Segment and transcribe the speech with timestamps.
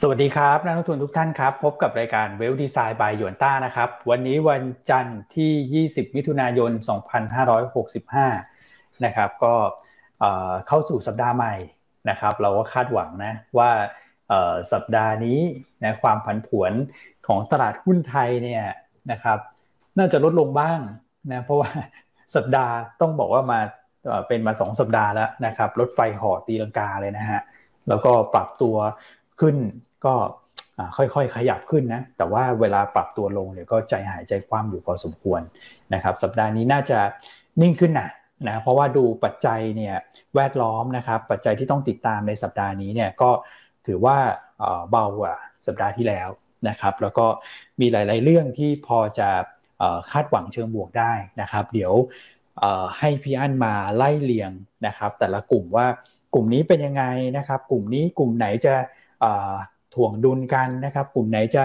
[0.00, 6.70] สวัสดีครับ นักลงทุนทุกท่านครับ พบกับรายการเวลดีไซน์บายหยวนต้านะครับ วันนี้วันจันทร์ที่ 20 มิถุนายน
[8.26, 9.54] 2565 นะครับ ก็
[10.68, 11.54] เข้าสู่สัปดาห์ใหม่
[12.10, 13.70] นะครับ เราก็คาดหวังนะว่า
[14.72, 15.38] สัปดาห์นี้
[15.84, 16.72] นะความผันผวน
[17.26, 18.64] ของตลาดหุ้นไทยเนี่ย
[19.10, 19.38] นะครับ
[19.98, 20.78] น่าจะลดลงบ้าง
[21.32, 21.70] นะเพราะว่า
[22.36, 23.60] สัปดาห์ต้องบอกว่ามา
[24.28, 27.40] เป็นมาสองสัปดาห์แล้วนะครับรถไฟห่อตีลังกาเลยนะฮะ
[27.88, 28.76] แล้วก็ปรับตัว
[29.40, 29.56] ขึ้น
[30.06, 30.14] ก็
[30.96, 35.40] ค่อยๆ ขยับขึ้นนะ แต่ว่าเวลาปรับตัวลงเนี่ยก็ใจหายใจคว่ำอยู่พอสมควร
[35.94, 36.98] นะครับ สัปดาห์นี้น่าจะ
[37.62, 38.08] นิ่งขึ้นนะ
[38.48, 39.94] นะ เพราะว่าดูปัจจัยเนี่ย
[40.34, 43.30] แวดล้อมนะครับ ปัจจัยที่ต้องติดตามในสัปดาห์นี้เนี่ยก็
[43.86, 44.16] ถือว่า
[44.90, 45.34] เบากว่า
[45.66, 46.28] สัปดาห์ที่แล้ว
[46.68, 47.26] นะครับ แล้วก็
[47.80, 49.28] มีหลาย ๆ เรื่องที่พอจะ
[50.10, 51.92] คาดหวังเชิงบวกได้นะครับ เดี๋ยว
[52.98, 54.50] ให้พี่อั้นมาไล่เลียง
[54.86, 55.86] นะครับ แต่ละกลุ่มว่า
[56.34, 57.04] กลุ่มนี้เป็นยังไง
[57.36, 58.74] นะครับ กลุ่มนี้กลุ่มไหนจะ
[59.94, 61.62] ถ่วงดุลกันนะครับ กลุ่มไหนจะ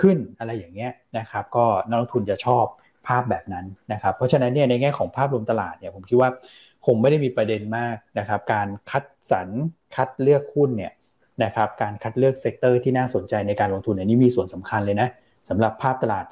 [0.00, 2.64] ขึ้นอะไรอย่างเงี้ยนะครับ ก็นักลงทุนจะชอบ
[3.06, 6.30] ภาพแบบนั้นนะครับ เพราะฉะนั้นเนี่ยในแง่ของภาพรวมตลาดเนี่ยผมคิดว่า
[6.86, 9.48] คงไม่ได้มีประเด็นมากนะครับ การคัดสรร
[9.96, 10.92] คัดเลือกหุ้นเนี่ย
[11.44, 15.08] นะครับการคัดเลือก sector ที่น่าสนใจในการลงทุนอันนี้มีส่วนสำคัญเลยนะ
[15.48, 16.24] สำหรับภาพตลาด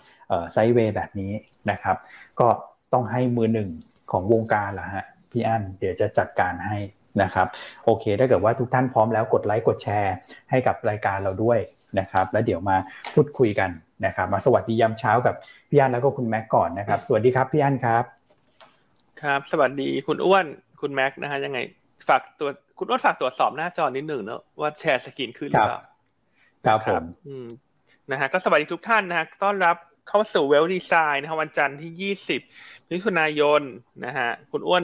[0.52, 1.32] ไซเวย์แบบนี้
[1.70, 1.96] นะครับ
[2.40, 2.48] ก็
[2.92, 3.70] ต้องให้มือหนึ่ง
[4.10, 6.76] ของวงการละฮะพี่อั้นเดี๋ยวจะจัดการให้
[7.22, 7.46] นะครับ
[7.84, 10.14] โอเค ถ้าเกิดว่าทุกท่านพร้อมแล้วกดไลค์กดแชร์
[10.50, 11.58] ให้กับรายการเราด้วย
[11.98, 12.76] นะครับแล้วเดี๋ยวมา
[13.14, 13.70] พูดคุยกัน
[14.06, 15.34] นะครับมาสวัสดียามเช้ากับ
[15.70, 18.04] พี่อั้นแล้วก็คุณแม็กก่อนนะครับ สวัสดีครับพี่อั้นครับ
[19.22, 20.46] ครับ สวัสดีคุณอ้วน
[20.80, 21.58] คุณแม็กนะฮะยังไง
[22.08, 25.80] ฝากตัวคุณอ้วนฝากตรวจสอบหน้าจอนิดหนึ่งเนอะว่าแชร์สกรีนขึ้นหรือเปล่า
[26.66, 27.04] ครับผม
[28.10, 29.76] นะฮะก็สวัสดีทุกท่านนะฮะต้อนรับ
[30.08, 32.40] เข้าสู่เวลดีไซน์นะฮะวันจันทร์ที่ยี่สิบ
[32.90, 33.62] มิถุนายน
[34.04, 34.82] นะฮะคุณอ้วน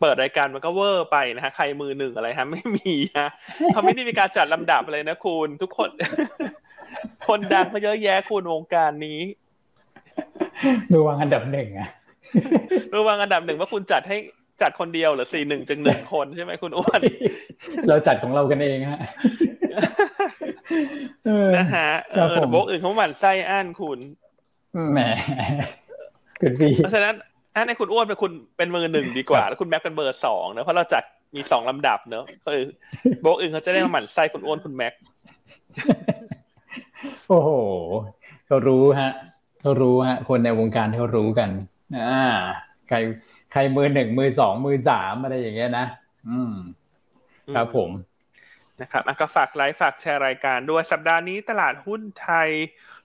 [0.00, 3.28] เปิดรายการมันก็เวอร์ไปนะฮะใครมือหนึ่งอะไรฮะ ไม่มีฮะ
[3.72, 5.90] เขาไม่ได้มีการจัดลำดับเลยนะคุณ ทุกคน
[7.28, 9.20] คนดังก็เยอะแยะคุณวงการนี้
[10.92, 11.88] ดูวางอันดับหนึ่งอะ
[12.92, 14.16] ดูวางอันดับหนึ่งว่าคุณจัดให้
[14.62, 17.00] จัดคนเดียวหรือสี่หนึ่งจึงหนึ่งคนใช่ไหมคุณอ้วน
[17.88, 19.00] เราจัดของเรากันเองฮะ
[21.56, 23.98] นะฮะเออโบกอื่นเขาหมั่นไส้อั้นคุณ
[24.92, 25.00] แหม
[26.40, 27.14] คุณพี่เพราะฉะนั้น
[27.54, 31.02] ถ้าในคุณอ้วนเป็นคุณเป็นมือหนึ่งดีกว่า แล้วคุณแม็กเป็นเบอร์สองเนอะเพราะเราจัด
[31.34, 32.62] มีสองลำดับเนอะคือ
[33.22, 34.94] โบกอื่นเขาจะได้มาหมั่นไส้คุณอ้วนคุณแม็ก
[37.28, 37.50] โอ้โห
[38.46, 39.10] เขารู้ฮะ
[39.60, 41.50] เขารู้ฮะ คนในวงการเขารู้กัน
[41.96, 42.24] อ่า
[42.88, 42.96] ใคร
[43.52, 45.86] ใครมือหนึ่งมือสองมือสามอะไรอย่างเงี้ยนะ
[46.28, 46.54] อืม
[47.54, 47.90] ครับผม
[48.80, 52.48] นะครับก็ฝากไลค์ฝากแชร์รายการด้วยสัปดาห์นี้ตลาดหุ้นไทย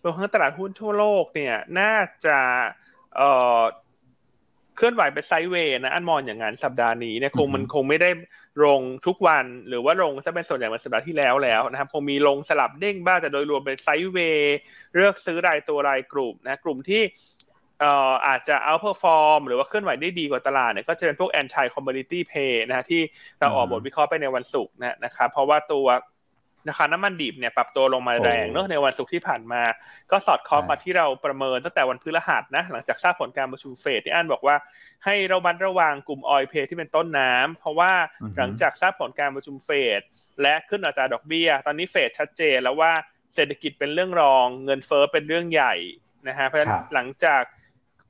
[0.03, 2.39] รวมทั้งตลาดหุ้นทั่วโลกเนี่ย น่าจะ
[3.15, 3.61] เอ่อ
[4.75, 8.09] เคลื่อนไหวไปไซด์เวย์นะอันมองอย่างนั้นสัปดาห์นี้เนี่ยคงมันคงไม่ได้
[8.65, 14.57] ลงทุกวัน หรือว่าลงซะเป็นส่วนใหญ่เหมือนสัปดาห์ที่แล้วแล้วนะครับคงมีลงสลับเด้งบ้างแต่โดยรวมเป็นไซด์เวย์
[14.95, 17.01] เลือกซื้อรายตัวรายกลุ่มนะกลุ่มที่
[17.79, 23.01] เอ่ออาจจะ outperform หรือว่าเคลื่อนไหวได้ดีกว่าตลาดเนี่ยก็จะเป็นพวก anti commodity play นะฮะที่
[23.39, 25.85] เราออกบทวิเคราะห์ไปในวันศุกร์นะนะครับเพราะว่าตัว
[26.69, 29.61] ราคาน้ำมันดิบเนี่ยปรับตัวลงมาแรงเนอะในวันศุกร์ที่ผ่านมา
[30.11, 34.55] ก็สอดคล้องมาที่เราประเมินตั้งแต่วันพฤหัสนะหลังจากทราบผลการประชุมเฟดที่อันบอกว่า
[35.05, 37.91] ให้เราระมัดระวังกลุ่มออยเพย์ที่เป็นต้นน้ำเพราะว่า
[38.37, 39.69] หลังจากทราบผลการประชุมเฟ
[39.99, 40.01] ด
[40.41, 42.91] และขึ้นอัตราดอกเบี้ย ตอนนี้เฟดชัดเจนแล้วว่า
[43.35, 45.75] เศรษฐกิจเป็นเรื่องรอง เงินเฟ้อเป็นเรื่องใหญ่
[46.27, 47.43] นะฮะเพราะฉะนั้นหลังจาก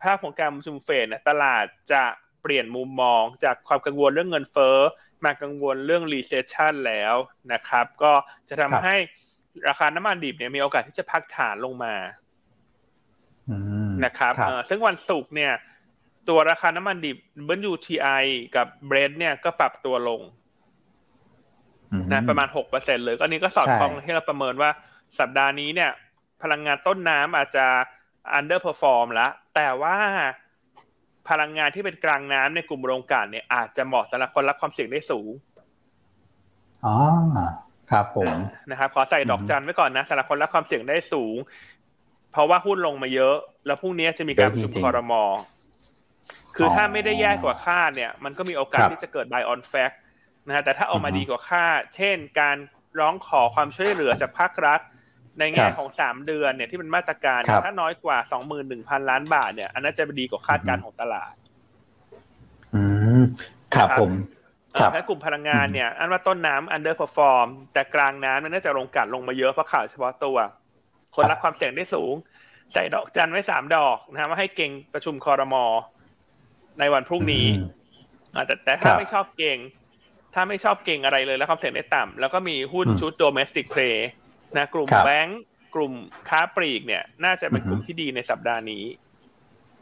[0.01, 2.03] ภาพของการประชุมเฟดตลาดจะ
[2.43, 4.77] เปลี่ยนมุมมองจากความกังวลเรื่องเงินเฟ้อ
[5.25, 7.15] มากังวลเรื่อง recession แล้ว
[7.53, 8.11] นะครับ ก็
[8.49, 8.95] จะทำให้
[9.69, 11.95] ราคาน้ำมันดิบเนี่ยมีโอกาสที่จะพักฐานลงมา
[14.05, 14.33] นะครับ
[14.69, 15.53] ซึ่งวันศุกร์เนี่ย
[16.29, 18.07] ตัวราคาน้ำมันดิบเบิร์ยูทีไอ
[18.55, 20.21] กับเบรดเนี่ยก็ปรับตัวลง
[22.11, 24.69] นะประมาณหกเปอร์เซ็นเลยก็นี้ก็สอดคล้องที่เราประเมินว่า
[25.19, 25.91] สัปดาห์นี้เนี่ย
[26.41, 27.65] พลังงานต้นน้ำอาจจะ
[28.37, 29.97] underperform แล้วแต่ว่า
[31.29, 35.29] พลังงานที่เป็นกลางน้ำในกลุ่มโรงกลั่นเนี่ยอาจจะเหมาะสำหรับคนรับความเสี่ยงได้สูง
[36.85, 36.95] อ๋อ
[37.91, 38.35] ครับผม
[38.71, 41.35] นะครับขอใส่ดอกจันไว้ก่อนนะสำหรับคนรับความเสี่ยงได้สูง
[42.31, 43.35] เพราะว่าหุ้นลงมาเยอะ
[43.65, 45.23] แล้วพรุ่งนี้จะมีการประชุมคอรมอ
[46.55, 49.95] คือถ้าไม่ได้แย่กว่าคาดเนี่ย มันก็มีโอกาสที่จะเกิด buy on fact
[50.47, 52.57] นะฮะแต่ถ้าออกมาดีกว่าคาดเช่น การ
[52.99, 54.79] ร้องขอความช่วยเหลือจากภาครัฐ
[55.39, 61.33] ในแง่ของสามเดือนเนี่ยที่เป็นมาตรการถ้าน้อยกว่าสองหมื่นหนึ่งพันล้านบาทเนี่ยอันนั้นจะดีกว่าคาดการณ์ของตลาด
[62.73, 62.81] อื
[63.19, 63.23] ม
[63.75, 64.11] ครับผม
[64.79, 70.37] ครับถ้ากลุ่มพลังงานเนี่ย อันว่าต้นน้ำ underperform แต่กลางน้ำมันน่าจะลงกัดลงมาเยอะเพราะข่าวเฉพาะตัว
[71.15, 72.13] คนรับความเสี่ยงได้สูง
[72.73, 75.65] ใส่ดอกจันไว้สามดอกนะว่าให้เก่งประชุมคอรมอ
[76.79, 77.45] ในวันพรุ่งนี้
[78.47, 79.57] แต่แต่ถ้าไม่ชอบเก่ง
[80.33, 83.95] ถ้าไม่ชอบเก่งอะไรเลยแล้วความเสี่ยงได้ต่ำแล้วก็มีหุ้นชุด domestic play
[84.57, 85.41] นะกลุ่มครับแบงก์
[85.75, 85.93] กลุ่ม
[86.29, 88.83] ค้าปลีกเนี่ย น่าจะเป็นกลุ่มที่ดีในสัปดาห์นี้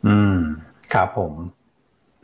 [0.07, 0.37] อืม
[0.93, 1.33] ครับผม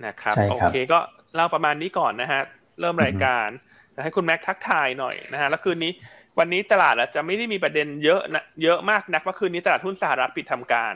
[0.06, 1.00] นะครับใช่โอครับเคก็
[1.36, 2.42] เล่าประมาณนี้ก่อนนะฮะ
[2.80, 3.48] เริ่มรายการ
[3.94, 5.92] นะให้คุณแม็กทักทายหน่อยนะฮะแล้วคืนนี้
[6.40, 10.94] วันนี้ตลาดอาจจะไม่ได้มีประเด็นเยอะนะเยอะมากนักว่าคืนนี้ตลาดหุ้นสหรัฐปิดทำการ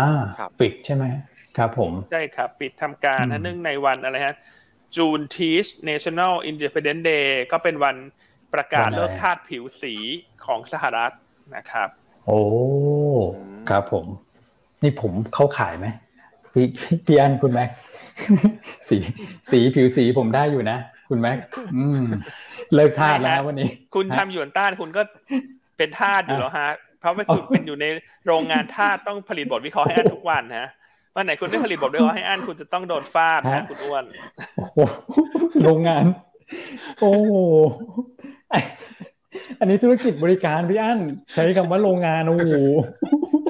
[0.00, 1.04] อ่าครับปิดใช่ไหม
[1.56, 4.36] ครับผมใช่ครับ ปิดทำการอืมนะเนื่องในวันอะไรฮะ
[4.96, 7.96] จูนทีช National Independent Day ก็เป็นวัน
[8.54, 9.94] ประกาศเลิกทาสผิวสี
[10.46, 11.12] ของสหรัฐ
[11.56, 11.88] นะครับ
[12.26, 12.40] โอ้
[13.68, 14.06] ครับผม
[14.82, 15.86] นี่ผมเข้าขายไหม
[16.52, 16.66] พี่
[17.06, 17.70] พี่อันคุณแม็ก
[18.88, 18.96] สี
[19.50, 20.78] สีผิวสีผมได้อยู่นะ
[21.08, 21.38] คุณแม็ก
[21.76, 22.04] อืม
[22.74, 25.02] เลิกทาสแล้วนะวันนี้ คุณฮะทำหยวนต้านคุณก็
[25.76, 27.86] เป็นทาสอยู่แล้วฮะ เพราะว่าคุณอ๋อเป็นอยู่ใน
[28.26, 30.66] โรงงานทาสต้องผลิตบทวิเคราะห์ให้อันทุกวันนะ
[31.16, 34.04] วันไหนคุณไม่ผลิตบทวิเคราะห์ให้อันคุณจะต้องโดนฟาดนะคุณอ้วน
[34.56, 34.78] โอ้โห
[35.62, 36.04] โรงงาน
[37.00, 37.34] โอ้โห
[38.37, 38.60] ไอ้
[39.60, 40.98] อันนี้ธุรกิจบริการพี่อั้น
[41.34, 42.50] ใช้คำว่าโรงงานโอ้โห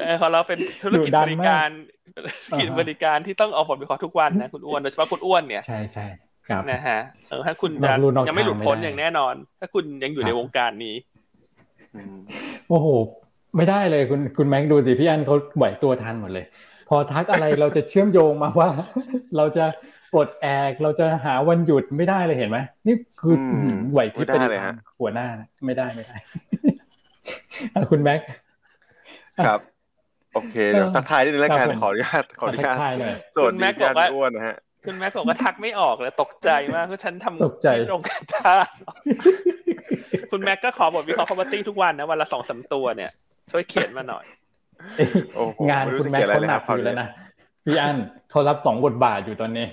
[0.02, 1.68] เออของเราเป็นธุรกิจดุดันบมากริการ
[2.16, 2.26] ธุร
[2.60, 6.06] กิจอ่าฮะบริการที่ต้องเอาบทวิเคราะห์ทุกวันนะคุณอ้วนโดยเฉพาะคุณอ้วนเนี่ยใช่ใช่
[6.48, 6.98] ครับนะฮะ
[7.28, 10.96] เออถ้าคุณนจะอกลู่นอกยังไม่หลุดทางไม่พ้นได้อย่างแน่นอน ถ้าคุณยังอยู่ในครับวงการนี้
[11.94, 12.16] อืม
[12.68, 12.86] โอ้โห
[13.56, 16.46] ไม่ได้เลยคุณคุณแม็กดูสิพี่อันเขาไหวตัวทันหมดเลย
[16.88, 18.68] พอทักอะไรเราจะเชื่อมโยงมาว่า
[19.36, 19.64] เราจะ
[20.14, 26.16] ปลดแอกเราจะหาวันหยุดไม่ได้เลยเห็นไหมนี่คืออมไหวพริบไม่ได้เลยปฮะหัวหน้านะไม่ได้ไม่ได้
[27.74, 28.20] อะคุณแม็ก
[29.46, 29.60] ครับ
[30.34, 34.56] โอเคเดี๋ยวเออทักทายนิดนึงแล้วกันครับผมขออนุญาตขออนุญาตทักทายหน่อยสวัสคุณแม็ดีกพี่บอกว่าอันอ้วนนะฮะ
[34.86, 38.68] คุณแม็กบอกว่าทักไม่ออกเลยตกใจมากเพราะฉันทำตกใจที่โรงงานทาส
[40.30, 43.10] คุณแม็กก็ขอบทวิเคราะห์ property ทุกวันนะวันละสองสามตัวเนี่ย
[43.50, 44.37] ช่วยเขียนมาหน่อยโอ้โห
[45.68, 47.08] งานไม่รู้คุณจะแม็กเขียนอะไรเขาหนักเลยครับอยู่แล้วนะ
[47.64, 47.96] พี่อัน
[48.30, 49.66] เขารับสองบทบาทอยู่ตอนนี้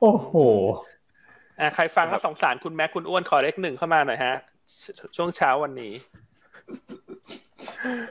[0.00, 0.32] โอ้โห
[1.60, 4.34] อ่าใครฟังแล้วสงสารคุณแม็กคุณอ้วนขอเลขหนึ่งเข้ามาหน่อยฮะ
[5.16, 5.92] ช่วงเช้าวันนี้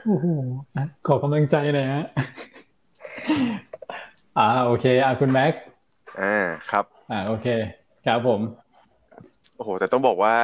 [0.04, 0.26] โอ้โห
[0.76, 2.04] อะขอกำลังใจหน่อยฮะ
[4.38, 5.52] อ่าโอเค อะคุณแม็ก
[6.20, 6.36] อ่า
[6.70, 7.46] ครับ อ่าโอเค
[8.06, 8.40] ครับผม
[9.56, 10.36] โอ้โห แต่ต้องบอกว่า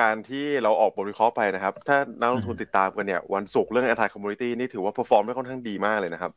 [0.00, 6.32] การที่เราออกบทวิเคราะห์ไปนะครับ ถ้านักลงทุนติดตามกันเนี่ย วันศุกร์เรื่อง anti commodity นี่ถือว่า perform ได้ค่อนข้างดีมากเลยนะครับ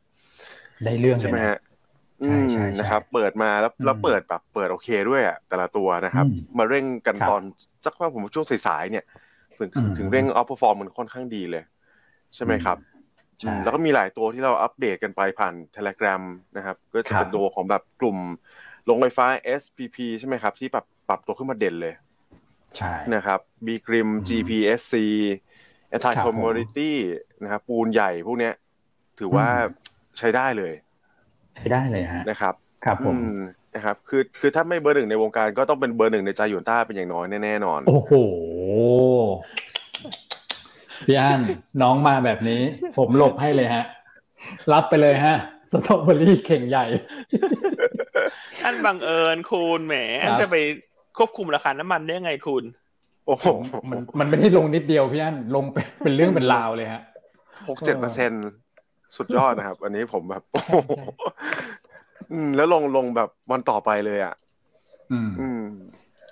[0.84, 1.56] ได้เรื่องเลใช่ยไหมนะฮะ
[2.24, 7.42] ใช่ใช่อืมใช่นะครับ เปิดมาแล้วอืมแล้วเปิดแบบเปิดโอเคด้วยอะแต่ละตัวนะครับอืมมาเร่งกันครับตอน
[7.84, 9.04] สักว่าผมว่าช่วงสายๆเนี่ย
[9.58, 11.62] ถึงอืมถึงเร่ง out perform มันค่อนข้างดีเลย
[12.36, 12.78] ใช่ไหมครับ
[13.42, 16.22] ใช่อืมแล้วก็มีหลายตัวที่เราอัปเดตกันไปผ่าน Telegram
[16.56, 18.18] นะครับ ก็จะเป็นครับตัวของแบบกลุ่ม
[18.84, 19.26] โรงไฟฟ้า
[19.60, 21.94] SPP ใช่ไหมครับ ที่ปรับปรับตัวขึ้นมาเด่นเลย
[22.78, 24.94] ใช่นะครับ B Grim อืม GPSC
[25.94, 26.90] Anti ครับผม Commodity
[27.42, 28.54] นะครับปูนใหญ่พวกเนี้ย
[29.18, 29.84] ถือว่าอืม
[30.18, 30.74] ใช้ได้เลย
[31.56, 32.54] ใช้ได้เลยฮะนะครับ
[32.84, 33.40] ครับผมอืม
[33.74, 38.12] นะครับคือคือถ้าไม่เบอร์หนึ่งในวงการก็ต้องเป็นเบอร์หนึ่งในใจหยวนต้าเป็นอย่างน้อยแน่ๆนอน โอ้โห
[41.06, 41.40] พี่อัน
[41.82, 42.62] น้องมาแบบนี้
[42.98, 43.84] ผมหลบให้เลยฮะ
[44.72, 45.36] รับไปเลยฮะ
[45.72, 46.86] สตรอเบอรี่เข่งใหญ่
[48.64, 50.56] อันบังเอิญคุณแหมอันครับจะไป
[51.18, 52.64] ควบคุมราคาน้ำมันได้ยังไงคุณ
[53.26, 53.46] โอ้โห
[53.90, 57.02] มันมันไม่ได้ลงนิดเดียวพี่อันลงเป็นเป็นเรื่องเป็นราวเลยฮะ
[57.68, 58.32] หกเจ็ดเปอร์เซ็น
[59.16, 60.92] สุดยอดนะครับ อันนี้ผมแบบโอ้โห
[62.32, 64.34] อืมแล้วลงลงแบบวันต่อไปเลยอะ
[65.12, 65.62] อืมอืม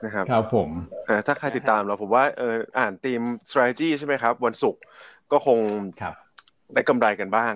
[0.05, 0.71] นะครับครับผม
[1.07, 3.21] เอ่อถ้าใครติดตามเราผมว่าเอออ่านทีม
[3.51, 4.81] strategy ใช่ไหมครับ วันศุกร์
[5.33, 5.59] ก็คง
[6.03, 6.14] ครับ
[6.75, 7.55] ได้กำไรกันบ้าง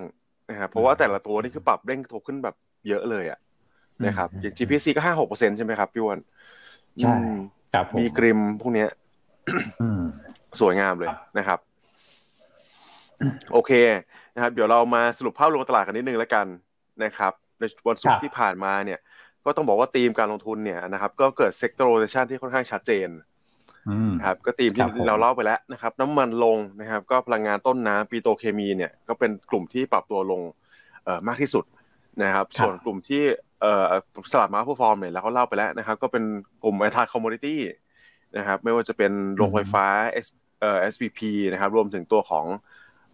[0.51, 2.55] นะครับเพราะว่าแต่ละตัวนี่คือปรับเร่งโตขึ้นแบบ
[2.89, 3.39] เยอะเลยอะ
[4.07, 6.21] นะครับอย่าง GPC ก็ห้าหกเปอร์เซ็นใช่ไหมครับพี่อ้วัน
[7.03, 7.17] ใช่
[7.75, 8.89] ครับผมมีกริมพวกเนี้ย
[9.81, 10.01] อืม
[10.61, 11.59] สวยงามเลยครับนะครับ
[13.53, 13.73] โอเค
[14.35, 16.47] นะครับ เดี๋ยวเรามาสรุปภาพรวมตลาดกันนิดนึงแล้วกัน
[17.05, 18.99] นะครับ ในวันศุกร์ที่ผ่านมาเนี่ย
[19.45, 23.09] ก็ต้องบอกว่าธีมการลงทุนเนี่ยนะครับ ก็เกิด sector rotation ที่ค่อนข้างชัดเจน
[23.89, 30.41] อืมนะครับก็ธีมที่ครับผมเราเล่าไปแล้วนะครับ น้ำมันลงนะครับ ก็พลังงานต้นน้ำปิโตรเคมีเนี่ย ก็เป็นกลุ่มที่ปรับตัวลง
[31.05, 31.65] เอ่อมากที่สุด
[32.23, 33.23] นะครับครับส่วนกลุ่มที่
[33.61, 33.85] เอ่อ
[34.33, 36.25] สลับมา perform เนี่ยเราก็เล่าไปแล้วนะครับ ก็เป็น
[36.65, 37.61] กลุ่ม utility
[38.37, 39.87] นะครับไม่ว่าจะเป็นโรงไฟฟ้า
[40.25, 40.27] S
[40.61, 41.21] เอ่อ SPP
[41.53, 42.47] นะครับรวมถึงตัวของ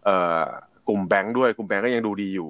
[0.05, 0.43] เอ่อ
[0.87, 2.49] กลุ่มแบงค์ด้วยกลุ่มแบงค์ก็ยังดูดีอยู่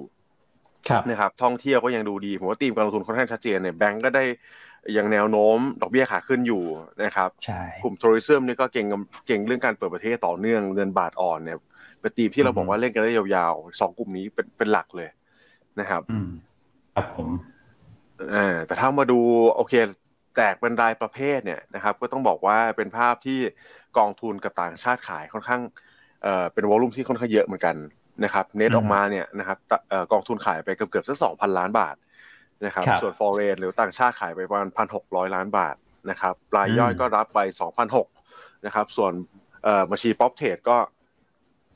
[0.88, 4.24] ครับนะครับท่องเที่ยวก็ยังดูดีผมว่าธีมการลงทุนค่อนข้างชัดเจนเนี่ยแบงค์ก็ได้
[4.96, 6.62] ยังแนวโน้มดอกเบี้ยขาขึ้นอยู่
[7.04, 8.86] นะครับใช่กลุ่มทัวริซึมนี่ก็เก่ง
[9.26, 11.58] เก่งเรื่องการเปิดประเทศต่อเนื่องเงินบาทอ่อนเนี่ย
[12.00, 15.08] เป็นธีมที่เราบอกว่าเล่นกันได้ยาวๆสองกลุ่มนี้เป็นเป็นหลักเลย
[15.80, 16.28] นะครับอืม
[16.94, 17.55] ครับผมอ่า
[18.66, 19.18] แต่ถ้ามาดู
[19.54, 19.74] โอเค
[20.36, 23.40] แตกเป็นรายประเภทเนี่ยนะครับ ก็ต้องบอกว่าเป็นภาพที่
[23.98, 25.62] กองทุนกับต่างชาติขายค่อนข้าง
[26.22, 27.76] เอ่อเป็น volume ที่ค่อนข้างเยอะเหมือนกัน
[28.24, 31.96] นะครับเน็ตอืมออกมาเนี่ยนะครับแต่เอ่อกองทุนขายไปเกือบเกือบสักสองพันล้านบาท
[32.64, 35.76] นะครับครับส่วน foreign หรือต่างชาติขายไปประมาณพันหกร้อยล้านบาท
[36.10, 38.08] นะครับรายย่อยอืมก็รับไปสองพันหก
[38.66, 39.12] นะครับส่วน
[39.64, 40.76] เอ่อบัญชี prop trade ก็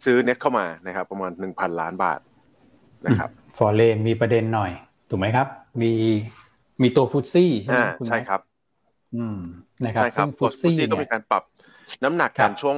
[0.04, 2.20] ซื้อเน็ตเข้ามานะครับประมาณหนึ่งพันล้านบาท
[3.06, 4.70] นะครับ foreign มีประเด็นหน่อย
[5.10, 5.92] ถูกไหมครับ มี
[6.82, 8.40] มีตัว FTSE ใช่ไหมอ่าคุณใช่ครับ
[9.16, 9.38] อืม
[9.84, 11.42] นะครับใช่ครับซึ่งฟุฟุตตซี่ซี่ก็เนี่มียการปรับ
[12.04, 12.76] น้ำหนักครักับนช่วง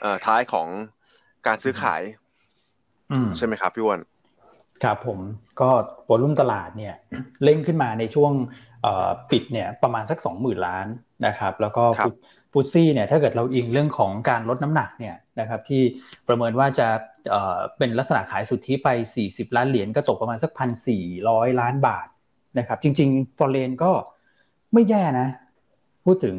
[0.00, 0.68] เอ่อท้ายของ
[1.46, 2.02] การซื้อขาย
[3.12, 4.00] อืมใช่ไหมครับพี่อ้วน
[4.84, 5.18] ครับผม
[5.60, 5.68] ก็
[6.08, 6.94] วอลุ่มตลาดเนี่ย
[7.44, 8.32] เร่งขึ้นมาในช่วง
[8.82, 10.86] เอ่อปิดเนี่ยประมาณสัก 20,000 ล้าน
[11.26, 12.14] นะครับแล้วก็ครับฟุต
[12.52, 15.82] ฟุตซี่เนี่ยถ้าเกิดเราอิงเรื่องของการลดน้ำหนักเนี่ยนะครับที่
[16.28, 16.88] ประเมินว่าจะ
[17.30, 18.88] เอ่อเป็นลักษณะขายสุทธิไป
[19.24, 20.50] 40 ล้านเหรียญก็ตกประมาณสัก
[21.06, 22.08] 1,400 ล้านบาท
[22.58, 23.90] นะครับ จริงๆฟอร์เรนก็
[24.72, 25.28] ไม่แย่นะ
[26.06, 26.36] พูดถึง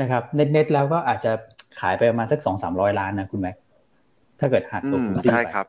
[0.00, 1.32] นะครับเน็ตๆแล้วก็อาจจะ
[1.80, 3.56] ขายไปประมาณสัก2-300ล้านนะคุณแม็ก
[4.40, 5.66] ถ้าเกิดหักอืตัวมฟุตซี่ใช่ไปครับ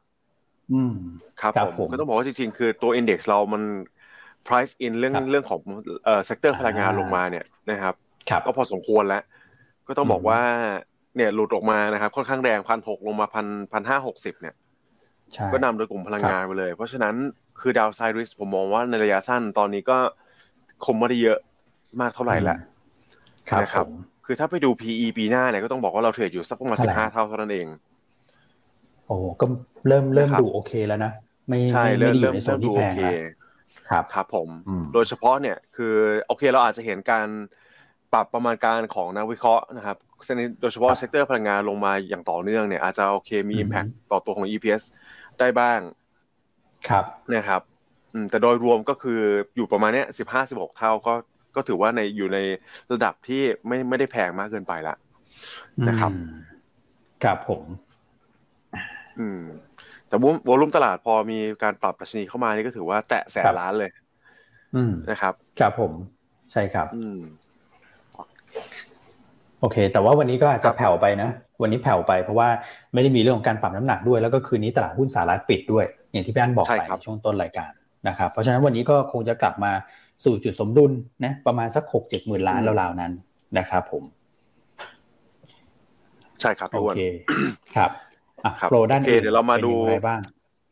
[0.71, 0.93] อืม
[1.41, 3.63] ครับครับผมผมก็ต้องบอกว่าจริงๆ คือตัว index เรามัน
[4.47, 5.61] price in เรื่องครับเรื่องของ
[6.05, 7.95] เอ่อ sector อ่าพลังงานลงมาเนี่ยนะครับ
[8.29, 9.23] ครับก็พอสมควรแล้ว
[9.87, 10.39] ก็ต้องบอกอืมว่า
[11.15, 14.62] เนี่ยหลุดออกมานะครับ ค่อนข้างแรงพันหกลงมาพันพันห้าหกสิบเนี่ยใช่
[15.53, 17.15] ก็นำโดยกลุ่มพลังงานไปเลย เพราะฉะนั้น
[17.61, 19.97] คือ downside risk ผมมองว่าในระยะสั้นตอนนี้ก็
[20.85, 21.37] คงไม่ได้เยอะ
[22.01, 22.57] มากเท่าไหร่ละ
[23.49, 23.93] ครับนะครับผม
[24.25, 27.67] คือถ้าไปดู PE ปีหน้าเนี่ยก็ต้องบอกว่าเราเทรดอยู่สักประมาณเท่าสิไหร่บห้าเท่าเท่านั้นเอง
[29.07, 29.45] โอ้โหก็
[29.87, 31.11] เริ่มเริ่มนะครับดูโอเคแล้วนะ
[31.49, 33.15] ไม่ใช่ไม่เริ่ไม่มได้อเริ่ยู่มในโซเริ่นมดูที่แพโองเคแล้ว
[33.89, 35.93] ครับครับผมอืมโดยเฉพาะเนี่ยคือ
[36.27, 37.27] โอเคเราอาจจะเห็นการ
[38.13, 39.97] ปรับประมาณการของนักวิเคราะห์นะครับ
[40.61, 44.83] โดยเฉพาะครับ sector พลังงานลงมาอย่างต่อเนื่องเนี่ยอาจจะโอเคมีอืม Impact ต่อตัวของ EPS
[45.39, 45.79] ได้บ้าง
[46.89, 47.61] ครับนะครับ
[48.13, 49.21] อืมแต่โดยรวมก็คือ
[49.55, 51.13] อยู่ประมาณเนี้ยสิบห้าสิบหกเท่าก็
[51.55, 52.39] ก็ถือว่าในอยู่ใน
[52.91, 54.95] ระดับที่ไม่ไม่ได้แพงมากเกินไปละ
[55.89, 56.25] นะครับอืม
[57.23, 57.63] ครับผม
[59.19, 59.41] อืม
[60.07, 63.91] แต่ volume ตลาดพอมีการปรับดัชนีเข้ามานี่ก็ถือว่าแตะแสนล้านเลย
[64.75, 65.93] อืมนะครับ ครับผม
[66.51, 67.19] ใช่ครับ อืม
[69.59, 71.29] โอเค แต่ว่าวันนี้ก็อาจครัจะบแผ่วไปนะ
[71.61, 72.47] วันนี้แผ่วไปเพราะว่า
[72.93, 77.71] ไม่ได้มีเรื่องของการปรับน้ำหนักด้วย แล้วก็คืนนี้ตลาดหุ้นสหรัฐปิดด้วย อย่างที่พี่อันบอกใช่ไปครับในช่วงต้นรายการ
[78.07, 79.71] นะครับเพราะฉะนั้นวันนี้ก็คงจะกลับมา
[80.25, 80.91] สู่จุดสมดุล
[81.23, 83.11] นะประมาณสักหกเจ็ดหมื่นล้านราวๆนั้น
[83.57, 84.03] นะครับผม
[86.41, 87.01] ใช่ครับโอพี่อ้วนเค
[87.75, 87.91] ครับ
[88.45, 90.19] อะครับโฟลด้านโอเคอื่นเดี๋ยวเรามาดูป็นอย่างไรบ้าง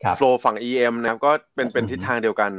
[0.04, 2.52] ครับโฟลฝั่ง EM นะครับก็เป็นเป็นอือฮึทิศทางเดียวกัน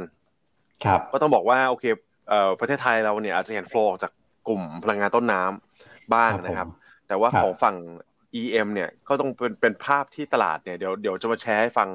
[0.85, 1.85] ครับก็ต้องบอกว่าโอเค
[2.29, 4.11] เอ่อประเทศไทยเราเนี่ยอาจจะเห็นโฟลออกจาก
[4.47, 6.67] กลุ่มพลังงานต้นน้ำบ้างนะครับ
[7.07, 7.75] แต่ว่าครับของฝั่ง
[8.41, 11.89] EM เนี่ยก็ต้องเป็นเป็นภาพที่ตลาดเนี่ยเดี๋ยวเดี๋ยวจะมาแชร์ให้ฟัง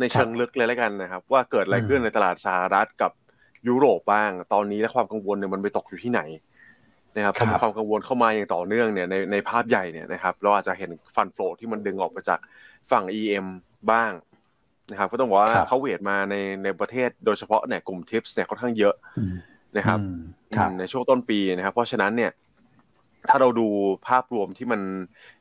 [0.00, 3.12] ในเชิงลึกเลยแล้วกันนะครับ ว่าเกิดอะไรขึ้นในตลาดสหรัฐกับ
[3.68, 6.20] ยุโรปบ้าง ตอนนี้และความกังวลเนี่ยมันไปตกอยู่ที่ไหน
[7.16, 12.38] นะครับพอมีความกังวลเข้ามาอย่างต่อเนื่องเนี่ยในในภาพใหญ่เนี่ยนะครับเราอาจจะเห็นฟันโฟลที่มันดึงออกมาจาก
[12.90, 13.46] ฝั่ง EM
[13.90, 14.12] บ้าง
[14.90, 16.34] นะครับก็ต้องบอกว่าครับเขาเวทมาใน
[16.64, 19.34] ในประเทศโดยเฉพาะเนี่ยกลุ่มทิปส์เนี่ยค่อนข้างเยอะอืม
[19.76, 20.18] นะครับอืม
[20.56, 22.30] ครับอืมในช่วงต้นปีนะครับ เพราะฉะนั้นเนี่ย
[23.28, 23.66] ถ้าเราดู
[24.08, 24.80] ภาพรวมที่มัน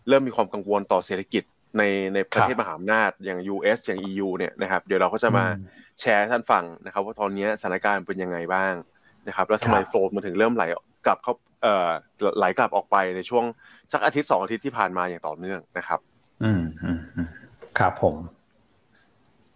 [0.08, 1.44] เริ่มมีความกังวลต่อเศรษฐกิจ
[1.78, 1.84] ใน
[2.14, 5.66] ในประเทศมหาอำนาจอย่าง US อย่าง EU เนี่ยนะครับเดี๋ยวเราก็จะมาอืม
[6.00, 8.74] แชร์ให้ท่านฟังนะครับ ว่าตอนนี้สถานการณ์เป็นยังไงบ้าง
[9.28, 10.64] นะครับ แล้วทำไมครับโฟลมันถึงเริ่มไหล
[11.06, 11.34] กลับเข้า
[11.64, 11.90] เอ่อ
[12.38, 13.44] ไหลกลับออกไปในช่วง
[13.92, 16.00] สักอาทิตย์สองอาทิตย์ที่ผ่านมาอย่างต่อเนื่องนะครับ
[16.44, 17.28] อืมอืมอืม
[17.80, 18.16] ครับผม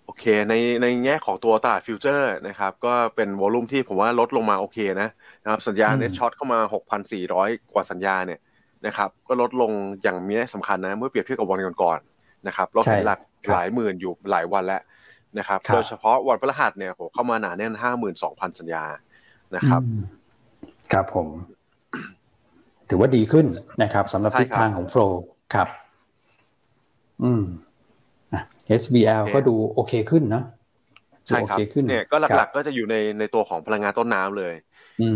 [0.06, 5.10] โอเค ในในแง่ของตัวตลาด future นะครับ ก็เป็น volume ที่ผมว่าลดลงมาโอเคนะ
[5.44, 6.60] นะครับสัญญาอืม net short เข้ามา
[7.16, 8.40] 6,400 กว่าสัญญาเนี่ย
[8.88, 9.72] นะครับก็ลดลง
[10.04, 14.82] อย่างมีนัยสำคัญนะเมื่อเปรียบเทียบกับวันก่อนๆนะครับเราเห็นหลักครับหลายหมื่นอยู่หลายวันแล้ว
[15.40, 17.74] นะครับครับโดยเฉพาะวันพฤหัสเนี่ยโหเข้ามาหนาแน่น
[18.16, 18.84] 52,000 สัญญา
[19.56, 20.04] นะครับอืม
[20.92, 21.28] ครับผม
[22.90, 23.46] ถือว่าดีขึ้น
[23.84, 25.02] นะครับสำหรับใช่ทิศครับทางของ flow
[25.54, 25.68] ครับ
[27.24, 27.44] อืม
[28.34, 28.42] อะ
[28.82, 30.44] SBL โอเคก็ดูโอเคขึ้นเนอะ
[31.28, 34.73] ใช่ครับดูโอเคขึ้นเนี่ยก็หลัรักบก็จะอยู่ในในตัวของพลังงานต้นน้ำเลยอืม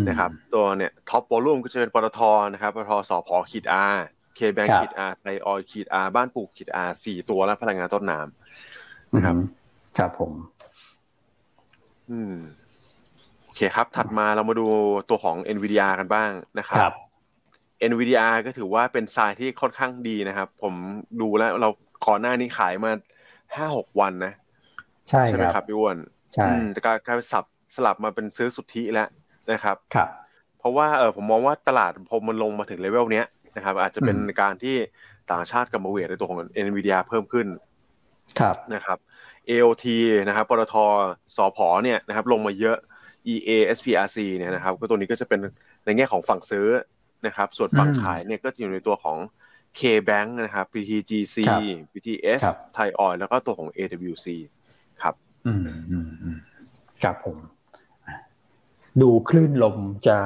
[0.08, 2.20] นะครับตัวเนี่ย top volume ก็จะเป็นปตท
[2.54, 9.38] นะครับปตทสผขีด R KBANK ครับขีด R ไทยออยล์ขีด R บ้านปูขีด R สี่ตัวและพลังงานต้นน้ำอืมนะครับ
[9.98, 10.32] ครับผม
[12.12, 12.36] อืม
[13.44, 14.68] โอเคครับ ถัดมาเรามาดู
[15.10, 16.96] ตัวของ NVIDIA กันบ้างนะครัครับ
[17.90, 20.74] NVIDIA ก็ถือว่าเป็นทรายที่ค่อนข้างดีนะครับ ผม
[21.22, 21.70] ดูแล้วเรา
[22.08, 22.92] ก่อนหน้านี้ขายมา
[23.56, 24.34] ห้าหกวันนะ
[25.10, 25.98] ใช่ใช่ไหมครับครับพี่อ้วน
[26.34, 29.10] ใช่อืมแต่การการสับสลับมาเป็นซื้อสุทธิแล้ว
[29.54, 30.10] นะครับครับ
[30.60, 33.26] เพราะว่าเออผมมองว่าตลาดพอมันลงมาถึงเลเวลเนี้ย
[33.56, 34.76] นะครับ อาจจะเป็นอืมการที่
[35.32, 37.48] ต่างชาติกลับมาเวทในตัวของ NVIDIA เพิ่มขึ้น
[38.40, 38.98] ครับนะครับ
[39.50, 39.86] AOT
[40.28, 40.76] นะครับปตท
[41.36, 42.78] สพเนี่ยนะครับลงมาเยอะ
[43.34, 45.40] EA SPRC เนี่ยนะครับก็ตัวนี้ก็จะเป็น
[45.86, 46.68] ในแง่ของฝั่งซื้อ
[47.26, 49.18] นะครับส่วนฝั่งอืมขายเนี่ยก็จะอยู่ในตัวของ
[49.80, 51.62] KBank นะครับ PTGC ครับ
[51.94, 54.28] BTS ครับ Thai Oil แล้วก็ตัวของ AWC
[55.02, 55.60] ครับ อืม
[55.92, 56.38] อืมอืม
[57.04, 57.57] ครับผมอะ
[59.02, 59.78] ดูคลื่นลม
[60.08, 60.18] จะ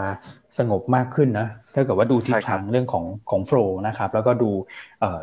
[0.57, 4.49] สงบมากขึ้นนะถ้าเกิดว่าดูทิศทางเรื่องของของโฟล์นะครับ แล้วก็ดู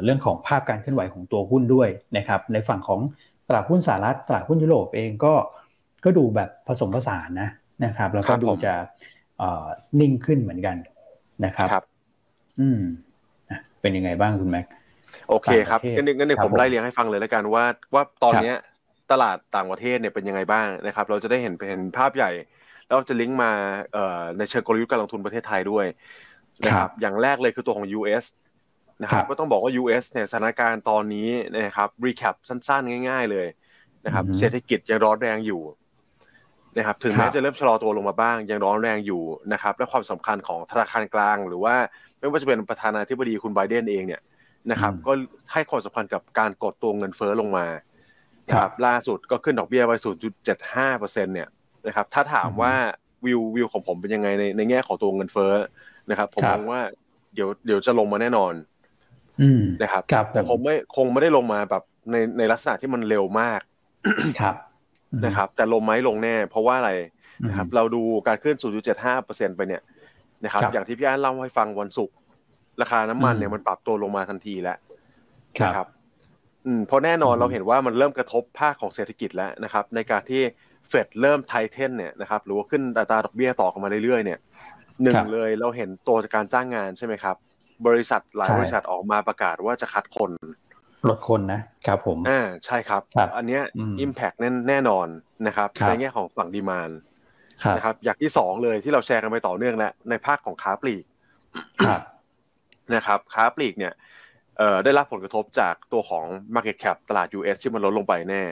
[0.05, 3.01] เรื่องของภาพการเคลื่อนไหวของตัวหุ้นด้วยนะครับ ในฝั่งของ
[3.49, 5.35] ตลาดหุ้นสหรัฐตลาดหุ้นยุโรปเองก็
[6.05, 7.49] ก็ดูแบบผสมผสานนะ
[7.85, 8.73] นะครับ แล้วก็ดูจะ
[10.01, 10.77] นิ่งขึ้นเหมือนกัน
[11.45, 11.85] นะครับครับ
[12.61, 12.81] อืม
[13.81, 14.67] เป็นยังไงบ้างคุณแม็ก
[15.29, 17.65] โอเคครับงั้นงั้นผมไล่เรียงให้ฟังเลยแล้วกันว่า
[17.95, 18.57] ว่าตอนเนี้ย
[19.13, 22.31] ตลาดต่างประเทศเนี่ยเป็นยังไงบ้างนะครับ เราจะได้เห็นเป็นภาพใหญ่
[22.89, 23.53] แล้วจะลิงก์มา
[24.39, 25.87] ในเชิงกลยุทธ์การลงทุนประเทศไทยด้วย
[26.67, 28.25] นะครับอย่างแรกเลยคือตัวของ US
[29.03, 33.47] นะครับก็ต้องบอกว่า US เนี่ยสถานการณ์ตอนนี้นะครับรีแคปสั้นๆ ง่าย ๆ เลย
[34.05, 35.63] นะครับเศรษฐกิจยังร้อนแรงอยู่
[36.77, 41.75] นะครับถึงแม้จะเริ่มชะลอตัวลงมาบ้าง ยังร้อนแรงอยู่นะครับและความสำคัญของธนาคารกลาง หรือว่า
[42.19, 44.21] ไม่ว่าจะเป็นประธานาธิบดีคุณไบเดนเองเนี่ย
[44.71, 45.13] นะครับก็
[45.53, 47.67] ให้ความสำคัญกับการกดตัวเงินเฟ้อลงมา
[48.53, 49.93] ครับล่าสุดก็ขึ้นดอกเบี้ยไป
[50.47, 51.49] 0.75เปอร์เซ็นเนี่ย
[51.89, 52.73] นะครับ ถ้าถามว่า
[53.25, 55.55] วิววิวของผมเป็นยังไงในในแง่ของตัวเงินเฟ้อ
[56.11, 56.81] นะครับ ผมมองว่า
[57.35, 58.55] เดี๋ยวเดี๋ยวจะลงมาแน่นอน
[59.83, 60.03] นะครับ
[60.33, 63.61] แต่คงไม่คงไม่ได้ลงมาแบบในในลักษณะที่มันเร็วมาก
[64.41, 64.55] ครับ
[65.25, 66.93] นะครับ แต่ลงไหมลงแน่ เพราะว่าอะไร
[67.49, 68.57] นะครับ เราดูการขึ้น
[68.91, 69.83] 0.75เปอร์เซ็นไปเนี่ย
[70.45, 72.15] นะครับ อย่างที่พี่อันเล่าให้ฟังวันศุกร์
[72.81, 74.79] ราคาน้ำมันเนี่ยมันปรับตัวลงมาทันทีแล้ว
[75.65, 75.89] นะครับ
[76.67, 80.43] อืมเพราะแน่นอนเราเห็นว่ามันเริ่มกระทบภาคของเศรษฐกิจแล้วนะครับ ในการที่
[80.89, 84.39] เฟดเริ่มไทเทนเนี่ยนะครับหรือว่าขึ้นอัตราดอกเบี้ยต่อกันมาเรื่อยๆเนี่ย
[85.03, 87.37] หนึ่งเลยเราเห็นตัวการจ้างงานใช่ไหมครับ
[87.87, 90.31] บริษัทหลายบริษัทออกมาประกาศว่าจะคัดคน
[91.09, 93.03] ลดคนนะครับผมอ่าใช่ครับ
[93.37, 93.63] อันเนี้ย
[94.01, 95.07] อิมแพกแน่แน่นอน
[95.47, 96.91] นะครับในแง่ของฝั่งดีมาน
[97.77, 101.05] นะครับอย่างที่สองเลยที่เราแชร์กันไปต่อเนื่องแล้วในภาคของค้าปลีก
[102.95, 103.93] นะครับค้าปลีกเนี่ย
[104.85, 108.43] ได้รับผลกระทบจากตัวของ Market Cap ตลาด US ที่มันลดลงไปแน่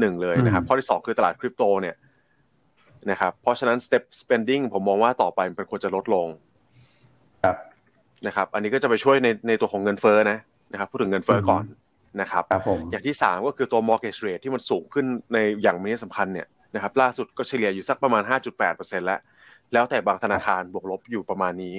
[0.00, 1.96] หนึ่งเลยนะครับ ข้อที่สองคือตลาดคริปโตเนี่ย
[3.10, 6.28] นะครับเพราะฉะนั้น step spending ผมมองว่าต่อไปมันควรจะลดลง
[7.44, 7.56] ครับ
[8.26, 10.38] นะครับ อันนี้ก็จะไปช่วยในในตัวของเงินเฟ้อนะ
[10.72, 11.64] นะครับพูดถึงเงินเฟ้อก่อน
[12.20, 12.44] นะครับ
[12.90, 18.22] อย่างที่สามก็คือตัว mortgage rate ที่มันสูงขึ้นในอย่างมีสำคัญเนี่ยนะครับล่าสุดก็เฉลี่ยอยู่สักประมาณ
[18.64, 19.20] 5.8%แล้ว
[19.72, 21.76] แล้วแต่บางธนาคารบวกลบอยู่ประมาณนี้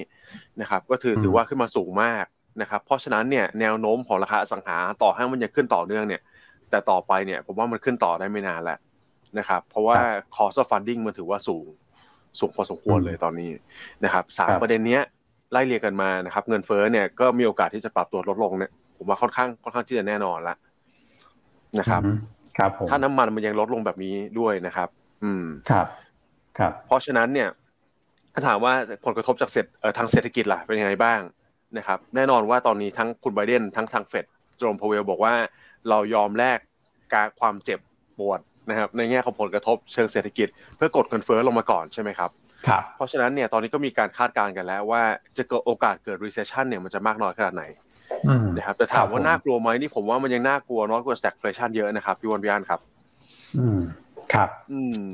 [0.61, 2.25] นะครับก็ถือถือว่าขึ้นมาสูงมาก
[2.61, 6.21] นะครับเพราะฉะนั้นเนี่ยแนวโน้มของราคาอสังหาต่อให้มันยังขึ้นต่อเนื่องเนี่ย
[6.73, 8.77] แต่ต่อไปเนี่ยผมว่ามันขึ้นต่อได้ไม่นานแล้ว
[9.39, 9.97] นะครับ เพราะว่า
[10.35, 11.67] cost of funding มันถือว่าสูง
[12.39, 13.51] สูงพอสมควรเลยตอนนี้
[14.03, 15.01] นะครับสามประเด็นเนี้ย
[15.51, 20.55] ไล่เรียงกันมานะครับ เงินเฟ้อเนี่ยก็มีโอกาสที่จะปรับตัวลดลงเนี่ยผมว่าค่อนข้างค่อนข้างที่จะแน่นอนละ
[21.79, 22.01] นะครับ
[22.57, 24.89] ครับถ้าน้ำมันมันยังลดลงแบบนี้ด้วยนะครับ
[25.23, 25.87] อืมครับ
[26.57, 27.49] ครับ เพราะฉะนั้นเนี่ย
[28.33, 28.73] ถ้าถามว่า
[29.05, 31.19] ผลกระทบจากเศรษฐทางเศรษฐกิจล่ะเป็นยังไงบ้าง
[31.77, 34.25] นะครับ แน่นอนว่าตอนนี้ทั้งคุณไบเดนทั้งทางเฟด
[34.57, 35.33] โจมพาวเวลบอกว่า
[35.89, 36.59] เรายอมแลก
[37.13, 37.79] การความเจ็บ
[38.19, 42.29] ปวดนะครับในแง่ของผลกระทบเชิงเศรษฐกิจ เพื่อกดเงินเฟ้อลงมาก่อนใช่ไหมครับ
[42.67, 45.03] ครับ เพราะฉะนั้นเนี่ยตอนนี้ก็มีการคาดการณ์กันแล้วว่า
[45.37, 47.63] จะเกิดโอกาสเกิด recession เนี่ยมันจะมากน้อยขนาดไหน
[48.57, 52.79] นะครับแต่ถามว่าน่ากลัวไหมนี่ผมว่ามันยังน่ากลัวน้อยกว่า stagflation เยอะนะครับพี่วันพี่อันครับ
[53.57, 53.79] อืม
[54.33, 55.13] ครับ อืม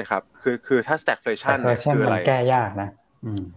[0.00, 2.88] นะครับคือคือถ้า stagflation เนี่ยคืออะไรแก้ยากนะ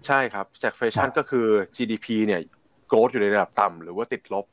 [0.07, 2.41] ใช่ครับ stagflation ก็คือ GDP เนี่ย
[2.91, 4.45] growth อยู่ในระดับต่ำหรือว่าติดลบ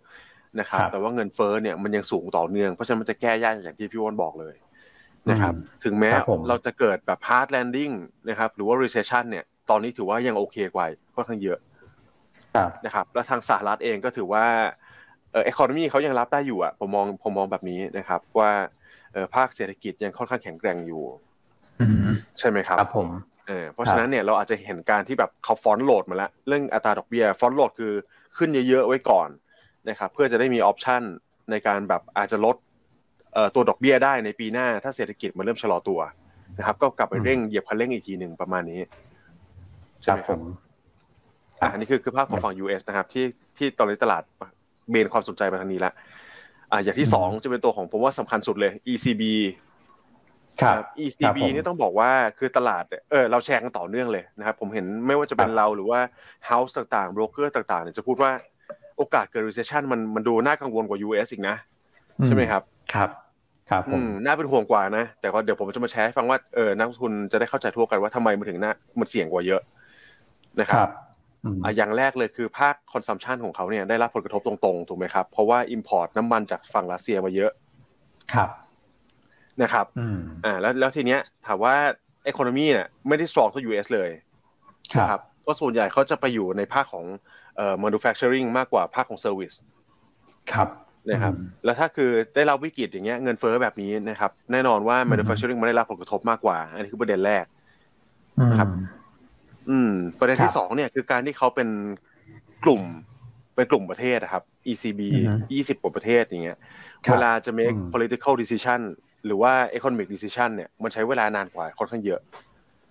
[0.61, 4.55] นะครับแต่ว่าเงินเฟ้อเนี่ยมันยังสูงต่อเนื่อง เพราะฉะนั้นมันจะแก้ยากอย่างที่พี่วอนบอกเลย
[5.31, 6.11] นะครับถึงแม้
[6.49, 7.95] เราจะเกิดแบบ hard landing
[8.29, 11.59] นะครับหรือว่า recession เนี่ยตอนนี้ถือว่ายังโอเคกว่าค่อนข้างเยอะ
[12.87, 14.45] นะครับแล้วทางสหรัฐเองก็ถือว่า
[15.33, 18.51] เออ economy เขายังรับได้อยู่อะผมมองผมมองแบบนี้นะครับ ว่า
[19.12, 21.05] เออภาคเศรษฐกิจยังค่อนข้างแข็งแกร่งอยู่
[22.38, 23.09] ใช่ไหมครับครับผม
[23.49, 27.93] เออเพราะฉะนั้นเนี่ยเราอาจจะเห็นการที่แบบเขา front load มาแล้ว เรื่องอัตราดอกเบี้ย front load คือ
[28.37, 29.29] ขึ้นเยอะๆไว้ก่อน
[29.88, 31.03] นะครับเพื่อจะได้มี option
[31.51, 32.57] ในการแบบอาจจะลด
[33.55, 36.01] ตัวดอกเบี้ยได้ในปีหน้าถ้าเศรษฐกิจมันเริ่มชะลอตัว
[36.59, 38.81] นะครับ ก็กลับไปเร่งเหยียบคันเร่งอีกทีหนึ่งประมาณนี้
[40.03, 40.38] ใช่ไหมครับ
[41.61, 43.25] อันนี้คือคือภาพของฝั่ง US นะครับ ที่
[43.57, 44.23] ที่ตอนนี้ตลาด
[44.90, 45.92] เบนความสนใจมาทางนี้ละ
[46.71, 49.23] อ่าอย่างที่สองจะเป็นตัวของผมว่าสำคัญสุดเลย ECB
[50.62, 56.01] ครับ ECB นี่ต้องบอกว่าคือตลาดเออเราแชร์กันต่อเนื่องเลยนะครับ ผมเห็นไม่ว่าจะเป็นเราหรือว่า
[56.51, 58.33] House ต่างๆโบรกเกอร์ต่างๆเนี่ยจะพูดว่า
[58.97, 61.57] โอกาสเกิด recession มันมันดูน่ากังวลกว่า US อีกนะ
[62.27, 62.63] ใช่ไหมครับ
[62.95, 63.11] ครับ
[63.71, 69.63] ครับผมน่าเป็นห่วงกว่านะ แต่ก็เดี๋ยวผมจะมาแชร์ให้ฟังว่าเออนักทุนจะได้เข้าใจทั่วกันว่าทำไมมันถึงน่ามันเสี่ยงกว่าเยอะ
[70.61, 70.89] นะครับ
[71.65, 77.51] อ่าอย่างแรกเลยคือภาค consumption ของเขาเนี่ยได้รับผลกระทบตรงๆ ถูกไหมครับ เพราะว่า import น้ำมันจากฝั่งรัสเซียมาเยอะ
[78.33, 78.49] ครับ
[79.63, 79.87] นะครับ
[80.45, 81.75] อ่า แล้วแล้วทีเนี้ยถามว่า
[82.25, 84.11] economy เนี่ยไม่ได้ strong เท่า US เลย
[85.09, 87.05] ครับ เพราะส่วนใหญ่เขาจะไปอยู่ในภาคของ
[87.57, 89.57] เอ่อ manufacturing มากกว่าภาคของ service
[90.53, 90.69] ครับ
[91.11, 91.35] นะครับ
[91.65, 97.45] แล้วถ้าคือได้รับวิกฤตอย่างเงี้ยเงินเฟ้อแบบนี้นะครับ แน่นอนว่า manufacturing มันได้รับผลกระทบมากกว่า อันนี้คือประเด็นแรก
[98.51, 98.69] นะครับ
[99.71, 101.69] อืม ประเด็นครัที่บสองเนี่ยคือการที่เขาเป็น
[102.65, 102.83] กลุ่ม
[103.55, 106.59] เป็นกลุ่มประเทศนะครับ ECB อือฮึยี่สิบกว่าประเทศอย่างเงี้ย
[107.07, 108.81] ครับเวลาจะ make อืม political decision
[109.27, 112.21] หรือว่า economic decision เนี่ยมันใช้เวลานานกว่าค่อนข้างเยอะ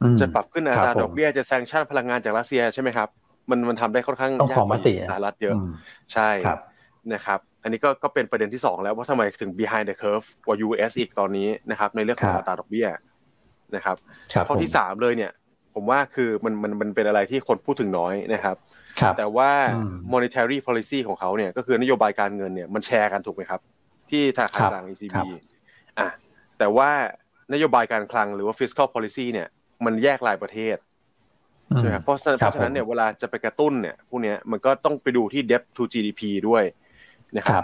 [0.02, 3.10] อืมจะปรับขึ้นอัตราครับผมดอกเบี้ยจะแซงชั่นพลังงานจากรัสเซียใช่ไหมครับ
[3.50, 5.72] มันมันทำได้ค่อนข้างต้องยากขอกมว่าติสหรัฐเยอะม
[6.14, 6.60] ใช่ครับ
[7.14, 12.88] นะครับ อันนี้ก็ก็เป็นประเด็นที่สองแล้วว่าทำไมถึง behind the curve กว่า US อีกตอนนี้นะครับ ในเรื่องของครับอัตราดอกเบี้ย
[13.76, 13.98] นะครับ
[14.34, 15.32] ครับข้อที่ผมสามเลยเนี่ย
[15.76, 18.56] ผมว่าคือมันมันมันเป็นอะไรที่คนพูดถึงน้อยนะครับ
[19.00, 23.62] ครับแต่ว่าอืม monetary policy ของเขาเนี่ยก็คือนโยบายการเงินเนี่ยมันแชร์กันถูกไหมครับ
[24.10, 25.26] ที่ธนาคารครับกลาง ECB ครับ
[26.00, 26.10] อะ
[26.60, 26.90] แต่ว่า
[27.54, 29.48] นโยบายการคลังหรือว่า fiscal policy เนี่ย
[29.86, 30.76] มันแยกรายประเทศ
[31.78, 36.64] ใช่ไหมครับเพราะฉะนั้นคเพรับราะฉะนั้นเนี่ยผมเวลาจะไปกระตุ้นเนี่ยพวกเนี้ยมันก็ต้องไปดูที่ debt to GDP ด้วย
[37.38, 37.64] นะคครัรับ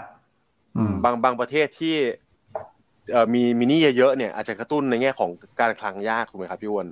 [0.76, 1.96] อืมบางบางประเทศที่
[3.12, 6.86] เอ่อมีมีหนี้เยอะๆเนี่ยอาจจะกระตุ้นในแง่ของการคลังยากถูกไหมครับพี่อ้วน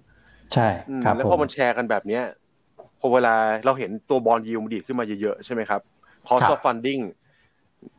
[0.55, 2.23] ใช่อืมครับแล้วผพอมมันแชร์กันแบบเนี้ย
[3.01, 5.81] พอเวลาเราเห็นตัวบอลยิวมันดีดขึ้นมาเยอะๆใช่ไหมครับ
[6.29, 7.03] cost ครับ of funding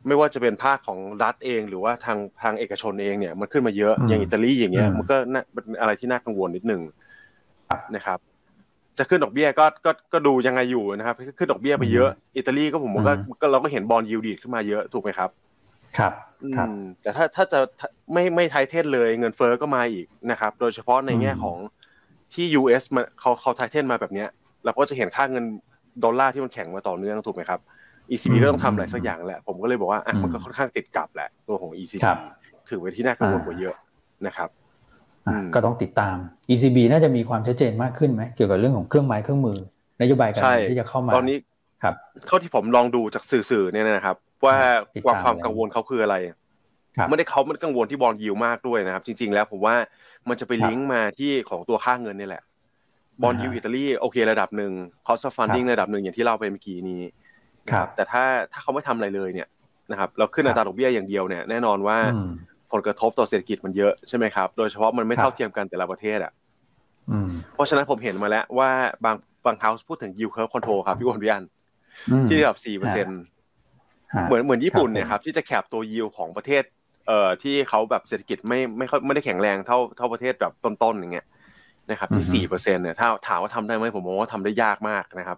[0.07, 6.81] ไม่ว่าจะเป็นภาคของรัฐเองหรือว่าทางทางเอกชนเองเนี่ยมันขึ้นมาเยอะอืมอย่างอิตาลีอย่างเงี้ยอืมมันก็น่าเป็นอะไรที่น่ากังวลนิดหนึ่ง
[7.69, 8.19] ครับนะครับ
[8.97, 15.29] จะขึ้นดอกเบี้ยก็ก็ก็ดูยังไงอยู่นะครับ ขึ้นดอกเบี้ยไปเยอะ อิตาลีก็ผมว่าก็อืมก็เราก็เห็นบอลยิวดีดขึ้นมาเยอะถูกไหมครับ
[15.97, 16.13] ครับ
[16.55, 17.59] ครับอืมแต่ถ้าถ้าจะ
[18.13, 21.57] ไม่ไม่ tighten เลยเงินเฟ้อก็มาอีกนะครับ โดยเฉพาะในแง่อืมของ
[22.33, 24.29] ที่ US มันเขาเขา tighten มาแบบเนี้ย
[24.65, 25.45] เราก็จะเห็นค่าเงิน
[26.03, 27.59] ดอลลาร์ที่มันแข็งมาต่อเนื่องถูกไหมครับ
[28.11, 32.17] ECB ก็ต้องทำอะไรสักอย่างแหละผมก็เลยบอกว่าอะมันก็ค่อนข้างติดกับแหละตัวของ ECB ครับ
[32.69, 33.75] ถือเป็นที่น่ากังวลกว่าเยอะ
[34.27, 34.66] นะครับอะอืม
[35.55, 36.17] ก็ต้องติดตาม
[36.49, 39.57] ECB น่าจะมีความชัดเจนมากขึ้นไหมเกี่ยวกับเรื่องของเครื่องไม้เครื่องมือ
[40.01, 41.37] นโยบายการใช่เงินที่จะเข้ามาตอนนี้
[41.83, 41.93] ครับ
[42.27, 44.55] เท่าที่ผมลองดูจากสื่อๆเนี่ยนะครับ ว่า
[44.95, 46.15] ติดความตามความแล้วกังวลเขาคืออะไร
[46.97, 49.75] ครับไม่ได้เขาไม่ได้กังวลที่บอลยิวมากด้วยนะครับ จริง ๆ แล้วผมว่า
[50.29, 52.43] มันจะไปครับลิงก์มาที่ของตัวค่าเงินนี่แหละ
[53.21, 54.71] บอลอ่าฮะยูอิตาลีโอเคระดับหนึ่ง
[55.07, 57.01] cost of funding ระดับหนึ่งอย่างที่เล่าไปเมื่อกี้นี้
[57.67, 59.47] นะคครัรับบแต่ถ้าถ้าเขาไม่ทำอะไรเลยเนี่ย
[59.91, 62.29] นะครับเราขึ้นอัตราดอกเบี้ยอย่างเดียวเนี่ยแน่นอนว่าอืม
[62.71, 66.31] ผลกระทบต่อเศรษฐกิจมันเยอะใช่ไหมครับ โดยเฉพาะมันไม่ครับเท่าเทียมกันแต่ละประเทศอะ
[67.11, 68.69] อืมเพราะฉะนั้นผมเห็นมาแล้วว่า
[69.05, 71.43] บางบางเฮาส์พูดถึง yield curve control ครับพี่อ้วนพี่อัน
[72.09, 73.19] อืมที่ระดับ4%เปอร์เซ็นต์
[74.15, 76.63] ฮะเหมือนเหมือนญี่ปุ่นครับเนี่ยครับที่จะแคปตัว yield ของประเทศ
[77.07, 81.27] เอ่อที่เขาแบบเศรษฐกิจไม่ไม่ค่อยไม่ได้แข็งแรงเท่าเท่าประเทศแบบต้นๆอย่างเงี้ย
[81.89, 85.37] นะครับที่อือฮึสี่เปอร์เซ็นต์เนี่ยถ้าถามว่าทำได้ไหมผมมองว่าทำได้ยากมากนะครับ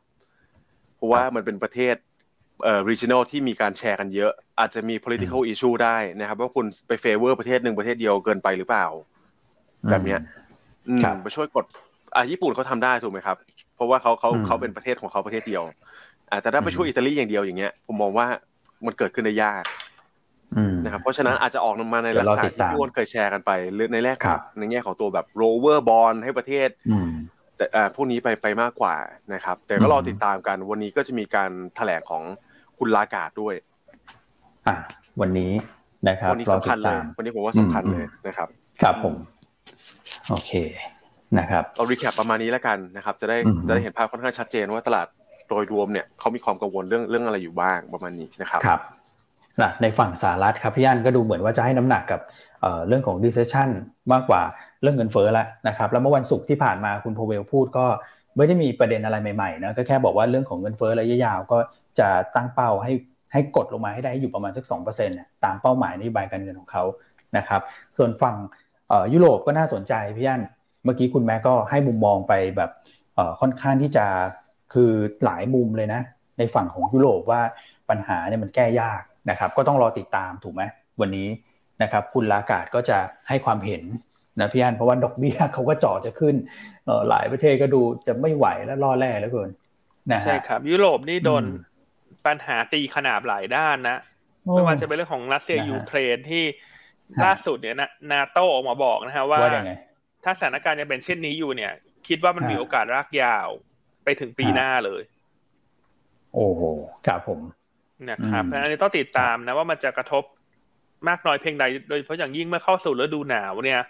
[0.95, 1.95] เพราะว่ามันเป็นประเทศ
[2.63, 8.85] เอ่อ regional ที่มีการแชร์กันเยอะ อาจจะมี political issue ได้นะครับ ว่าคุณไป favor ประเทศหนึ่งประเทศเดียวเกินไปหรือเปล่า
[9.89, 10.19] แบบเนี้ย
[10.89, 11.65] อืมครับไปช่วยกด
[12.15, 13.37] อะญี่ปุ่นเขาทำได้ถูกไหมครับ
[13.75, 15.63] เพราะว่าเขาเขาอืมเขาเป็นประเทศของเขาประเทศเดียว
[16.29, 18.27] อะแต่ถ้าไปช่วยอืมอิตาลีอย่างเดียวอย่างเงี้ย ผมมองว่า
[18.85, 19.63] มันเกิดขึ้นได้ยาก
[20.55, 27.09] อืมนะครับเพราะฉะนั้นอาจจะออกมาในเดี๋ลัยวกษรอณะติดที่ตามพี่อ้วนเคยแชร์กันไปหรือในแรกครับในแง่ของตัวแบบ rover bond ให้ประเทศอืม
[27.57, 28.95] แต่อ่าพวกนี้ไปไปมากกว่า
[29.33, 32.23] นะครับ แต่ก็รออืมติดตามกันวันนี้ก็จะมีการแถลงของ
[32.79, 33.55] คุณลากาดด้วย
[34.67, 34.75] อะ
[35.21, 35.51] วันนี้
[36.09, 38.47] นะครับวันี้รอสำติคัญดเลยตามวันนี้ผมว่าสำคัญอืมเลยนะครับ
[38.81, 39.13] ครับผม
[40.29, 40.51] โอเค
[41.39, 45.07] นะครับเรารีแคปประมาณนี้แล้วกันนะครับ จะได้อืมจะได้เห็นภาพค่อนข้างชัดเจนว่าตลาด
[45.49, 48.81] โดยรวมเนี่ยเขามีความกังวลเรื่องเรื่องอะไรอยู่บ้างประมาณนี้นะครับครับ
[49.61, 52.21] นะในฝั่งสหรัฐครับพี่อันก็ดูเหมือนว่าจะให้น้ำหนักกับ
[52.61, 53.69] เอ่อเรื่องของ recession
[54.13, 54.41] มากกว่า
[54.81, 57.85] เรื่องเงินเฟ้อแล้วนะครับ แล้วเมื่อวันศุกร์ที่ผ่านมาคุณโพเวลพูดก็
[58.39, 61.57] ไม่ได้มีประเด็นอะไรใหม่ๆนะก็แค่บอกว่าเรื่องของเงินเฟ้อระยะยาวก็
[61.99, 62.91] จะตั้งเป้าให้
[63.33, 66.83] ให้กดลงมาให้ได้อยู่ประมาณสัก2%น่ะตามเป้าหมายนโยบายการเงินของเขา
[67.37, 67.61] นะครับ
[67.97, 68.35] ส่วนฝั่ง
[69.13, 70.41] ยุโรปก็น่าสนใจพี่อัน
[70.83, 72.71] เมื่อกี้คุณแม่ก็ให้มุมมองไปแบบ
[73.41, 74.05] ค่อนข้างที่จะ
[74.73, 74.91] คือ
[75.25, 76.01] หลายมุมเลยนะ
[76.37, 77.41] ในฝั่งของยุโรปว่า
[77.89, 80.61] ปัญหาเนี่ยมันแก้ยากนะครับ ก็ต้องรอติดตามถูกไหม
[81.01, 81.27] วันนี้
[81.83, 82.97] นะครับ คุณลากาดก็จะ
[83.27, 83.83] ให้ความเห็น
[84.41, 86.35] นะพี่อันเพราะว่าดอกเบี้ยเขาก็จ่อจะขึ้น
[86.85, 89.49] เอ่อหลายประเทศก็ดูจะไม่ไหวและล่อแร่แล้วเกิน
[90.11, 91.67] นะฮะใช่ครับ ยุโรปนี่โดนอืม
[92.27, 93.97] ปัญหาตีขนาบหลายด้านนะ
[94.43, 96.43] โอ้ไม่ว่าจะเป็นเรื่องของรัสเซียนะฮะยูเครนที่
[97.17, 99.73] ฮะล่าสุดเนี่ยนะนาโตออกมาบอกนะฮะว่าว่ายังไง
[100.23, 101.73] ถ้าสถานการณ์ยังเป็นเช่นนี้อยู่เนี่ย
[102.07, 103.47] คิดว่ามันฮะมีโอกาสรากยาว
[104.03, 105.01] ไปถึงปีฮะหน้าเลย
[106.33, 106.61] โอ้โห
[107.07, 107.39] ครับผม
[108.09, 110.23] นะครับอืมเพราะฉะนั้นอันนี้ต้องติดตามนะว่ามันจะกระทบ
[111.07, 113.81] มากน้อยเพียงใด โดยเฉพาะอย่างยิ่งเมื่อเข้าสู่ฤดูหนาวเนี่ย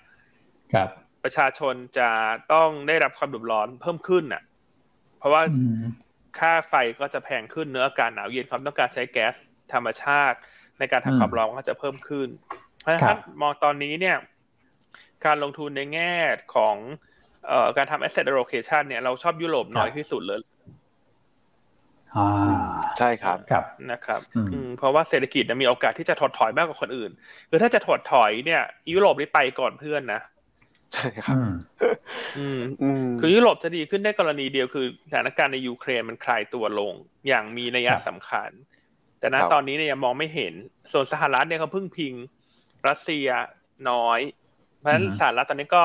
[0.73, 0.89] ครับ
[1.23, 2.09] ประชาชนจะ
[2.53, 4.41] ต้องได้รับความเดือดร้อนเพิ่มขึ้นน่ะ
[5.17, 5.83] เพราะว่าอืม
[6.39, 9.35] ค่าไฟก็จะแพงขึ้นเนื้ออากาศหนาวเย็นความต้องการใช้แก๊ส
[9.73, 10.37] ธรรมชาติ
[10.79, 12.27] ในการอืมทำความร้อนก็จะเพิ่มขึ้น
[12.79, 14.17] เพราะฉะนั้นครัถ้าบมองตอนนี้เนี่ย
[15.25, 16.13] การลงทุนในแง่
[16.55, 16.75] ของ
[17.47, 20.41] เอ่อการทำ asset allocation เนี่ยเราชอบยุโรปน้อยที่สุดเลย
[22.15, 22.29] อ่า
[22.97, 27.11] ใช่ครับครับนะครับอืมอืมเพราะว่าเศรษฐกิจเนี่ยมีโอกาสที่จะถดถอยมากกว่าคนอื่น
[27.49, 28.61] คือถ้าจะถดถอยเนี่ย
[28.93, 30.21] ยุโรปนี่ไปก่อนเพื่อนนะ
[30.93, 31.51] ใช่ครับอืม
[32.37, 36.93] อืมอืมคือยุโรปจะดีขึ้นได้กรณีเดียวคือสถานการณ์ในยูเครนมันคลายตัวลง
[37.27, 38.49] อย่างมีนัยครับสำคัญ
[39.19, 40.53] แต่ณครับตอนนี้เนี่ยยังมองไม่เห็น
[40.91, 42.13] ส่วนสหรัฐเนี่ยเขาพึ่งพิง
[42.87, 43.27] รัสเซีย
[43.89, 44.19] น้อย
[44.79, 45.83] เพราะฉะนั้นสหรัฐตอนนี้ก็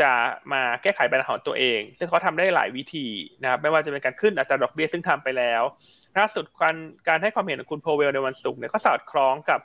[0.00, 0.12] จะ
[0.52, 3.06] มาแก้ไขปัญหาของตัวเอง ซึ่งเขาทำได้หลายวิธี
[3.42, 5.62] นะครับ ไม่ว่าจะเป็นการขึ้นอัตราดอกเบี้ยซึ่งทำไปแล้ว
[6.18, 6.76] ล่าสุดการ
[7.08, 9.60] การให้ความเห็นของคุณโพเวลในวันศุกร์เนี่ยก็สอดคล้องกับ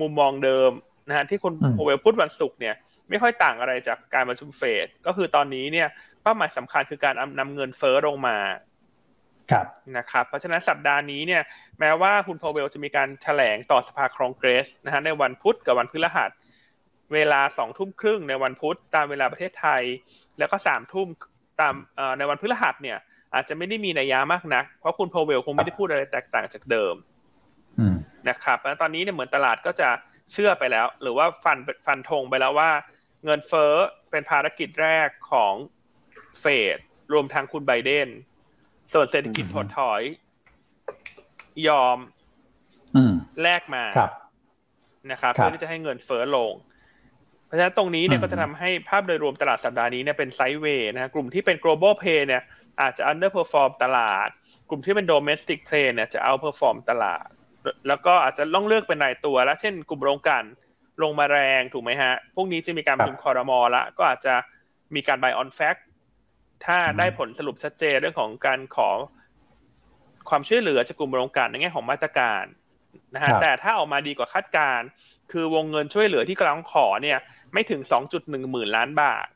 [0.00, 0.70] มุมมองเดิม
[1.08, 2.74] นะฮะที่คุณอืมโพเวลพูดวันศุกร์เนี่ย
[3.10, 5.88] ไม่ค่อยต่างอะไรจากการประชุมเฟดก็คือตอนนี้เนี่ย
[6.22, 8.38] เป้าหมายสำคัญคือการนำเงินเฟ้อลงมา
[9.50, 9.66] ครับ
[9.96, 11.42] นะครับเพราะฉะนั้นสัปดาห์นี้เนี่ย
[11.80, 16.30] แม้ว่าคุณพาวเวลจะมีการแถลงต่อสภาคองเกรสนะฮะในวันพุธกับวันพฤหัส
[17.14, 19.82] เวลาสองทุ่มครึ่งในวันพุธตามเวลาประเทศไทย
[20.38, 21.08] แล้วก็สามทุ่ม
[21.60, 22.98] ตามเอ่อในวันพฤหัสเนี่ย
[23.34, 26.94] อาจจะไม่ได้มีนัยยะมากนัก เพราะคุณพาวเวลคงไม่ได้พูดอะไรแตกต่างจากเดิม
[27.78, 27.96] อืม
[28.28, 29.88] นะครับแล้วตอนนี้เนี่ยเหมือนตลาดก็จะ
[30.32, 32.70] เชื่อไปแล้ว หรือว่าฟันฟันธงไปแล้วว่า
[33.24, 33.72] เงินเฟ้อ
[34.10, 35.54] เป็นภารกิจแรกของ
[36.40, 36.44] เฟ
[36.76, 36.78] ด
[37.12, 38.08] รวมทั้งคุณไบเดน
[38.92, 40.02] ส่วนเศรษฐกิจถดถอย
[41.68, 41.98] ยอม
[42.96, 44.10] อืมแลกมาครับ
[45.10, 46.52] นะครับครับเพื่อที่จะให้เงินเฟ้อลง
[47.46, 52.42] เพราะฉะนั้นตรงนี้เนี่ยอืมก็จะทำให้ภาพโดยรวมตลาดสัปดาห์นี้เนี่ยเป็นไซด์เวย์นะฮะกลุ่มที่เป็น global play เนี่ย
[52.80, 54.28] อาจจะ underperform ตลาด
[54.68, 57.26] กลุ่มที่เป็น domestic play เนี่ยจะ outperform ตลาด
[57.88, 60.44] แล้วก็อาจจะต้องเลือกเป็นรายตัวแล้ว เช่น กลุ่มโรงกลัน
[61.02, 64.34] ลงมาแรงถูกไหมฮะ พวกนี้จะมีการประชุมคอรมอละก็อาจจะ
[64.94, 65.80] มีการ buy on fact
[66.66, 68.88] ถ้าได้ผลสรุปชัดเจนเรื่องของการขอ
[70.28, 72.44] ความช่วยเหลือจากกลุ่มโรงกลันในแง่ของมาตรการ
[73.14, 74.88] นะฮะครับแต่ถ้าออกมาดีกว่าคาดการณ์
[75.32, 77.18] คือวงเงินช่วยเหลือที่กำลังขอเนี่ย
[77.52, 77.80] ไม่ถึง
[78.16, 79.26] 2.1หมื่นล้านบาท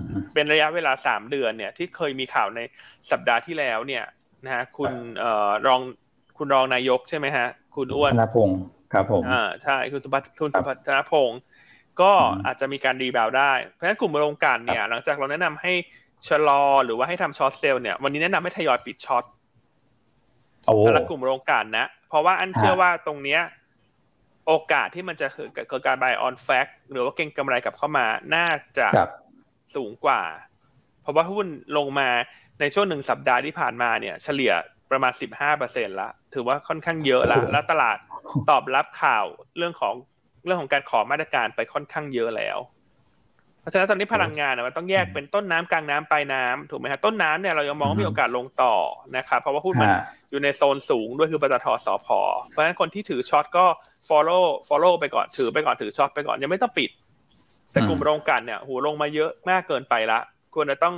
[0.00, 2.60] อืมเป็นระยะเวลา3เดือนเนี่ย ที่เคยมีข่าวใน
[3.10, 4.04] สัปดาห์ที่แล้วเนี่ย
[4.44, 5.80] นะฮะคุณเอ่อรอง
[6.38, 8.60] คุณรองนายกใช่ไหมฮะ คุณอ้วนธนพงศ์
[8.92, 11.40] ครับผมอ่าใช่คุณสุภัทคุณสุพัฒนพงษ์
[12.00, 15.72] ก็อืมอาจจะมีการ rebound ได้ เพราะฉะนั้นกลุ่มโรงกลั่นเนี่ย หลังจากเราแนะนำให้
[16.28, 19.24] ชะลอหรือว่าให้ทำ short sell เนี่ย วันนี้แนะนำให้ทยอยปิด short
[20.66, 23.40] โอ้แต่ละกลุ่มโรงกลันนะ เพราะว่าอันฮะเชื่อว่าตรงเนี้ย
[24.46, 28.48] โอกาสที่มันจะเกิดเกิดการ buy on fact หรือว่าเก็งกำไรกลับเข้ามาน่า
[28.78, 29.10] จะครับ
[29.76, 30.22] สูงกว่า
[31.02, 32.08] เพราะว่าหุ้นลงมา
[32.60, 34.52] ในช่วงหนึ่งสัปดาห์ที่ผ่านมาเนี่ย เฉลี่ย
[34.90, 35.12] ประมาณ
[35.56, 37.98] 15%ละถือว่าค่อนข้างเยอะละโอ้โหแล้วตลาด
[38.50, 39.24] ตอบรับข่าว
[39.58, 39.94] เรื่องของ
[40.44, 42.58] เรื่องของการขอมาตรการไปค่อนข้างเยอะแล้ว
[43.60, 48.74] เพราะฉะนั้นตอนนี้พลังงานน่ะมันต้องแยกเป็นต้นน้ำกลางน้ำปลายน้ำถูกไหมฮะต้นน้ำเนี่ยเรายังมองว่ามีโอกาสลงต่อ
[49.16, 52.08] นะครับเพราะว่าหุ้นมันฮะอยู่ในโซนสูงด้วยคือปตทสพ
[52.48, 53.64] เพราะฉะนั้นคนที่ถือช็อตก็
[54.08, 56.90] follow follow ไปก่อนถือไปก่อนถือช็อตไปก่อนยังไม่ต้องปิด
[57.72, 60.18] แต่กลุ่มอืมโรงกลันเนี่ยหูลงมาเยอะมากเกินไปละ
[60.54, 60.94] ควรจะต้อง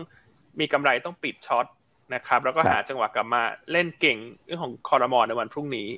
[0.61, 1.67] มีกำไรต้องปิดช็อต
[2.15, 5.89] นะครับ แล้วก็หาจังหวะกลับมาเล่นเก่งเรื่องของคอรมอในวันพรุ่งนี้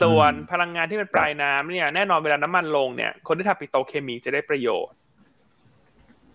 [0.00, 4.96] ส่วนพลังงานที่เป็นปลายน้ำเนี่ยแน่นอนเวลาน้ำมันลงเนี่ย คนที่ทำปิโตรเคมีจะได้ประโยชน์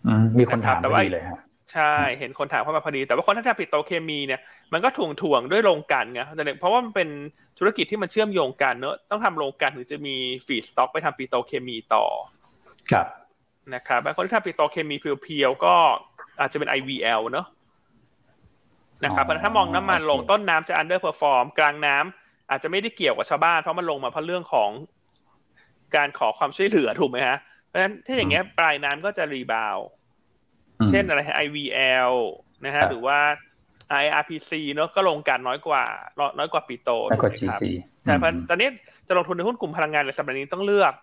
[0.08, 1.40] อืมมีคนถามแต่พอว่าดีเลยฮะ
[1.72, 4.42] ใช่ เห็นคนถามเข้ามาพอดี แต่ว่าคนที่ทำปิโตรเคมีเนี่ย
[4.74, 7.10] มันก็ถ่วงถ่วงๆด้วยโรงกลั่นไงแต่เนี่ยเพราะว่ามันเป็น
[7.60, 10.16] ธุรกิจที่มันเชื่อมโยงกันเนอะต้องทำโรงกลั่นถึงจะมี
[10.46, 12.06] feedstock ไปทำปิโตรเคมีต่อ
[12.92, 13.08] ครับ
[13.74, 15.76] นะครับบางคนที่ทำปิโตรเคมี pure ๆก็
[16.40, 17.46] อาจจะเป็น IVL เนอะ
[19.04, 24.70] นะครับอ๋อเพราะฉะนั้นถ้ามองน้ำมันลงโอเคต้นน้ำจะ underperform กลางน้ำอาจจะไม่ได้เกี่ยวกับชาวบ้านเพราะมันลงมาเพราะเรื่องของ
[25.96, 27.38] การขอความช่วยเหลือถูกไหมฮะ
[27.68, 29.78] เพราะฉะนั้นถ้าอย่างเงี้ยปลายน้ำก็จะ rebound
[30.80, 32.14] อืมเช่นอะไรฮะ IVL
[32.66, 33.20] นะฮะครับหรือว่า
[34.04, 35.84] IRPC เนอะก็ลงกันน้อยกว่า
[36.38, 37.64] น้อยกว่าปิโตรแล้วก็ถูกไหมครับ GC
[38.04, 38.70] ใช่เพราะตอนนี้
[39.08, 40.94] จะลงทุนในหุ้นกลุ่มพลังงานในสัปดาห์นี้ต้องเลือก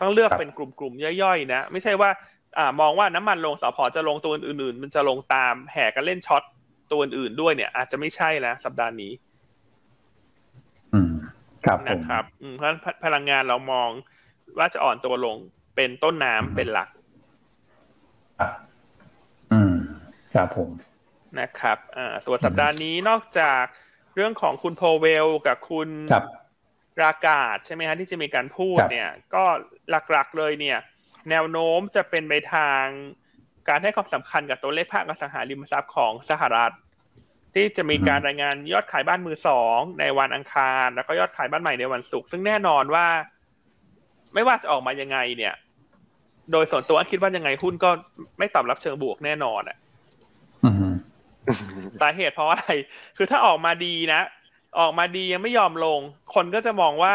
[0.00, 2.10] ต้องเลือกครับเป็นกลุ่มๆย่อยๆนะ ไม่ใช่ว่า
[2.58, 6.42] อ่ามองว่าน้ำมันลงสผจะลงตัวอื่นๆ มันจะลงตามแห่กันเล่น short
[6.90, 9.12] ตัวอื่นๆด้วยเนี่ย อาจจะไม่ใช่แล้วสัปดาห์นี้
[10.92, 11.12] อืม
[11.64, 13.90] ครับผมนะครับอืมเพราะฉะนั้นพลังงานเรามอง
[14.58, 15.36] ว่าจะอ่อนตัวลง
[15.76, 16.88] เป็นต้นน้ำเป็นหลัก
[18.38, 18.52] ครับ
[19.52, 19.74] อืม
[20.34, 20.70] ครับผม
[21.40, 23.62] นะครับอ่าส่วนสัปดาห์นี้นอกจาก
[24.14, 26.24] เรื่องของคุณโพเวลกับคุณครับ
[27.04, 29.44] รากาศใช่ไหมฮะที่จะมีการพูดครับเนี่ย ก็
[29.90, 30.78] หลักๆเลยเนี่ย
[31.30, 32.84] แนวโน้มจะเป็นไปทาง
[33.68, 36.72] การให้ความสำคัญกับตัวเลขภาคอสังหาริมทรัพย์ของสหรัฐ
[37.54, 43.06] ที่จะมีการรายงานยอดขายบ้านมือสองในวันอังคาร แล้วก็ยอดขายบ้านใหม่ในวันศุกร์ซึ่งแน่นอนว่า
[44.34, 45.54] ไม่ว่าจะออกมายังไงเนี่ย
[46.52, 47.90] โดยส่วนตัวอันคิดว่ายังไงหุ้นก็
[48.38, 49.76] ไม่ตอบรับเชิงบวกแน่นอนอะ
[50.64, 50.94] อืม
[52.00, 52.70] สาเหตุเพราะอะไร
[53.16, 54.20] คือถ้าออกมาดีนะ
[54.80, 56.00] ออกมาดียังไม่ยอมลง
[56.34, 57.10] คนก็จะมองว่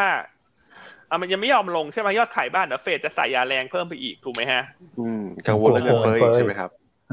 [1.10, 4.62] อะมันยังไม่ยอมลงใช่ไหมยอดขายบ้านเดี๋ยวเฟดจะใส่ยาแรงเพิ่มไปอีกถูกไหมฮะ
[5.00, 6.70] อืมกังวลเรื่องเงินเฟ้ออีกใช่ไหมครับ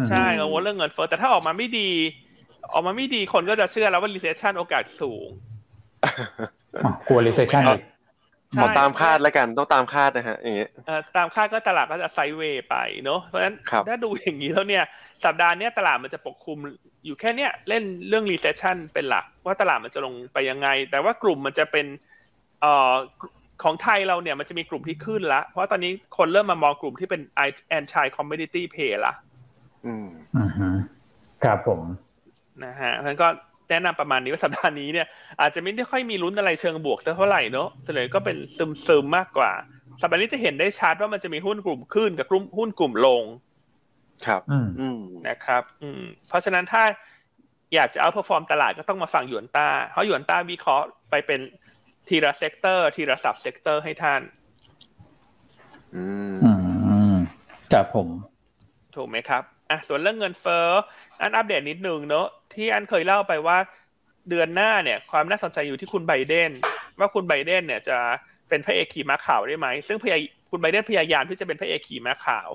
[0.10, 1.90] ใช่กังวลเรื่องเงินเฟ้อแต่ถ้าออกมาไม่ดี
[2.74, 5.28] ออกมาไม่ดีคนก็จะเชื่อแล้วว่า recession โอกาสสูง
[6.84, 7.82] อ๋อกลัว recession อีก
[8.54, 14.84] ใช่ขอตามคาดแล้วกันต้องตามคาดนะฮะอย่างเงี้ยเอ่อตามคาดก็ตลาดก็จะไซด์เวย์ไปเนอะเพราะฉะนั้นครับถ้าดูอย่างนี้แล้วเนี่ย
[15.26, 16.58] สัปดาห์เนี้ยตลาดมันจะปกคลุม
[17.06, 21.86] อยู่แค่เนี้ยเล่นเรื่อง recession เป็นหลัก ว่าตลาดมันจะลงไปยังไง แต่ว่ากลุ่มมันจะเป็น
[22.62, 22.94] เอ่อ
[23.64, 27.22] ของไทยเราเนี่ยมันจะมีกลุ่มที่ขึ้นละเพราะตอนนี้คนเริ่มมามองกลุ่มที่เป็น
[27.78, 29.14] anti commodity play ละ
[29.86, 30.68] อืมอือฮึ
[31.44, 31.82] ครับผม
[32.64, 33.28] นะฮะเพราะฉะนั้นก็
[33.70, 35.08] แนะนำประมาณนี้ว่าสัปดาห์นี้เนี่ย
[35.42, 38.38] อาจจะไม่ได้ค่อยมีลุ้นอะไรเชิงบวกสักเท่าไหร่เนอะส่วนใหญ่ก็เป็น
[38.88, 39.52] ซึมๆมากกว่า
[40.02, 43.24] สัปดาห์นี้จะเห็นได้ชัดว่ามันจะมีหุ้นกลุ่มขึ้นกับกลุ่มหุ้นกลุ่มลง
[44.26, 46.84] ครับอืมอืมนะครับ อืมเพราะฉะนั้นถ้า
[47.76, 51.40] อยากจะเอา perform ตลาดก็ต้องมาฟังหยวนต้าเพราะหยวนต้าวิเคราะห์ไปเป็น
[52.12, 54.22] ทีละ sector ทีละ sub sector ให้ท่าน
[55.96, 57.16] อืมอืม
[57.72, 58.08] ครับผม
[58.96, 60.68] ถูกไหมครับอะส่วนเรื่องเงินเฟ้อ
[61.22, 63.58] อันอัปเดตนิดนึงเนอะที่อันเคยเล่าไปว่า
[64.30, 66.52] เดือนหน้าเนี่ย ความน่าสนใจอยู่ที่คุณไบเดน
[67.00, 67.98] ว่าคุณไบเดนเนี่ยจะ
[68.50, 72.50] เป็นพระเอกขี่ม้าขาวได้ไหม ซึ่งพยายคุณไบเดนพยายามที่จะเป็นพระเอกขี่ม้าขาว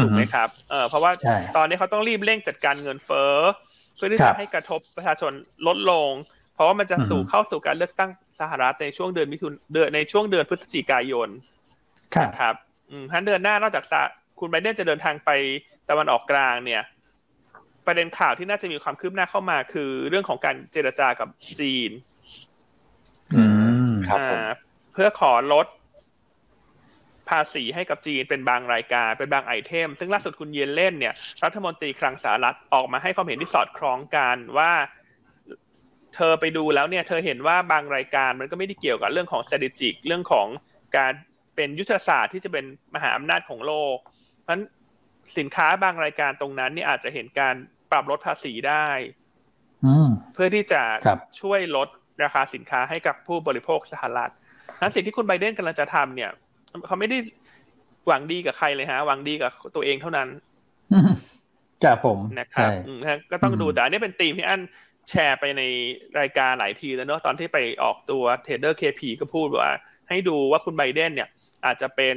[0.00, 3.36] ถูกไหมครับเออเพราะว่าใช่ตอนนี้เขาต้องรีบเร่งจัดการเงินเฟ้อ
[3.96, 5.32] เพื่อที่ครัจะบให้กระทบประชาชน
[5.66, 6.12] ลดลง
[6.54, 11.28] เพราะว่ามันจะสู่อือฮึเข้าสู่การเลือกตั้งสหรัฐในช่วงเดือนมิถุนเดือนในช่วงเดือนพฤศจิกายน
[12.14, 12.54] ครับนะครับ
[12.90, 14.02] อืมท่านเดือนหน้านอกจากสะ
[14.40, 15.30] คุณไบเดนจะเดินทางไป
[15.90, 16.82] ตะวันออกกลางเนี่ย
[17.86, 21.28] ประเด็นข่าวที่น่าจะมีความคืบหน้าเข้ามาคือเรื่องของการเจรจากับ
[21.60, 21.90] จีน
[23.34, 23.44] อื
[23.88, 24.52] มครับผมอ่า
[24.92, 25.66] เพื่อขอลด
[27.28, 31.14] ภาษีให้กับจีนเป็นบางรายการเป็นบางไอเทม ซึ่งล่าสุดคุณเยนเล่นเนี่ย
[31.44, 34.72] รัฐมนตรีคลังสหรัฐออกมาให้ความเห็นที่สอดคล้องกันว่า
[36.16, 40.46] เธอไปดูแล้วเนี่ยเธอเห็นว่าบางรายการมันก็ไม่ได้เกี่ยวกับเรื่องของ strategic เรื่องของ
[40.96, 41.12] การ
[41.56, 43.96] เป็นยุทธศาสตร์ที่จะเป็นมหาอำนาจของโลก
[44.42, 44.62] เพราะฉะนั้น
[45.38, 47.54] สินค้าบางรายการตรงนั้นเนี่ยอาจจะเห็นการ
[47.90, 48.88] ปรับลดภาษีได้
[49.86, 51.88] อืมเพื่อที่จะครับช่วยลด
[52.24, 54.32] ราคาสินค้าให้กับผู้บริโภคสหรัฐ
[54.80, 56.30] นั้นสิ่งที่คุณไบเดนกำลังจะทำเนี่ย
[56.86, 57.18] เขาไม่ได้
[58.06, 60.28] หวังดีกับใครเลยฮะ หวังดีกับตัวเองเท่านั้น
[60.92, 61.10] อืม
[61.84, 64.60] ครับผมนะครับใช่อืมฮะก็ต้องดูอืมแต่อันนี้เป็นธีมที่อัน
[65.12, 65.62] แชร์ไปใน
[66.20, 69.72] รายการหลายทีแล้วเนอะตอนที่ไปออกตัวเทรดเดอร์เคพีก็พูดว่า
[70.08, 71.28] ให้ดูว่าคุณไบเดนเนี่ย
[71.64, 72.16] อาจจะเป็น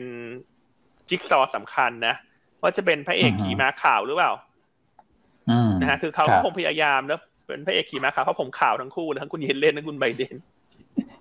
[1.08, 2.16] จิ๊กซอว์สำคัญนะ
[2.62, 4.32] ว่าจะเป็นพระเอกขี่ม้าขาวหรือเปล่า
[5.50, 10.36] อืมนะฮะคือเขาครัก็บคงพยายามเนอะเป็นพระเอกขี่ม้าขาวเพราะผมขาวทั้งคู่เลยทั้งคุณเยนเล่นทั้งคุณไบเดน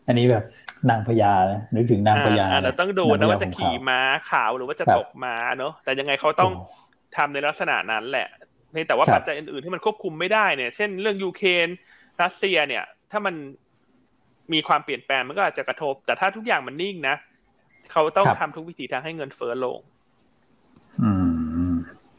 [0.07, 0.45] อันนี้แบบ
[0.91, 6.65] นางพญานะนึกถึงนางพญาอ่าเราต้องดูนนะงพญว่าจะของขี่เขาม้าขาวหรือว่าจะครับตกม้าเนอะแต่ยังไงเขาต้องโอ้
[7.17, 8.29] ทำในลักษณะนั้นแหละ
[8.75, 11.69] เพียงแต่ว่าครับปัจจัยอื่นๆที่มันควบคุมไม่ได้เนี่ย เช่นเรื่องยูเครน
[12.23, 13.35] รัสเซียเนี่ย ถ้ามัน
[14.53, 17.17] มีความเปลี่ยนแปลงมันก็อาจจะกระทบ แต่ถ้าทุกอย่างมันนิ่งนะ
[17.93, 19.79] เขาต้องทำทุกวิธีทางให้เงินเฟ้อลง
[21.03, 21.11] อื
[21.71, 21.73] ม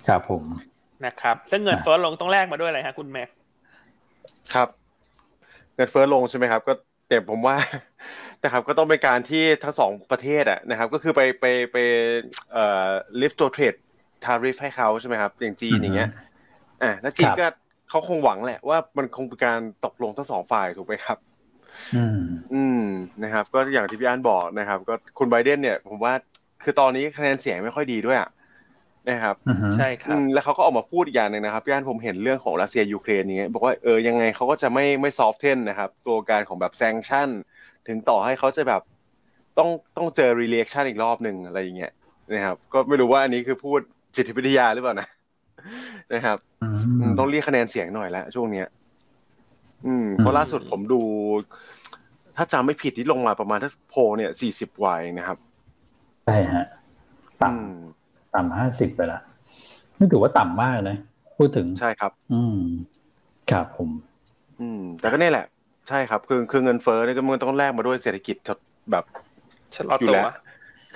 [0.07, 0.43] ครับผม
[1.05, 3.29] นะครับซึ่งเงินเฟ้อลงต้องแลกมาด้วยอะไรฮะคุณแม็ก
[4.53, 4.67] ครับ
[5.75, 6.73] เงินเฟ้อลงใช่ไหมครับ ก็
[7.07, 7.57] แต่ผมว่า
[8.43, 11.77] นะครับก็ต้องเป็นการที่ทั้งสองประเทศอะนะครับ ก็คือไปไปไป
[12.51, 12.89] เอ่อ
[13.21, 13.73] lift ตัว trade
[14.25, 16.09] tariff ให้เขาใช่ไหมครับอย่างจีนอย่างเงี้ย
[16.81, 17.45] อ่าแล้วจีนก็
[17.89, 21.17] เขาคงหวังแหละว่ามันคงเป็นการตกลงทั้งสองฝ่ายถูกไหมครับ
[21.93, 22.15] อืม
[22.51, 22.77] อืม
[23.21, 26.13] นะครับ ก็อย่างที่พี่อันบอกนะครับ ก็คุณไบเดนเนี่ย ผมว่า
[26.63, 28.29] คือตอนนี้คะแนนเสียงไม่ค่อยดีด้วยอะ
[29.09, 37.29] นะครับอืมใช่ครับมแล้วเขาก็ออกมาพูดอีกอย่างหนึ่งนะครับพี่อันผมเห็นเรื่องของรัสเซียยูเครนอย่างเงี้ยบอกว่าเออยังไงเขาก็จะไม่ไม่ soften นะครับ ตัวการของแบบ sanction
[37.87, 38.81] ถึงต่อให้เขาจะแบบ
[39.57, 41.91] ต้องต้องเจอ re-election อีกรอบหนึ่งอะไรอย่างเงี้ย
[42.33, 43.79] นะครับ ก็ไม่รู้ว่าอันนี้คือพูด
[44.15, 45.07] จิตวิทยาหรือเปล่านะ
[46.13, 48.67] นะครับอืมอืมต้องเรียกคะแนนเสียงหน่อยละช่วงเนี้ย
[49.85, 51.01] อืมเพราะล่าสุดผมดู
[52.37, 55.37] ถ้าจำไม่ผิดที่ลงมาประมาณถ้าโพลเนี่ยสี่สิบวัยนะครับ
[56.25, 56.65] ใช่ฮะ
[57.41, 59.19] อืมต่ำต่ำห้าสิบไปละ
[59.97, 60.97] นี่ถือว่าต่ำมากนะ
[61.37, 62.57] พูดถึงใช่ครับ อืม
[63.51, 63.89] ครับผม
[64.59, 65.45] อืม แต่ก็นี่แหละ
[65.89, 68.35] ใช่ครับ คือคือเงินเฟ้อเนี่ยก็มันต้องแลกมาด้วยเศรษฐกิจ
[68.91, 69.05] แบบ
[69.75, 70.27] ชะลออยู่ตัวแล้ว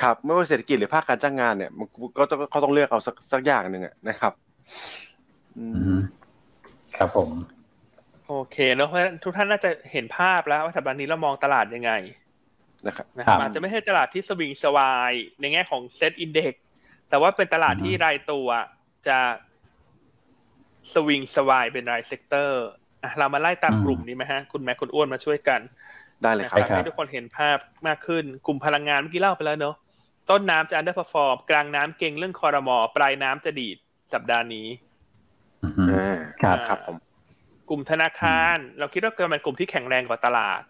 [0.02, 4.49] ครับไม่ว่าเศรษฐกิจหรือภาคการจ้างงานเนี่ยมันก็ต้องเขาต้องเลือกเอาสักสักอย่างหนึ่งอะนะครับอือืมม
[6.98, 7.30] ครับผม
[8.28, 11.92] โอเคเนอะเพราะฉะนั้นทุกท่านน่าจะเห็นภาพแล้วว่าสัปดาห์นี้เรามองตลาดยังไง
[12.88, 16.54] นะครับนะครับครับอาจจะไม่ใช่ตลาดที่สวิงสวาย ในแง่ของเซตอินเด็ก
[17.10, 18.48] แต่ว่าเป็นตลาดที่รายตัว
[19.08, 19.18] จะ
[20.94, 22.65] สวิงสวายเป็นราย sector
[23.04, 25.62] อะเรามาไล่ตามกลุ่มนี้ไหมฮะ คุณแม็กคุณอ้วนมาช่วยกัน
[26.24, 27.58] ได้เลยนะคครับให้ทุกคนเห็นภาพ
[27.88, 29.76] มากขึ้น กลุ่มพลังงานเมื่อกี้เล่าไปแล้วเนอะ
[30.30, 33.78] ต้นน้ำจะ underperform กลางน้ำเก็งเรื่องครม.ปลายน้ำจะดีด
[34.14, 34.68] สัปดาห์นี้
[35.64, 36.98] อืมอ่าครับครับผม
[37.70, 40.62] กลุ่มธนาคาร เราคิดว่าเป็นกลุ่มที่แข็งแรงกว่าตลาด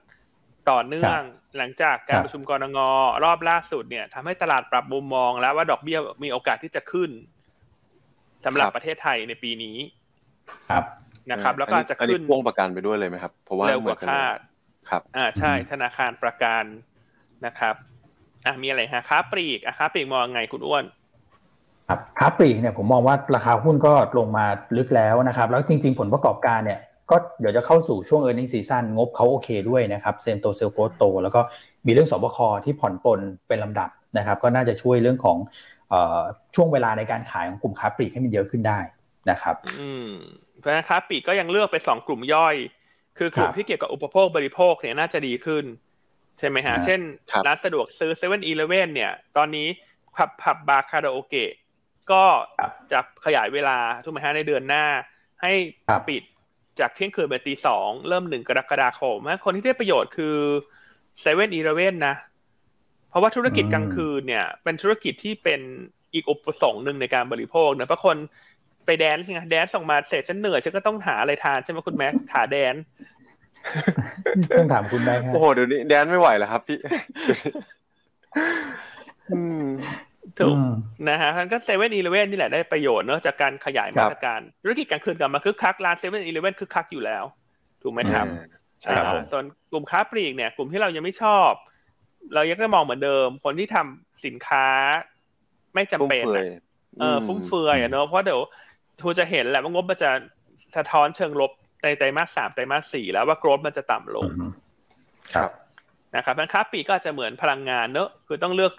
[0.70, 1.22] ต่อเนื่อง
[1.58, 2.80] หลังจากการครับประชุมกนง.
[3.24, 7.10] รอบล่าสุดเนี่ยทำให้ตลาดปรับมุมมองแล้วว่าดอกเบี้ยมีโอกาสที่จะขึ้น
[8.46, 9.78] สำหรับประเทศไทยในปีนี้
[10.70, 10.84] ครับ
[11.32, 14.38] นะครับ แล้วก็อาจจะอันขึ้นี้นพ่วงประกันไปด้วยเลยไหมครับ เพราะว่าเร็วกว่าคาด
[14.90, 16.64] ครับ อ่าใช่ธนาคารประกัน
[17.46, 17.76] นะครับ
[18.46, 20.84] อะมีอะไรฮะค้าปลีกอะค้าปลีกมองไงคุณอ้วน
[21.90, 24.46] ครับค้าปลีกเนี่ยผมมองว่าราคาหุ้นก็ลงมา
[24.78, 26.80] ลึกแล้วนะครับ แล้วจริงๆ ผลประกอบการเนี่ย
[27.10, 31.42] ก็เดี๋ยวจะเข้าสู่ช่วง e a r n i n g ็ season งบเขาโอเคด้วยนะครับเซนโตเซลโกโต แล้วก็
[31.86, 35.38] มีเรื่องสบคที่ผ่อนปลนเป็นลำดับนะครับ ก็น่าจะช่วยเรื่องของ
[36.56, 38.80] ช่วงเวลาในการขายของกลุ่มค้าปลีกให้มันเยอะขึ้นได้
[39.30, 40.12] นะครับ อืม
[40.60, 42.56] เพราะฉะนั้นค้าปลีกก็ยังเลือกไปสองกลุ่มย่อย
[43.18, 45.64] คือกลุ่มที่เกี่ยวกับอุปโภคบริโภคเนี่ยน่าจะดีขึ้น
[46.40, 47.00] ใช่ไหมฮะ เช่น
[47.48, 49.68] ร้านสะดวกซื้อเซเว่นอีเลฟเว่นเนี่ย ตอนนี้
[50.16, 51.52] ผับผับบาร์คาราโอเกะ
[52.12, 52.24] ก็
[52.91, 54.86] จะขยายเวลาถูกไหมฮะในเดือนหน้า
[55.41, 55.51] ให้
[56.10, 56.24] ปิด
[56.80, 60.36] จากเที่ยงคืนเป็นตีสองเริ่มหนึ่งกรกฎาคมคนที่ได้ประโยชน์คือ
[61.22, 62.16] เซเว่นอีเลฟเว่นนะ
[63.10, 65.62] เพราะว่าธุรกิจกลางคืนเนี่ย เป็นธุรกิจที่เป็น
[66.14, 68.18] อีกอุปสงค์หนึ่งในการบริโภคนะเพราะคน
[68.86, 72.76] ไป dance ใช่ไหม dance ส่งมาเสร็จฉันเหนื่อยฉันก็ต้องหาอะไรทานใช่ไหมคุณแม็กขา dance
[74.60, 76.78] ต้องถามคุณแม็กโอ้โหเดี๋ยวนี้ dance ไม่ไหวแล้วครับพี่
[80.40, 80.56] ถูก
[81.10, 87.24] นะฮะมันก็เซเว่นอีเลเว่นนี่แหละได้ประโยชน์เนอะจากการขยายมาตรการธุรกิจกลางคืนกลับมาคึกคักร้านเซเว่นอีเลเว่นคึกคักอยู่แล้ว
[87.82, 88.26] ถูกไหมครับ
[88.82, 91.52] ใช่ครับส่วนกลุ่มค้าปลีกเนี่ย กลุ่มที่เรายังไม่ชอบ
[92.34, 94.66] เรายังก็มองเหมือนเดิม คนที่ทำสินค้า
[95.74, 96.26] ไม่จำเป็น
[97.00, 98.42] เออฟุ่มเฟือยอะเนอะเพราะเดี๋ยว
[99.00, 100.12] ทูจะเห็นแหละว่างบมันจะ
[100.76, 101.52] สะท้อนเชิงลบ
[101.84, 104.30] ในไตรมาสสามไตรมาสสี่แล้วว่า growth มันจะต่ำลง
[105.36, 105.52] ครับ
[106.16, 108.74] นะครับมันค้าปลีกก็จะเหมือนพลังงานเนอะคือต้องเลือก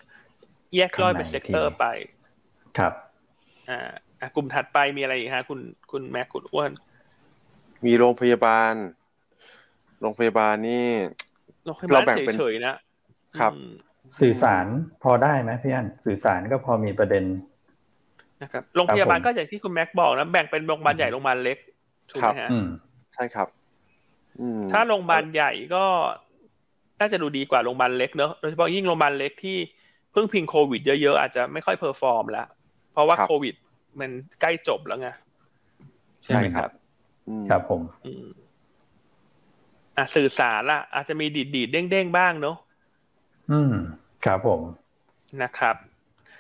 [0.77, 1.85] แยกย่อยเป็น sector ไป
[2.79, 2.93] ครับ
[3.71, 5.61] อ่ากลุ่มถัดไปมีอะไรอีกฮะ คุณ
[5.91, 6.71] คุณแม็กคุณอ้วน
[7.87, 8.75] มีโรงพยาบาล
[10.01, 10.89] โรงพยาบาลนี่
[11.65, 12.75] โรงพยาบาลเฉยๆนะ
[13.39, 13.53] ครับ
[14.21, 14.67] สื่อสาร
[15.03, 17.25] พอได้ไหมพี่อันสื่อสารก็พอมีประเด็น
[18.43, 21.59] นะครับโรงพยาบาลก็อย่างที่คุณแม็กบอกนะแบ่งเป็นโรงพยาบาลใหญ่โรงพยาบาลเล็ก
[22.11, 22.51] ถูกไหมฮะ
[23.15, 23.49] ใช่ครับ
[24.73, 25.85] ถ้าโรงพยาบาลใหญ่ก็
[27.01, 32.49] น่าจะดูดีกว่าโรงพยาบาลเล็กเนอะโดยเฉพาะยิ่งโรงพยาบาลเล็กที่เพึ่งพิงโควิดเยอะๆ อาจจะไม่ค่อย perform แล้ว
[32.93, 33.55] เพราะว่าโควิด
[34.01, 35.09] มันใกล้จบแล้วไง
[36.23, 36.71] ใช่ไหมครับ
[37.51, 37.81] ครับผม
[39.97, 42.57] อะสื่อสารล่ะ อาจจะมีดีดดีดเด้งเด้งบ้างเนาะ
[43.51, 43.75] อืม
[44.25, 44.61] ครับผม
[45.43, 45.77] นะครับ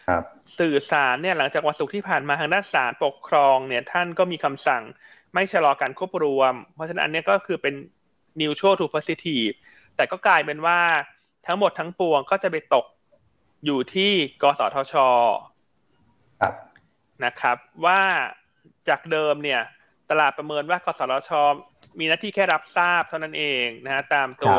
[0.06, 0.22] ครับ
[0.58, 4.82] สื่อสารเนี่ย หลังจากวันศุกร์ที่ผ่านมาทางด้านศาลปกครองเนี่ย ท่านก็มีคำสั่ง
[5.34, 7.74] ไม่ชะลอการควบรวม เพราะฉะนั้นอันนี้ก็คือเป็น
[8.40, 9.54] neutral to positive
[9.96, 10.78] แต่ก็กลายเป็นว่า
[11.46, 12.84] ทั้งหมดทั้งปวงก็จะไปตก
[13.64, 14.94] อยู่ที่กสทช
[17.24, 17.56] นะครับ
[17.86, 18.02] ว่า
[18.88, 19.62] จากเดิมเนี่ย
[20.10, 21.30] ตลาดประเมินว่ากสทช
[21.98, 24.58] มีหน้าที่แค่รับทราบเท่านั้นเองนะฮะตามตัว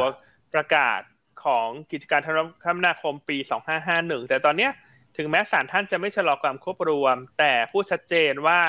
[0.54, 1.02] ประกาศ
[1.46, 2.22] ของกิจการ
[2.64, 3.38] คมนาคมปี
[3.84, 4.70] 2551 แต่ตอนนี้
[5.18, 8.60] ถึงแม้ศาลท่านจะไม่ชะลอความควบรวม แต่พูดชัดเจนว่า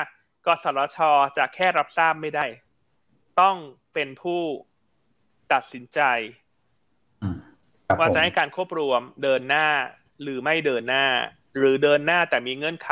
[0.45, 0.97] กสทช
[1.37, 2.45] จะแค่รับทราบไม่ได้
[3.41, 3.57] ต้อง
[3.93, 4.41] เป็นผู้
[5.53, 5.99] ตัดสินใจ
[7.99, 9.67] ว่าจะให้การควบรวมเดินหน้า
[10.21, 11.05] หรือไม่เดินหน้า
[11.57, 12.91] หรือเดินหน้าแต่มีเงื่อนไข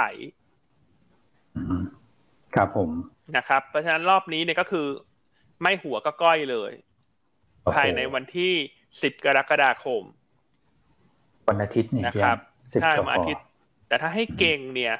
[2.56, 2.90] ครับผม
[3.38, 4.88] นะครับ เพราะฉะนั้นรอบนี้เนี่ยก็คือ
[5.62, 6.72] ไม่หัวก็ก้อยเลย
[7.76, 8.54] ภายในวันที่
[9.04, 10.04] สิบกรกฎาคม
[11.48, 12.38] วันอาทิตย์นี่นะครับ
[12.82, 13.44] ใช่วันอาทิตย์
[13.88, 14.94] แต่ถ้าให้เก่งเนี่ย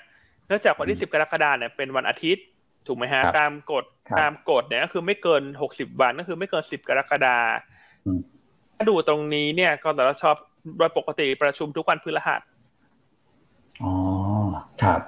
[0.48, 2.46] เนื่องจากวันที่สิบกรกฎาเนี่ยเป็นวันอาทิตย์
[2.88, 3.86] ถูกไหมฮะตามกฎ
[4.20, 7.38] ตามกฎเนี่ยก็คือไม่เกินหกสิบวันก็คือไม่เกินสิบกรกฎา
[8.76, 10.24] ถ้าดูตรงนี้เนี่ยกสทช
[10.78, 12.42] โดยปกติประชุมทุกวันพฤหัส
[13.84, 13.94] อ๋อ
[14.84, 15.02] ครับ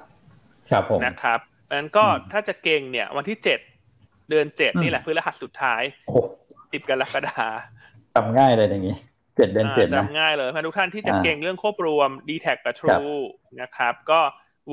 [0.70, 1.40] ครับผมนะครับ
[1.78, 3.60] นั้นก็ถ้าจะเก่งเนี่ย วันที่เจ็ด
[4.30, 5.82] เดือนเจ็ดนี่แหละพฤหัสสุดท้าย
[6.74, 7.40] ติดกรกฎา
[8.16, 8.98] จำง่ายเลยอย่างนี้
[9.38, 13.06] เจ็ดเดือนเจ็ดจำง่ายเลยทุกท่านที่จะเก่งเรื่องควบรวมดีแท็กกับทรู
[13.62, 14.20] นะครับ ก็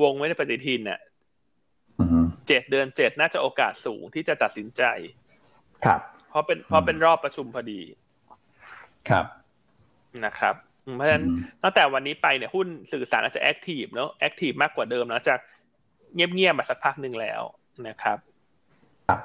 [0.01, 0.99] วงไว้ในปฏิทินเนี่ย
[2.47, 4.83] เจ็ดเดือนเจ็ดน่าจะโอกาสสูงที่จะตัดสินใจ
[5.85, 7.81] ครับ เพราะเป็นเพราะเป็นรอบประชุมพอดี
[9.09, 9.25] ครับ
[10.25, 11.25] นะครับ เพราะฉะนั้น
[11.63, 15.39] ตั้งแต่วันนี้ไปเนี่ยหุ้นสื่อสารอาจจะ active เนาะ active มากกว่าเดิมแล้วจาก
[16.13, 17.41] เงียบๆมาสักพักหนึ่งแล้ว
[17.87, 18.17] นะครับ
[19.07, 19.19] ครับ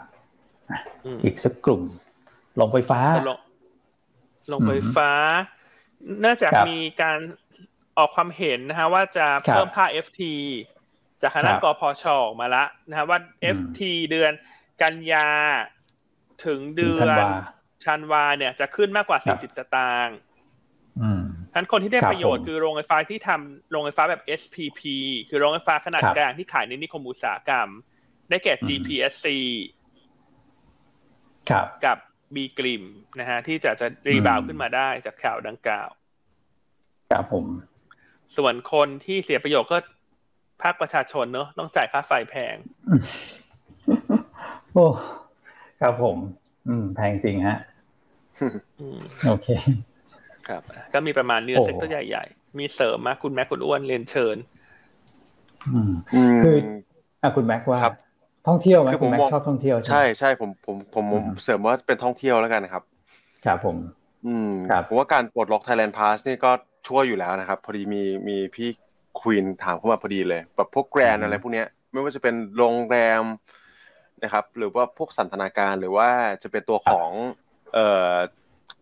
[1.25, 1.83] อีกสักกลุ่ม
[2.61, 3.01] โรงไฟฟ้า
[4.53, 5.11] โรงไฟฟ้า
[6.21, 7.19] เนื่องจากมีการ
[7.99, 10.21] ออกความเห็นนะฮะว่าจะเพิ่มค่า FT
[11.23, 13.19] จากคณะกพชออกมาละนะฮะว่า
[13.57, 13.81] FT
[14.11, 14.33] เดือน
[14.83, 15.29] กันยา
[16.45, 17.07] ถึงเดือน
[17.85, 20.17] ชันวาเนี่ยจะขึ้นมากกว่า 40 สตางค์
[21.57, 24.81] ทั้นคนที่ได้ประโยชน์คือโรงไฟฟ้าที่ทำโรงไฟฟ้าแบบ SPP
[25.29, 27.69] คือโรงไฟฟ้าขนาดกลางที่ขายในนิคมอุตสาหกรรม
[28.29, 29.27] ได้แก่ GPSC
[31.85, 31.99] กับ
[32.35, 32.85] บีกริม
[33.21, 35.89] นะฮะที่จะจะ rebound ขึ้นมาได้จากข่าวดังกล่าว
[37.11, 37.45] ครับผม
[38.37, 39.79] ส่วนคนที่เสียประโยชน์ก็
[40.63, 42.57] ภาคประชาชนเนอะต้องจ่ายค่าไฟแพง
[44.73, 44.87] โอ้
[45.81, 46.17] ครับผม
[46.69, 47.59] อืม แพงจริงฮะ
[49.29, 49.49] โอเค
[50.49, 50.63] ครับ
[50.95, 54.37] ก็มีประมาณนี้โอ้ sector ใหญ่ๆ มีเสริมมาคุณแม็กคุณอ้วนเรียนเชิญ
[55.73, 56.57] อืมอืมคือ
[57.23, 57.95] อะคุณแม็กว่าครับ
[58.49, 62.83] ท่องเที่ยวไหมคือคุณแม็กผมมองชอบท่องเที่ยวใช่ไหมใช่ใช่ผมผมผมผมอืมเสริมว่าเป็นท่องเที่ยวแล้วกันนะครับ
[63.45, 63.77] ครับผม
[64.27, 66.51] อืมครับผมว่าการปลดล็อก Thailand Pass นี่ก็
[66.89, 68.69] ช่วยอยู่แล้วนะครับ พอดีมีมีพี่
[69.21, 73.25] ควีนถามเข้ามาพอดีเลยแบบพวกแกรนอืมอะไรพวกเนี้ยไม่ว่าจะเป็นโรงแรม
[74.23, 76.09] นะครับ หรือว่าพวกสันทนาการหรือว่า
[76.43, 77.11] จะเป็นตัวของ
[77.75, 78.15] เอ่อ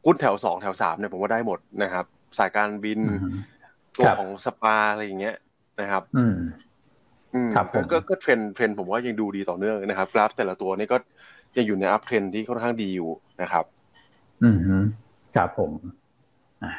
[0.05, 2.05] กุ้นแถวสองแถวสามเนี่ยผมว่าได้หมดนะครับ
[2.39, 3.35] สายการบินอืม
[3.97, 5.37] ตัวครับของสปาอะไรอย่างเงี้ย
[5.81, 6.37] นะครับ อืม
[7.35, 10.97] อืมครับผมก็ก็ก็ trend trend ผมว่ายังดูดีต่อเนื่องนะครับกราฟแต่ละตัวนี่ก็
[11.57, 13.11] ยังอยู่ใน uptrend ที่ค่อนข้างดีอยู่
[13.43, 13.65] นะครับ
[14.43, 14.77] อืมฮึ
[15.37, 15.71] ครับผม
[16.63, 16.73] อะ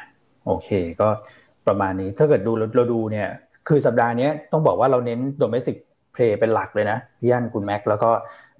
[0.46, 0.68] โอเค
[1.00, 1.08] ก็
[1.66, 3.28] ประมาณนี้ถ้าเกิดดูเราเราดูเนี่ย
[3.68, 5.76] คือสัปดาห์เนี้ยต้องบอกว่าเราเน้น domestic
[6.14, 8.10] play เป็นหลักเลยนะพี่อันคุณแม็กแล้วก็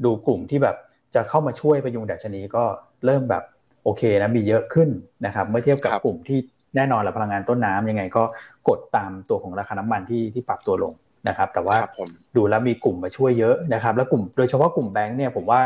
[0.05, 0.77] ดูกลุ่มที่แบบ
[1.15, 2.65] จะเข้ามาช่วยประยุงดัชนีก็
[3.05, 3.45] เริ่มแบบ
[3.87, 4.89] โอเคนะมีเยอะขึ้น
[5.27, 6.39] นะครับเมื่อเทียบกับครับกลุ่มที่
[6.77, 8.23] แน่นอนแหละพลังงานต้นน้ำยังไงก็
[8.69, 10.93] กดตามตัวของราคาน้ำมันที่ที่ปรับตัวลง
[11.29, 15.61] นะครับแต่ว่าครับผมดูแล้วมีกลุ่มมาช่วยเยอะนะครับ แล้วกลุ่มโดยเฉพาะกลุ่มแบงค์เนี่ยผมว่า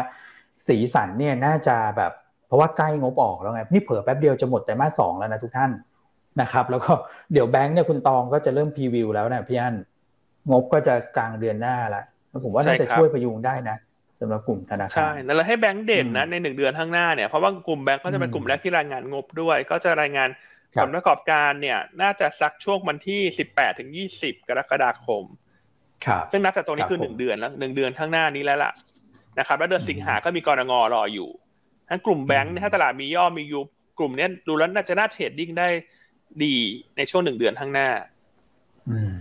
[0.68, 2.12] สีสันเนี่ยน่าจะแบบ
[2.46, 5.70] เพราะว่าใกล้งบออกแล้วไงนี่เผลอแป๊บเดียวจะหมดไตรมาสสองแล้วนะทุกท่าน
[6.40, 6.92] นะครับ แล้วก็
[7.32, 9.74] เดี๋ยวแบงค์เนี่ยคุณตองก็จะเริ่มพรีวิวแล้วนะพี่อัน
[10.50, 13.76] งบก็จะกลางเดือนหน้าละแล้วผมว่าน่าจะใช่ครับช่วยประยุงได้นะ
[14.20, 20.28] สำหรับกลุ่มธนาคาร ใช่นั่นเลยให้แบงก์เด่นนะอืมในหนึ่งเดือนข้างหน้าเนี่ย เพราะว่ากลุ่มแบงก์ก็จะเป็นอืมกลุ่มแรกที่รายงานงบด้วย ก็จะรายงาน
[20.74, 25.24] ครัผบลประกอบการเนี่ย น่าจะสักช่วงวันที่สิบแปดถึงยี่สิบกรกฎาคม
[26.06, 28.72] ครับ ซึ่งนับจากตรงนี้คือครับหนึ่งเดือนแล้วหนึ่งเดือนข้างหน้านี้แล้วล่ะ
[29.38, 31.28] นะครับ แล้วเดือนสิงหาก็มีกรงรออยู่
[31.88, 33.66] ทั้งกลุ่มแบงก์เนี่ยถ้าตลาดมีย่อมียุบ
[33.98, 35.68] กลุ่มเนี้ยดูแล้วน่าจะน่าเทรดดิ้งได้
[36.44, 36.54] ดี
[36.96, 37.88] ในช่วงหนึ่งเดือนข้างหน้า
[38.88, 39.16] อืม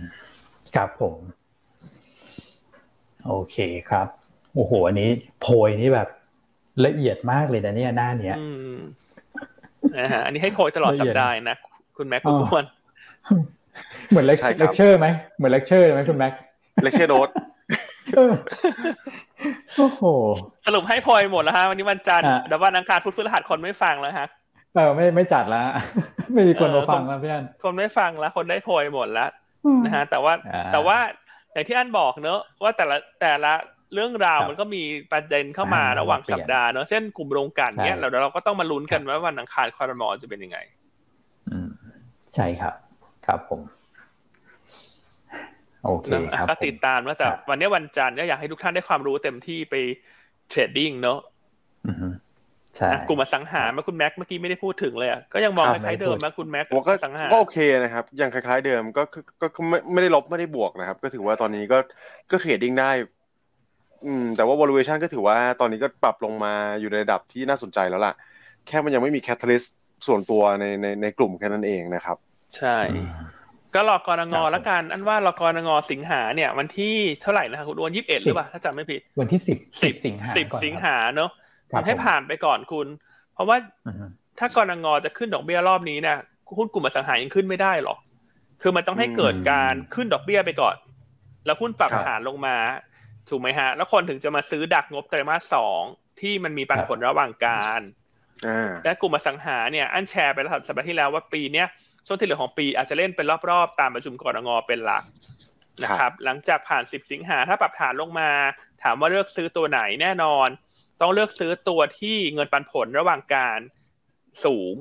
[0.74, 1.16] ครับผม
[3.26, 3.56] โอเค
[3.88, 4.19] ครับ
[4.54, 5.08] โอ้โหอันนี้
[5.40, 6.08] โพยนี่แบบ
[6.86, 8.78] ละเอียดมากเลยนะเนี่ยหน้าเนี้ยอืม
[9.98, 11.56] นะฮะอันนี้ให้โพยตลอดสัปดาห์ละเอีสัยดนะ
[11.96, 12.64] คุณแม็กอ๋อคุณอ้วน
[14.10, 16.32] เหมือน lec ใช่ครับเลคเชอร์ไหมเหมือนเลคเชอร์ไหมคุณแม็ก
[16.82, 17.28] lecture note
[18.14, 18.32] เออ
[19.76, 20.02] โอ้โห
[20.66, 24.28] สรุปให้โพยหมดแล้วฮะวันนี้วันจันทร์อะเดี๋ยววันอังคารพุธพฤหัสคนไม่ฟังแล้วฮะ
[24.74, 25.62] เออไม่ไม่จัดละ
[26.32, 29.30] ไม่มีคนเออมาฟังคนแล้วพี่อันคนไม่ฟังแล้ว คนได้โพยหมดแล้ว
[29.84, 30.98] นะฮะแต่ว่าอ่าแต่ว่า
[31.52, 33.52] อย่างที่อันบอกเนอะว่าแต่ละแต่ละ
[33.94, 34.82] เรื่องราวครับมันก็มี
[35.12, 40.58] ประเด็นเข้ามาอ่าระหว่างเปลี่สัยนปดาห์เนอะเช่นกลุ่มโรงกลันเนี่ยใช่เราเดี๋ยวเราก็ต้องมาลุ้นกันว่าวันอังคารคอรมอจะเป็นยังไง
[41.50, 41.70] อืม
[42.34, 42.74] ใช่ครับ
[43.26, 43.60] ครับผม
[45.84, 49.74] โอเคนะครับก็ผมติดตามนะแต่ครับวันนี้วันจันทร์ก็อยากให้ทุกท่านได้ความรู้เต็มที่ไป
[50.48, 51.18] เทรดดิ้งเนอะ
[51.88, 52.08] อือฮึ
[52.76, 61.78] ใช่อะกลุ่มอสังหามาคุณแม็กเมื่อกี้ไม่ได้พูดถึงเลยอะก็ยังมองคครับล้ายๆเดิมไม่ได้พูดนะคุณแม็กผมก็อสังหาก็โอเคนะครับยังคล้ายๆเดิมก็ก็ก็ก็ไม่ไม่ได้ลบไม่ได้บวกนะครับ ก็ถือว่าตอนนี้ก็
[62.30, 62.90] ก็เทรดดิ้งได้
[64.06, 68.14] อืมแต่ว่า valuation ก็ถือว่าตอนนี้ก็ปรับลงมาอยู่ในระดับที่น่าสนใจแล้วล่ะ
[68.66, 69.68] แค่มันยังไม่มี catalyst
[70.06, 72.16] ส่วนตัวในในในกลุ่มแค่นั้นเองนะครับ
[72.56, 73.10] ใช่อืม
[73.74, 81.30] ก็รอกรงครับละกันอันว่ารอกรงสิงหาเนี่ย วันที่เท่าไหร่นะครับคุณอ้วนยี่สิบเอ็ดหรือเปล่าถ้าจำไม่ผิด วันที่สิบสิบสิงหาสิบก่อนสิงครับหาเนอะ
[81.72, 82.86] ครับมันให้ผมผ่านไปก่อนคุณ
[83.34, 84.04] เพราะว่าอือฮึ
[84.38, 86.16] ถ้ากรงจะขึ้นดอกเบี้ยรอบนี้เนี่ย
[86.58, 87.98] หุ้นกลุ่มอสังหายังขึ้นไม่ได้หรอก
[88.62, 90.76] คือมันต้องให้เกิดการขึ้นดอกเบี้ยไปก่อน
[91.46, 92.56] แล้วหุ้นปรับครับฐานลงมา
[93.28, 95.82] ถูกไหมฮะ แล้วคนถึงจะมาซื้อดักงบไตรมาสสอง
[96.20, 97.80] ที่มันมีปันผลระหว่างการ
[98.46, 101.66] อ่าและกลุ่มอสังหาเนี่ย อันแชร์ไปแล้วสัปดาห์ที่แล้วว่าปีเนี้ย
[102.06, 105.04] ช่วงที่เหลือของปีอาจจะเล่นเป็นรอบๆ ตามประชุมกรงเป็นหลัก
[105.84, 108.30] นะครับ หลังจากผ่าน 10 สิงหาถ้าปรับฐานลงมา
[108.82, 110.48] ถามว่าเลือกซื้อตัวไหนแน่นอน
[111.00, 113.58] ต้องเลือกซื้อตัวที่เงินปันผลระหว่างการ
[114.44, 114.74] สูง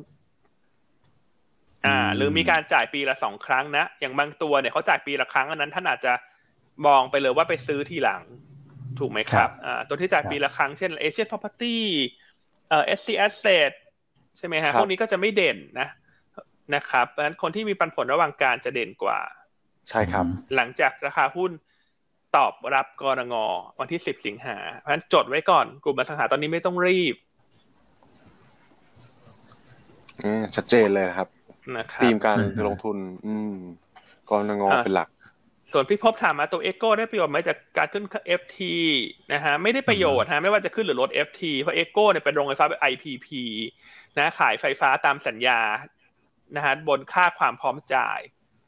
[1.85, 6.13] อ่าอืมหรือมีการจ่ายปีละสองครั้งนะ อย่างบางตัวเนี่ยเขาจ่ายปีละครั้งอันนั้นท่านอาจจะ
[6.85, 8.23] มองไปเลยว่าไปซื้อทีหลัง
[8.99, 11.77] ถูกไหมครับอ่าตัวที่จ่ายปีละครั้งเช่น Asian Property
[12.69, 13.71] เอ่อ SC Asset
[14.37, 15.87] ใช่ไหมครัฮะบพวกนี้ก็จะไม่เด่นนะ
[16.75, 19.19] นะครับเพราะฉะนั้นคนที่มีปันผลระหว่างการจะเด่นกว่า
[19.89, 20.25] ใช่ครับ
[20.55, 21.51] หลังจากราคาหุ้น
[22.35, 23.35] ตอบรับกรง
[23.79, 27.15] วันที่10สิงหาเพราะฉะนั้นจดไว้ก่อนกลุ่มอสังหาตอนนี้ไม่ต้องรีบ
[30.23, 31.27] อืมชัดเจนเลยนะครับ
[31.77, 33.53] นะครับ ทีมการอืมลงทุน อืม
[34.29, 35.07] กรนงอ่าเป็นหลัก
[35.71, 38.03] ส่วนพี่พบถามมาตัวเอ o โก้ได้ประโยชน์ไหมจากการขึ้น
[38.39, 38.59] FT
[39.33, 43.27] นะฮะไม่ได้ประโยชน์ฮะไม่ว่าจะขึ้นหรือลด FT เพราะเอ o โก้เนี่ยเป็นโรงไฟฟ้าแบบ IPP
[44.17, 45.59] นะขายไฟฟ้าตามสัญญา
[46.55, 48.19] นะฮะบนค่าความพร้อมจ่าย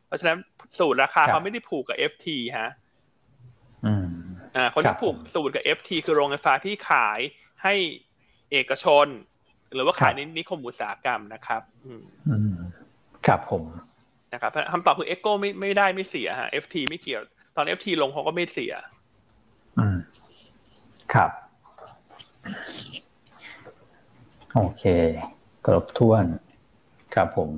[0.08, 0.38] เพราะฉะนั้น
[0.80, 2.28] สูตรราคาครับเขาไม่ได้ผูกกับ FT
[2.60, 2.70] ฮะ
[3.86, 4.08] อืม
[4.56, 7.20] อ่าคนครัที่บผูกผมสูตรกับ FT คือโรงไฟฟ้าที่ขาย
[7.64, 7.74] ให้
[8.52, 9.08] เอกชน
[9.74, 12.56] หรือว่าขายครับในนิคมอุตสาหกรรมนะครับ อืมอืม
[13.26, 13.64] ครับผม
[14.34, 17.22] นะครับคำตอบคือ Echo ไม่ไม่ได้ไม่เสียฮะ FT ไม่เกี่ยว
[17.56, 18.74] ตอน FT ลงเขาก็ไม่เสีย
[19.78, 19.98] อืม
[21.14, 21.32] ครับ
[24.56, 24.84] โอเค
[25.66, 26.26] ครบถ้วน
[27.16, 27.50] ครับผม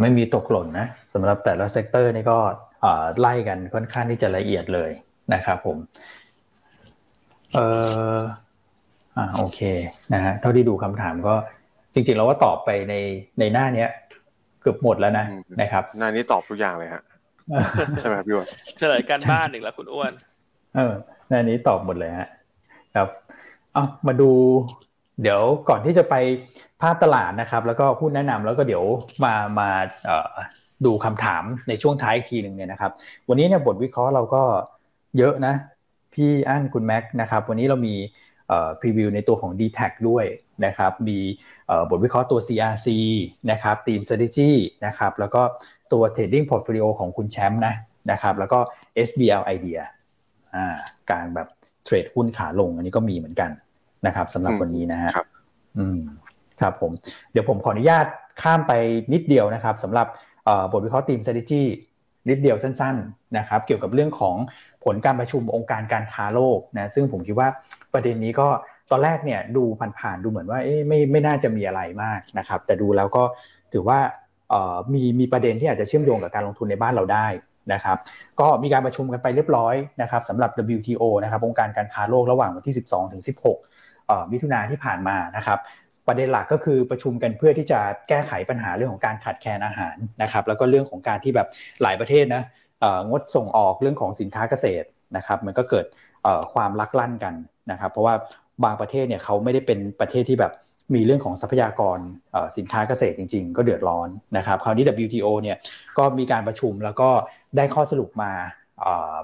[0.00, 2.38] ไม่มีตกหล่นนะสำหรับแต่ละ sector นี่ก็
[3.20, 4.90] ไล่กันค่อนข้างที่จะละเอียดเลย
[5.34, 5.76] นะครับผม
[7.54, 7.58] เอ
[8.16, 8.18] อ
[9.16, 9.60] อ่าโอเค
[10.14, 11.34] นะฮะเท่าที่ดูคำถามก็
[11.94, 12.94] จริงๆเราก็ตอบไปใน
[13.38, 13.90] ในหน้าเนี้ย
[14.66, 15.26] เกือบหมดแล้วนะ
[15.60, 17.02] นะครับหน้านี้ตอบทุกอย่างเลยฮะ
[18.00, 18.46] ใช่ไหมพี่อ้วน
[18.78, 20.12] เฉลยการบ้านอีกแล้วคุณอ้วน
[20.76, 20.92] เออ
[21.28, 22.28] หน้านี้ตอบหมดเลยฮะ
[22.94, 23.08] ครับ
[23.72, 24.30] เอามาดู
[25.22, 26.14] เดี๋ยวก่อนที่จะไป
[26.82, 28.84] ภาพตลาดนะครับ แล้วก็หุ้นแนะนำแล้วก็เดี๋ยว
[29.24, 29.68] มามา
[30.86, 32.90] ดูคำถามในช่วงท้ายอีกทีหนึ่งเนี่ยนะครับ
[33.28, 34.42] วันนี้เนี่ยบทวิเคราะห์เราก็
[35.18, 35.54] เยอะนะ
[36.14, 37.94] พี่อั้นคุณแม็กนะครับ วันนี้เรามี
[38.80, 40.24] พรีวิวในตัวของ d t แทด้วย
[40.64, 41.18] นะครับมี
[41.90, 42.88] บทวิเคราะห์ตัว CRC
[43.50, 44.50] นะครับทีม strategy
[44.86, 45.42] นะครับแล้วก็
[45.92, 47.74] ตัว trading portfolio ของคุณแชมป์นะ
[48.10, 48.58] นะครับแล้วก็
[49.08, 49.80] SBL idea
[51.10, 51.48] การแบบ
[51.84, 53.50] เทรดหุ้นขาลงอันนี้ก็มีเหมือนกัน
[54.06, 55.10] นะครับสำหรับวันนี้นะฮะ
[55.78, 56.00] อืม
[56.60, 56.92] ครับผม
[57.32, 58.06] เดี๋ยวผมขออนุญาต
[58.42, 58.72] ข้ามไป
[59.12, 60.06] นิดเดียวนะครับสำหรับ
[60.72, 61.62] บทวิเคราะห์ทีม strategy
[62.28, 64.36] นิดเดียวสั้นๆนะครับเกี่ยวกับเรื่องของ
[64.84, 67.48] ผลการประชุมองค์การการค้าโลกนะซึ่งผมคิดว่า
[67.92, 68.48] ประเด็นนี้ก็
[68.90, 69.64] ตอนแรกเนี่ยดู
[69.98, 73.22] ผ่านๆดูเหมือนว่าไม่ไม่น่าจะมีอะไรมากนะครับ แต่ดูแล้วก็
[73.72, 73.98] ถือว่า
[74.94, 77.26] มีมีประเด็นที่อาจจะเชื่อมโยงกับการลงทุนในบ้านเราได้
[77.72, 77.98] นะครับ
[78.40, 83.22] ก็มีการประชุมกันไปเรียบร้อยนะครับสำหรับ WTO นะครับองค์การการค้าโลกระหว่างวันที่ 12ถึง
[83.72, 85.58] 16มิถุนาที่ผ่านมานะครับ
[86.06, 91.48] ประเด็นหลักก็คือประชุมกันเพื่อที่จะแก้ไขปัญหาเรื่องของการขาดแคลนอาหารนะครับ แล้วก็เรื่องของการที่แบบ
[91.82, 92.42] หลายประเทศนะ
[93.10, 95.84] งดส่งออกเรื่องของสินค้าเกษตรนะครับ มันก็เกิด
[96.54, 97.34] ความลักลั่นกัน
[97.70, 98.14] นะครับ เพราะว่า
[98.64, 100.52] บางประเทศเนี่ยเขาไม่ได้เป็นประเทศที่แบบ
[100.94, 101.98] มีเรื่องของทรัพยากร
[102.56, 105.56] สินค้าเกษตรจริง ๆ ก็เดือดร้อนนะครับคราวนี้ WTO เนี่ย
[105.98, 107.08] ก็มีการประชุมแล้วก็
[107.56, 108.32] ได้ข้อสรุปมา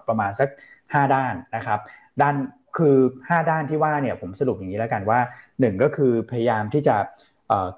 [0.08, 0.48] ประมาณสัก
[0.80, 1.80] 5 ด้านนะครับ
[2.22, 2.34] ด้าน
[2.78, 5.20] คือ 5 ด้านที่ว่าเนี่ยผมสรุปอย่างนี้แล้วกันว่า
[5.52, 6.96] 1 ก็คือพยายามที่จะ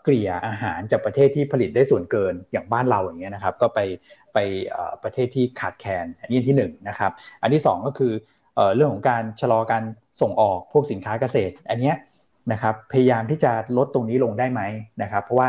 [0.03, 3.81] เกลี่ยอาหารจากประเทศที่ผลิตได้ส่วนเกินอย่างบ้านเราอย่างเงี้ยนะครับ ก็ไป
[4.35, 4.39] ไป
[5.03, 7.11] ประเทศที่ขาดแคลนอันนี้ที่1นะครับ
[7.43, 8.13] อันที่ 2 ก็คือ
[8.75, 9.83] เรื่องของการชะลอการ
[10.21, 11.93] ส่งออกพวกสินค้าเกษตร อันนี้
[12.53, 14.61] นะครับพยายามที่จะลดตรงนี้ลงได้ไหม
[15.03, 15.49] นะครับ เพราะว่า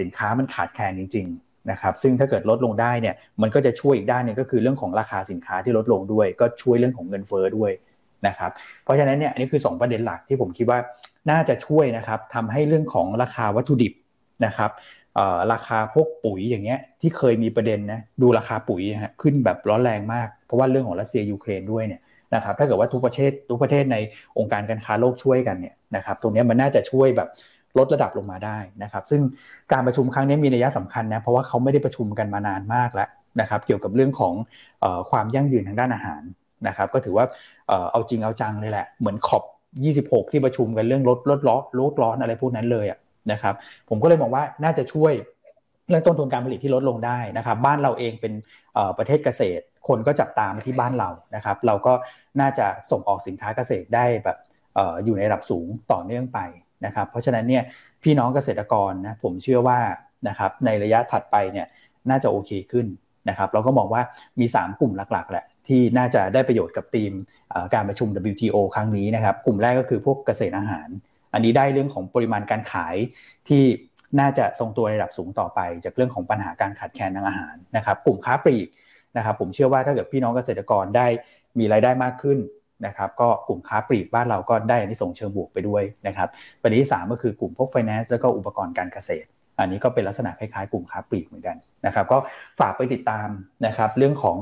[0.00, 7.72] สินค้ามันขาดแคลนจริง ๆนะครับ ซึ่งถ้าเกิดลดลงได้เนี่ยมันก็จะช่วยอีกด้านนึงก็คือเรื่องของราคาสินค้าที่ลดลงด้วย ก็ช่วยเรื่องของเงินเฟ้อด้วย
[8.26, 8.50] นะครับ
[8.84, 10.78] เพราะฉะนั้นเนี่ยอันนี้คือ 2 ประเด็นหลักที่ผมคิดว่า
[11.30, 13.92] น่าจะช่วยนะครับทำให้เรื่องของราคาวัตถุดิบ
[14.46, 14.70] นะครับ
[15.52, 22.00] ราคาพวกปุ๋ยอย่างเงี้ยที่เคยมีประเด็นนะดูราคาปุ๋ยฮะขึ้นแบบร้อนแรงมาก เพราะว่าเรื่องของรัสเซียยูเครนด้วยเนี่ย
[22.34, 23.96] นะครับถ้าเกิดว่าทุกประเทศทุกประเทศใน
[24.38, 27.28] องค์การการค้าโลกช่วยกันเนี่ยนะครับตรงนี้มันน่าจะช่วยแบบ
[27.78, 29.20] ลดระดับลงมาได้นะครับซึ่ง
[29.72, 33.08] การประชุมครั้งนี้มีนัยสำคัญนะเพราะว่าเขาไม่ได้ประชุมกันมานานมากแล้ว
[33.40, 34.34] นะครับเกี่ยวกับเรื่องของ
[35.10, 36.22] ความยั่งยืนทางด้านอาหาร
[36.68, 37.24] นะครับก็ถือว่า
[37.90, 39.44] เอาจริงเอาจังเลยแหละเหมือนขอบ
[39.82, 42.86] 26 ที่ประชุมกันเรื่องลดลดล้อลดร้อนอะไรพวกนั้นเลย
[43.32, 43.54] นะครับ
[43.88, 45.12] ผมก็เลยมองว่าน่าจะช่วย
[45.88, 48.32] เรื่องต้นทุนการผลิตที่ลดลงได้นะครับบ้านเราเองเป็น
[48.98, 51.92] ประเทศเกษตร คนก็จับตามที่บ้านเรานะครับ เราก็
[52.40, 54.38] น่าจะส่งออกสินค้าเกษตรได้แบบ
[55.04, 56.38] อยู่ในระดับสูงต่อเนื่องไป
[56.86, 57.62] นะครับ เพราะฉะนั้นเนี่ย
[58.02, 59.78] พี่น้องเกษตรกรนะผมเชื่อว่า
[60.28, 61.66] นะครับในระยะถัดไปเนี่ย
[62.10, 62.86] น่าจะโอเคขึ้น
[63.28, 64.02] นะครับ เราก็มองว่า
[64.40, 67.12] มี 3 กลุ่มหลักๆแหละที่น่าจะได้ประโยชน์กับทีม
[67.74, 70.88] การประชุม WTO ครั้งนี้นะครับ กลุ่มแรกก็คือพวกเกษตรอาหาร
[71.32, 72.96] อันนี้ได้เรื่องของปริมาณการขาย
[73.48, 73.62] ที่
[74.20, 78.68] น่าจะทรงตัวในระดับสูงต่อไป จากเรื่องของปัญหาการขาดแคลนทางอาหารนะครับ กลุ่มค้าปลีก
[79.16, 81.06] นะครับผมเชื่อว่าถ้าเกิดพี่น้องเกษตรกรได้
[81.58, 82.38] มีรายได้มากขึ้น
[82.86, 86.28] นะครับก็กลุ่มค้าปลีกบ้านเราก็ได้อันนี้ส่งเชิงบวกไปด้วยนะครับ
[86.60, 91.56] ประเด็นที่ 3 ก็คือกลุ่มพวกไฟแนนซ์แล้วก็อุปกรณ์การเกษตร อันนี้ก็เป็นลักษณะคล้ายๆกลุ่มค้าปลีกเหมือนกัน
[91.86, 92.18] นะครับก็
[92.60, 93.28] ฝากไปติดตาม
[93.66, 94.36] นะครับเรื่องของ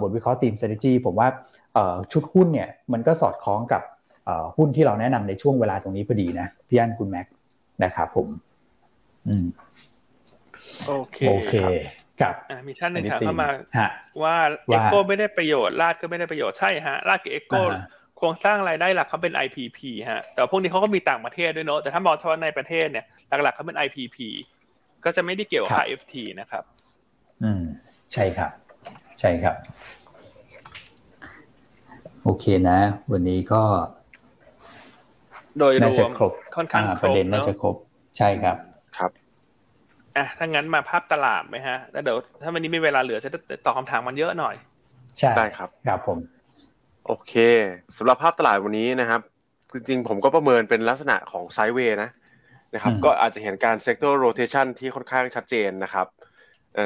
[0.00, 1.28] บทวิเคราะห์ทีม strategy ผมว่า
[2.12, 3.82] ชุดหุ้นเนี่ยมันก็สอดคล้องกับ
[4.56, 7.26] หุ้นที่เราแนะนำในช่วงเวลาตรงนี้พอดีนะพี่อันคุณแม็ก
[7.84, 8.28] นะครับผม
[9.28, 9.46] อืม
[10.86, 11.54] โอเคโอเค
[12.20, 12.34] ครับ
[12.66, 13.48] มีท่านหนึ่งถามเข้ามา
[14.22, 17.54] ว่าเอ็กโกไม่ได้ประโยชน์ราชก็ไม่ได้ประโยชน์ใช่ฮะราชกับเอ็กโก
[18.16, 19.78] โครงสร้างรายได้หลักเขาเป็น IPP
[20.10, 23.04] ฮะแต่พวกนี้เขาก็มีต่างประเทศด้วยเนาะแต่ถ้ามองเฉพาะในประเทศเนี่ย
[23.42, 24.16] หลักๆเขาเป็น IPP
[25.04, 26.64] ก็จะไม่ได้เกี่ยวกับ FT นะครับ
[27.42, 27.62] อืม
[28.12, 28.50] ใช่ครับ
[29.20, 29.56] ใช่ครับ
[32.22, 32.78] โอเคนะ
[33.12, 33.62] วันนี้ก็
[35.58, 36.10] โดยรวม
[36.56, 37.76] ค่อนข้างประเด็นน่าจะครบ
[38.18, 38.69] ใช่ครับครับ
[40.16, 43.30] อะถ้างั้นมาภาพตลาดไหมฮะแล้วเดี๋ยวถ้าวันนี้มีเวลาเหลือจะ
[43.64, 44.54] ตอบคำถามมันเยอะหน่อย
[45.18, 46.18] ใช่ได้ครับครับผม
[47.06, 47.34] โอเค
[47.96, 49.20] สำหรับภาพตลาดวันนี้นะครับ
[49.72, 52.10] จริงๆผมก็ประเมินเป็นลักษณะของไซด์เวย์นะ
[52.74, 56.06] นะครับ ก็อาจจะเห็นการ sector rotation ที่ค่อนข้างชัดเจนนะครับ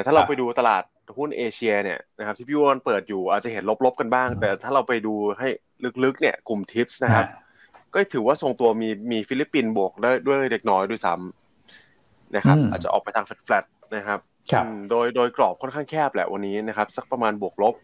[0.05, 0.83] ถ้าเราไปดูตลาด
[1.17, 5.47] หุ้นเอเชียเนี่ยนะครับที่พี่วอนเปิดอยู่อาจจะเห็นลบๆกันบ้าง แต่ถ้าเราไปดูให้
[6.03, 7.25] ลึกๆเนี่ยกลุ่ม TIPs นะครับ
[7.93, 11.44] ก็ถือว่าทรงตัวมีมีฟิลิปปินส์บวกได้ด้วยเล็กน้อยด้วยซ้ำ
[12.35, 14.19] นะครับอาจจะออกไปทางแฟลตๆนะครับ
[14.51, 17.75] ครับอืมโดยโดยกรอบค่อนข้างแคบแหละวันนี้นะครับ สักประมาณบวกลบ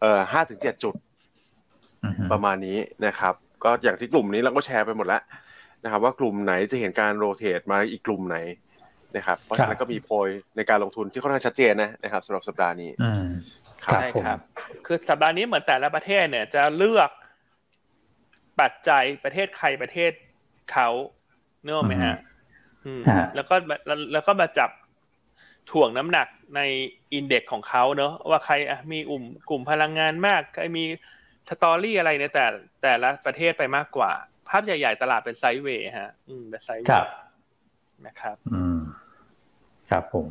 [0.00, 0.94] เอ่อห้าถึงเจ็ดจุด
[2.04, 5.22] อือฮึประมาณนี้นะครับ ก็อย่างที่กลุ่มนี้เราก็แชร์ไปหมดแล้ว
[5.84, 8.36] นะครับ ว่ากลุ่มไหนจะเห็นการโรเตทมาอีกกลุ่มไหน
[9.16, 13.26] นะครับเพราะฉะนั้นก็มีโพยในการลงทุนที่ค่อนข้างชัดเจนนะนะครับสำหรับสัปดาห์นี้อืม
[13.84, 14.38] ครับครับใช่ผมครับ
[14.86, 17.10] คือสัปดาห์นี้เหมือนแต่ละประเทศเนี่ย จะเลือก
[18.60, 20.12] ปัจจัยประเทศใครประเทศ
[20.72, 20.88] เขา
[21.64, 22.16] เนกอะไหมฮะอืมฮะ
[23.34, 24.70] แล้วก็มาแล้วแล้วก็มาจับ
[25.70, 26.60] ถ่วงน้ำหนักใน
[27.14, 30.84] อินเด็กซ์ของเขาเนอะว่าใครอะมีอุ่มกลุ่มพลังงานมากใครมี
[31.48, 32.44] สตอรี่อะไรในแต่
[32.82, 34.12] แต่ละประเทศไปมากกว่า
[34.48, 37.12] ภาพใหญ่ ๆ ตลาดเป็นไซด์เวย์ฮะ อืมเป็นไซด์เวครับย์
[38.06, 38.78] นะครับ อืม
[39.90, 40.26] ครับผม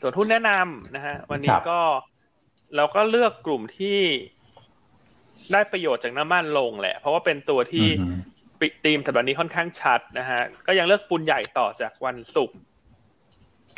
[0.00, 1.80] ส่วนทุนแนะนำนะฮะ วันนี้ครับก็
[2.76, 3.98] เราก็เลือกกลุ่มที่
[5.52, 7.88] ได้ประโยชน์จากน้ำมันลงแหละ เพราะว่าเป็นตัวที่
[8.60, 12.58] อืมปิธีมสัปดาห์นี้ค่อนข้างชัดนะฮะก็ยังเลือกปูนใหญ่ต่อจากวันศุกร์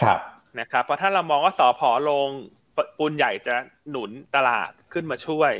[0.02, 0.18] ครับ
[0.60, 2.28] นะครับเพราะถ้าเรามองว่าสอพอลง
[2.76, 3.54] ปปูนใหญ่จะ
[3.90, 5.52] หนุนตลาดขึ้นมาช่วย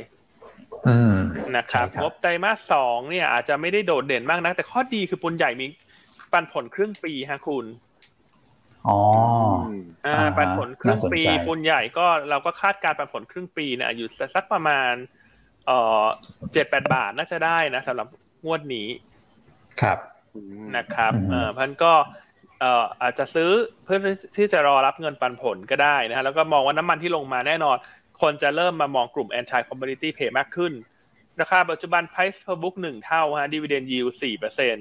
[0.87, 1.15] อืม
[1.57, 5.65] นะครับใช่ครับงบไตรมาสสองเนี่ย อาจจะไม่ได้โดดเด่นมากนักแต่ข้อดีคือปูนใหญ่มี
[6.31, 7.65] ปันผลครึ่งปีฮะคุณ
[8.87, 8.99] อ๋อ
[10.05, 14.93] อ่าอ่าฮะปันผลครึ่งปีน่าสนใจปูนใหญ่ก็เราก็คาดการณ์ปันผลครึ่งปีเนี่ยอยู่สักประมาณ
[15.65, 16.03] เอ่อ
[16.53, 18.07] เจ็ดแปดบาทน่าจะได้นะสำหรับ
[18.45, 18.87] งวดนี้
[19.81, 19.97] ครับ
[20.77, 21.93] นะครับอืมเอ่อพันก็
[22.59, 23.51] เอ่ออาจจะซื้อ
[23.83, 23.97] เพื่อ
[24.37, 27.77] ที่จะรอรับเงินปันผลก็ได้นะฮะแล้วก็มองว่าน้ำมันที่ลงมาแน่นอน
[28.21, 30.73] คนจะเริ่มมามองกลุ่ม anti commodity pay มากขึ้น
[31.41, 34.75] ราคาปัจจุบัน price per book หนึ่งเท่าฮะ dividend yield สี่เปอร์เซ็น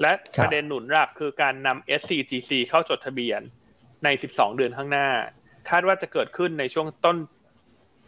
[0.00, 3.40] และครับประเด็นหนุนหลักคือการนำ SCGC เข้าจดทะเบียน
[4.04, 5.08] ใน 12 เดือนข้างหน้า
[5.70, 7.16] คาดว่าจะเกิดขึ้นในช่วงต้น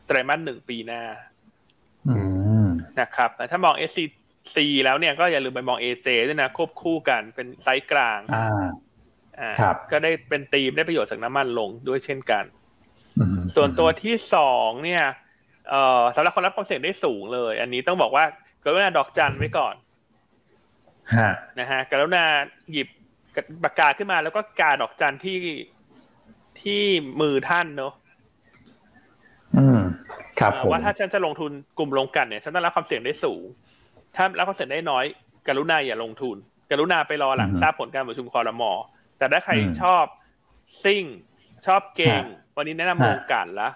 [0.06, 1.02] ไตรมาสหนึ่งปีหน้า
[2.08, 2.14] อื
[2.66, 2.68] ม
[3.00, 3.74] นะครับแต่ถ้ามอง
[4.44, 8.66] SCC แล้วเนี่ยก็อย่าลืมไปมอง AJ ด้วยนะควบคู่กันเป็นไซส์กลางอ่า
[9.40, 12.44] อ่าครับก็ได้เป็นธีมได้ประโยชน์จากน้ำมันลงด้วยเช่นกัน
[13.20, 15.04] อืมส่วนตัวที่สองเนี่ย
[15.68, 18.24] เอ่อสำหรับคนรับความเสี่ยงได้สูงเลย อันนี้ต้องบอกว่า
[18.64, 19.74] กรุณาดอกจันไว้ก่อน
[21.16, 22.24] ฮะนะฮะกรุณา
[22.72, 22.88] หยิบ
[23.64, 25.38] ปากกาขึ้นมาแล้วก็กาดอกจันที่
[26.62, 26.82] ที่
[27.20, 27.92] มือท่านเนอะ
[29.56, 29.80] อืม
[30.40, 33.44] ครับเอ่อผมว่าถ้าฉันจะลงทุนกลุ่มลงกันเนี่ย ฉันต้องรับความเสี่ยงได้สูง
[34.16, 35.04] ถ้ารับความเสี่ยงได้น้อย
[35.48, 36.36] กรุณาอย่าลงทุน
[36.70, 38.70] กรุณาไปรอหลังทราบผลการประชุมคอรมอ
[39.18, 39.52] แต่ถ้าใคร
[39.82, 40.04] ชอบ
[40.82, 41.04] ซิ่ง
[41.66, 42.22] ชอบเก่ง
[42.56, 43.68] วันนี้แนะนำลงกันละ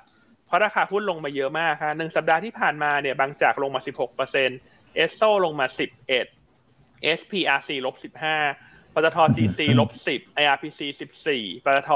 [0.47, 4.59] เพราะราคาหุ้นลงมาเยอะมากฮะหนึ่งสัปดาห์ที่ผ่านมาเนี่ยบางจากลงมา 16เปอร์เซ็นต์
[4.95, 5.67] เอสโซลงมา
[6.41, 8.13] 11 SPRC ลบ
[8.45, 10.81] 15ปตท GC ลบ 10 IRPC
[11.25, 11.91] 14ปตท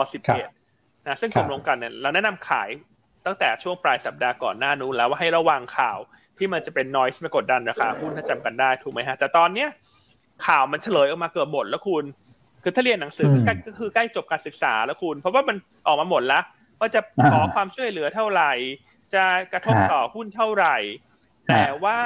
[0.50, 2.68] 11นะซึ่งกลุ่มลงกันเนี่ยเราแนะนำขาย
[3.26, 5.98] ตั้งแต่ช่วงปลายสัปดาห์ก่อนหน้านู้นแล้วว่าให้ระวังข่าว
[6.38, 9.68] ที่มันจะเป็นนอยส์มากดดันราคาหุ้นถ้าจำกันได้ถูกไหมฮะ แต่ตอนเนี้ย
[10.46, 12.04] ข่าวมันเฉลยออกมาเกือบหมดแล้วคุณ
[12.62, 16.42] คือถ้าเรียนหนังสือก็ใกล้ก็คือใกล้จบการศึกษาแล้วคุณ เพราะว่ามันออกมาหมดแล้ว
[16.80, 18.52] ว่าจะขอความช่วยเหลือเท่าไหร่
[19.14, 20.76] จะกระทบต่อหุ้นเท่าไหร่
[21.48, 21.98] แต่ว่า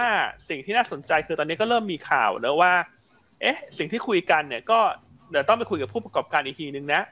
[0.49, 2.73] สิ่งที่น่าสนใจคือตอนนี้ก็เริ่มมีข่าวนะว่า
[3.41, 4.79] เอ๊ะ สิ่งที่คุยกันเนี่ย ก็
[5.31, 7.03] เดี๋ยวต้องไปคุยกับผู้ประกอบการอีกทีนึงนะ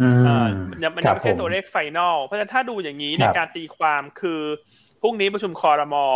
[0.00, 4.40] อืมเอ่อมันยังมันคยัรังบไม่ใช่ผมตัวเลขไฟนอลเพราะฉะนั้นถ้าดูอย่างนี้ในครับการตีความคือ
[5.06, 6.06] พรุ่งนี้ประชุมคอรมอ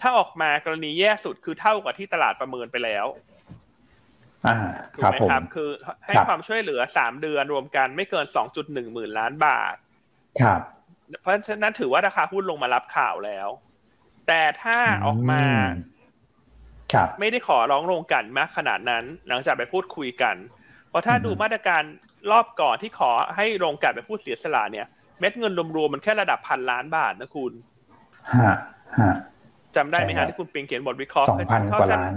[0.00, 3.06] ถ้าออกมากรณีแย่สุดคือเท่ากับที่ตลาดประเมินไปแล้ว
[4.46, 4.56] อ่า
[4.94, 5.70] ถูคกรับไหมผมครับ คือ
[6.06, 9.74] ให้ครับความช่วยเหลือสามเดือนรวมกันไม่เกินสองจุดหนึ่งหมื่นล้านบาท
[10.42, 10.60] ครับ
[11.20, 13.48] เพราะฉะนั้นถือว่าราคาหุ้นลงมารับข่าวแล้ว
[14.28, 15.42] แต่ถ้าออกมา
[16.92, 20.36] ครับ ไม่ได้ขอร้องโรงกลันมากขนาดนั้น หลังจากไปพูดคุยกัน
[20.88, 21.82] เพราะถ้าอือฮึดูมาตรการ
[22.30, 24.86] รอบก่อนที่ขอให้โรงกลันไปพูดเสียสละเนี่ย
[25.18, 27.52] เม็ดเงินรวมๆมันแค่ระดับพันล้านบาทนะคุณ
[28.36, 28.54] ฮะ
[29.00, 29.14] ฮะ
[29.76, 32.12] จำได้ไหมใช่ครัฮะบที่คุณปิงเขียนบทวิเคราะห์สองพันกว่าล้าน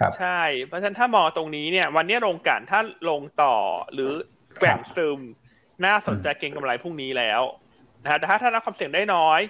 [0.00, 3.54] ครับใช่ เพราะฉะนั้นถ้ามองตรงนี้เนี่ย วันนี้โรงกลันถ้าลงต่อ
[3.94, 4.10] หรือ
[4.58, 5.20] แกว่งซึม
[5.84, 7.42] น่าสนใจเก็งกำไรพรุ่งนี้แล้ว
[8.02, 9.40] นะฮะแต่ถ้าท่านรับความเสี่ยงได้น้อย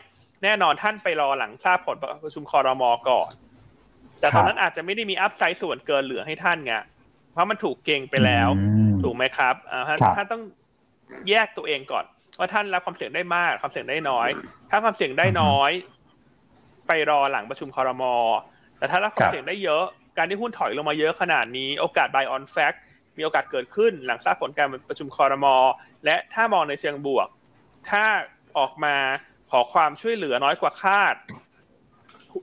[0.42, 3.30] แน่นอนท่านไปรอหลังทราบผลประชุมคอรมอก่อน
[4.20, 6.74] แต่ตอนนั้นอาจจะไม่ได้มีอัพไซด์ส่วนเกินเหลือให้ท่านไง
[7.32, 10.42] เพราะมันถูกเก่งไปแล้วอืมถูกไหมครับอ่าท่านครับท่านต้อง
[11.30, 12.04] แยกตัวเองก่อน
[12.38, 14.28] ว่าท่านรับความเสี่ยงได้มากความเสี่ยงได้น้อย
[14.70, 15.70] ถ้าความเสี่ยงได้น้อย
[16.86, 18.14] ไปรอหลังประชุมคอรมอ
[18.78, 19.84] แต่ถ้ารับความเสี่ยงได้เยอะ
[20.18, 22.78] การที่หุ้นถอยลงมาเยอะขนาดนี้ โอกาส buy on fact
[23.16, 25.54] มีโอกาสเกิดขึ้นหลังทราบผลการประชุมคอรมอ
[26.04, 27.28] และถ้ามองในเชิงบวก
[27.90, 28.04] ถ้า
[28.58, 28.96] ออกมา
[29.50, 31.14] ขอความช่วยเหลือน้อยกว่าคาด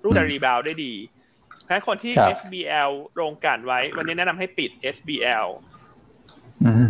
[0.04, 0.94] รูปจะรีบาวได้ดี
[1.64, 5.48] เพราะฉะนั้นคนที่ครับ SBL โรงกลันไว้ วันนี้แนะนำให้ปิด SBL
[6.66, 6.88] อืม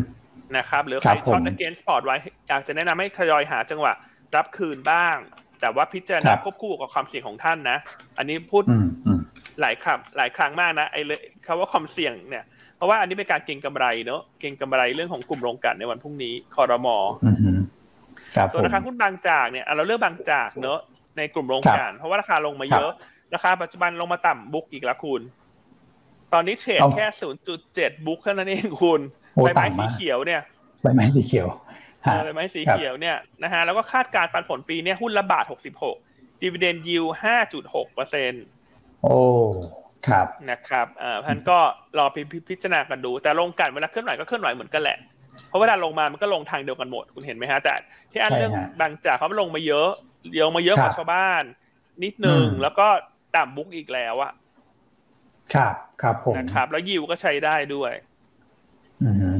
[0.57, 3.93] นะครับ หรือคใครัรบผมช็อต against port ไว้ อยากจะแนะนำให้ทยอยหาจังหวะ
[4.35, 5.17] รับคืนบ้าง
[5.63, 7.77] แต่ว่าพิจารคณารับควบคู่กับความเสี่ยงของท่านนะ
[8.17, 9.19] อันนี้พูดอืมอืม
[9.61, 12.43] หลายครั้งหลายครั้งมากนะไอ้เลยคำว่าความเสี่ยงเนี่ย
[12.77, 16.95] เพราะว่าอันนี้เป็นการเก็งกำไรเนอะเก็งกำไรเรื่องของกลุ่มโรงกลั่นในวันพรุ่งนี้คอรมอ
[17.25, 17.51] อือฮึ
[18.35, 20.79] ครับส่วนราคาหุ้นบางจากเนี่ยอะเราเลือกบางจากเนอะ
[21.17, 22.91] ในกลุ่มโรงกลั่นเพราะว่าราคาลงมาเยอะ
[23.33, 25.21] ราคาปัจจุบันลงมาต่ำบุ๊กอีกแล้วคุณ
[26.33, 28.99] ตอนนี้เทรดเอาแค่ศูนย์จุดเจ็ดบุ๊กเท่านั้นเองคุณ
[29.35, 30.41] โอ้ใบไม้ต่ำสีมากเขียวเนี่ย
[30.81, 31.82] ใบไม้สีเขียวเออ
[32.23, 35.97] ใบไม้สีเขียวเนี่ยนะฮะแล้วก็คาดการณ์ปันผลปีเนี่ยหุ้นละบาทหกสิบหก
[36.41, 38.43] ดีเวเดนยิวห้าจุดหกเปอร์เซ็นต์
[39.03, 39.17] โอ้
[40.07, 41.57] ครับนะครับอ่าพันก็
[41.97, 44.97] รอพิพพิจารณากันดู แต่ลงกันเวลาเคลื่อนไหวก็เคลื่อนไหวเหมือนกันแหละ
[45.47, 47.73] เพราะเวลาลงมามันก็ลงทางเดียวกันหมดคุณเห็นไหมฮะแต่
[48.11, 49.89] ที่อันใช่เรื่องฮะบางจากเขาลงมาเยอะ
[50.45, 51.43] ลงมาเยอะกว่าครับชาวบ้าน
[52.03, 52.87] นิดนึงอืมแล้วก็
[53.35, 54.31] ต่ำบุ๊กอีกแล้วอะ
[55.53, 57.91] ครับ ครับผมนะครับ แล้วยิวก็ใช้ได้ด้วย
[59.03, 59.37] อือฮึอืม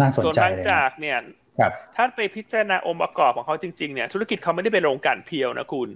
[0.00, 1.18] น่าสนใจส่วนบางเลยจากเนี่ย
[1.58, 5.88] ครับถ้าไปพิจารณาองค์ประกอบของเขาจริงๆเนี่ยธุรกิจเขาไม่ได้เป็นโรงกลั่นเพียวนะคุณ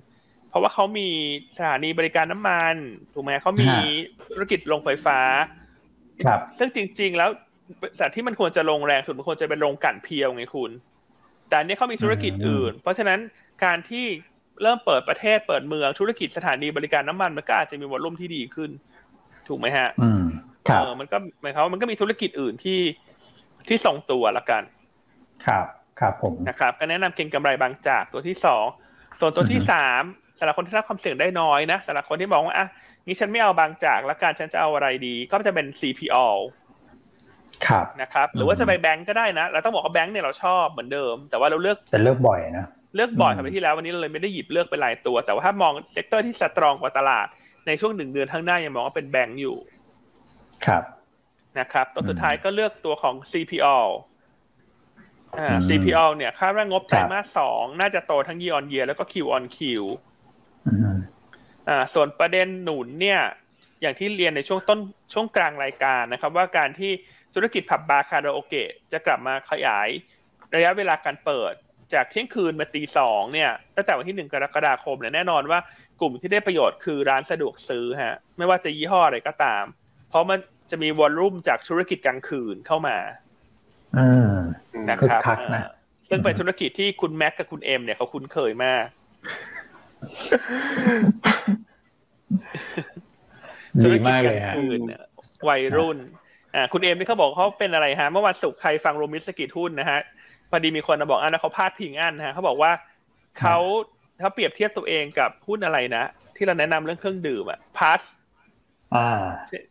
[0.50, 1.09] เพราะว่าเขามี
[1.57, 2.74] สถานีบริการน้ำมัน
[3.14, 3.82] ถูกไหมเขามีฮะ
[4.34, 5.18] ธุรกิจโรงไฟฟ้า
[6.24, 7.30] ครับ ซึ่งจริง ๆ แล้ว
[7.98, 10.70] สัตว์ที่มันควรจะลงแรงสุดมันควรจะเป็นโรงกลั่นเพียวไงคุณ
[11.48, 13.18] แต่อันนี้เขามีธุรกิจอืมอื่น เพราะฉะนั้น
[13.64, 14.05] การที่
[14.62, 18.70] เริ่มเปิดประเทศเปิดเมืองธุรกิจสถานีบริการน้ำมันมันก็อาจจะมีวอลลุ่มที่ดีขึ้น
[19.48, 20.22] ถูกไหมฮะ อืม
[20.68, 22.78] ครับเออมันก็หมายความว่ามันก็มีธุรกิจอื่นที่
[23.68, 24.62] ที่ทรงตัวละกัน
[25.46, 25.66] ครับ
[26.00, 28.64] ครับผมนะครับก็แนะนำเก็งกำไรบางจากตัวที่สอง
[29.20, 30.02] ส่วนตัวที่อือฮึสาม
[30.38, 32.66] สำหรับคนที่รับความเสี่ยงได้น้อยนะสำหรับคนที่มองว่าอะ
[33.06, 36.26] งี้ฉันไม่เอาบางจากแล้วการฉันจะเอาอะไรดี ก็จะเป็น CPO
[37.66, 47.26] ครับนะครับ หรือว่าจะไปแบงก์ก็ได้นะเราต้องบอกว่าแบงก์เนี่ยเราชอบเหมือนเดิม แต่ว่าเราเลือกจะเลือกบ่อยนะเลือกบ่อยอืมครับที่แล้ววันนี้เราเลยไม่ได้หยิบเลือกเป็นรายตัว แต่ว่าถ้ามอง sector ที่ strong กว่าตลาด
[47.66, 49.56] ในช่วงหนึ่งเดือนข้างหน้ายังมองว่าเป็นแบงก์อยู่
[50.66, 50.82] ครับ
[51.61, 53.78] นะครับตัวสุดท้ายก็เลือกตัวของ CPO
[55.38, 59.59] อ่าอืม CPO เนี่ยคาดว่างบไตรครับมาสสองน่าจะโตทั้ง year on year แล้วก็ Q on Q
[60.66, 60.98] อืม
[61.68, 63.20] อ่า ส่วนประเด็นหนุนเนี่ย
[63.80, 64.80] อย่างที่เรียนในช่วงต้น
[65.12, 66.92] ช่วงกลางรายการนะครับ ว่าการที่
[67.34, 69.88] ธุรกิจผับบาร์คาราโอเกะจะกลับมาขยาย
[70.55, 71.55] ระยะเวลาการเปิด
[71.92, 75.59] จากเที่ยงคืนมาตีสองเนี่ยตั้งแต่วันที่หนึ่งกรกฎาคมเนี่ยแน่นอนว่า
[76.00, 79.64] กลุ่มที่ได้ประโยชน์คือร้านสะดวกซื้อฮะ ไม่ว่าจะยี่ห้ออะไรก็ตาม
[80.09, 80.38] เพราะมัน
[80.72, 82.96] จะมี volume จากธุรกิจกลางคืนเข้ามา
[83.98, 84.36] อืม
[84.88, 85.70] นะครับคึกคักนะอ่า
[86.08, 88.86] ซึ่งเป็นธุรกิจที่คุณแม็กกับคุณเอ็มเนี่ยเขาคุ้นเคยมาก
[93.84, 95.00] ดีมากเลยธุรจฮะกลางคืนเนี่ย
[95.48, 95.98] วัยรุ่น
[96.54, 99.98] อ่า คุณเอมนี่เขาบอกเขาเป็นอะไรฮะ เมื่อวันศุกร์ใครฟังโรมิสกิจหุ้นนะฮะ
[100.50, 102.72] พอดีมีคนมาบอกอ่านะเขาพาดพิงอันนะฮะเขาบอกว่า
[103.38, 103.56] เขา
[104.20, 106.04] เขาเปรียบเทียบตัวเองกับหุ้นอะไรนะ
[106.36, 108.21] ที่เราแนะนำเรื่องเครื่องดื่มอะพัสอ่า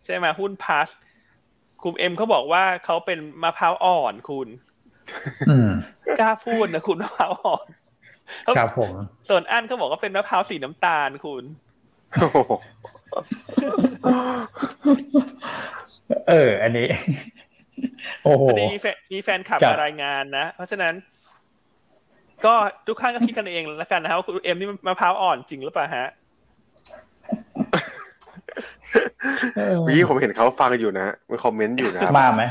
[0.05, 0.89] ใช่ไหมหุ้นพัส
[1.84, 4.47] คุณเอ็มเขาบอกว่าเขาเป็นมะพร้าวอ่อนคุณ
[5.49, 5.72] อืม
[6.19, 7.67] กล้าพูดนะคุณมะพร้าวอ่อน
[8.57, 8.93] ครับผม
[9.30, 11.43] ส่วนอันเขาบอกว่าเป็นมะพร้าวสีน้ำตาลคุณ
[12.19, 12.38] โอ้โห
[16.30, 16.88] เออ อันนี้
[18.24, 20.93] โอ้โหพอดีมีแฟนมีแฟนคลับครับมารายงานนะเพราะฉะนั้น
[22.45, 22.53] ก็
[22.88, 26.07] ทุกท่านก็คิดกันเองแล้วกันนะครับว่าคุณเอ็มนี่มะพร้าวอ่อนจริงหรือเปล่าฮะ
[29.55, 32.43] เออเมื่อกี้ผมเห็นเขาฟังอยู่นะฮะมีคอมเมนต์อยู่นะครับมาไหม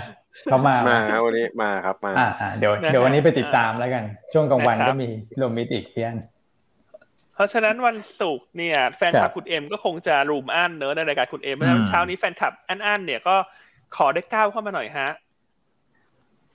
[0.47, 6.17] เขามาไหมาฮะวันนี้มาครับมาอ่าอ่าเดี๋ยวนะฮะเดี๋ยววันนี้ไปติดตามแล้วกัน ช่วงกลางวันนะครับก็มีโรมิตอีกเพี้ยน
[7.35, 13.37] เพราะฉะนั้นวันศุกร์เนี่ย แฟนคครัลับบคุณเอ็มก็คงจะรุมอันเนอะในรายการคุณเอ็มเพราะฉะอืนั้นมเช้านี้แฟนคลับอันอันเนี่ยก็
[13.97, 15.11] ขอได้ก้าวเข้ามาหน่อยฮะ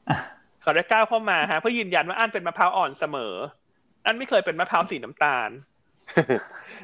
[0.10, 0.18] อะ
[0.64, 3.34] ขอได้ก้าวเข้ามาฮะเพื่อยืนยันว่าอันเป็นมะพร้าวอ่อนเสมอ
[4.06, 5.50] อันไม่เคยเป็นมะพร้าวสีน้ำตาล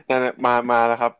[0.09, 1.11] นั่นน่ะมามาแล้วครับ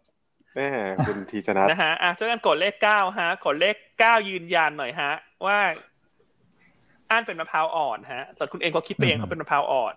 [0.56, 0.68] แม่
[1.08, 5.12] คุณทีชนัทนะฮะอะช่วยกันกดเลขเก้าฮะกดเลขเก้ายืนยันหน่อยฮะ
[5.46, 5.58] ว่า
[7.12, 9.94] อันเป็นมะพร้าวอ่อนฮะส่วนคุณเองก็คิดไปเองเขาเป็นมะพร้าวอ่อน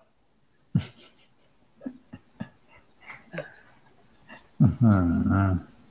[4.61, 5.07] อืม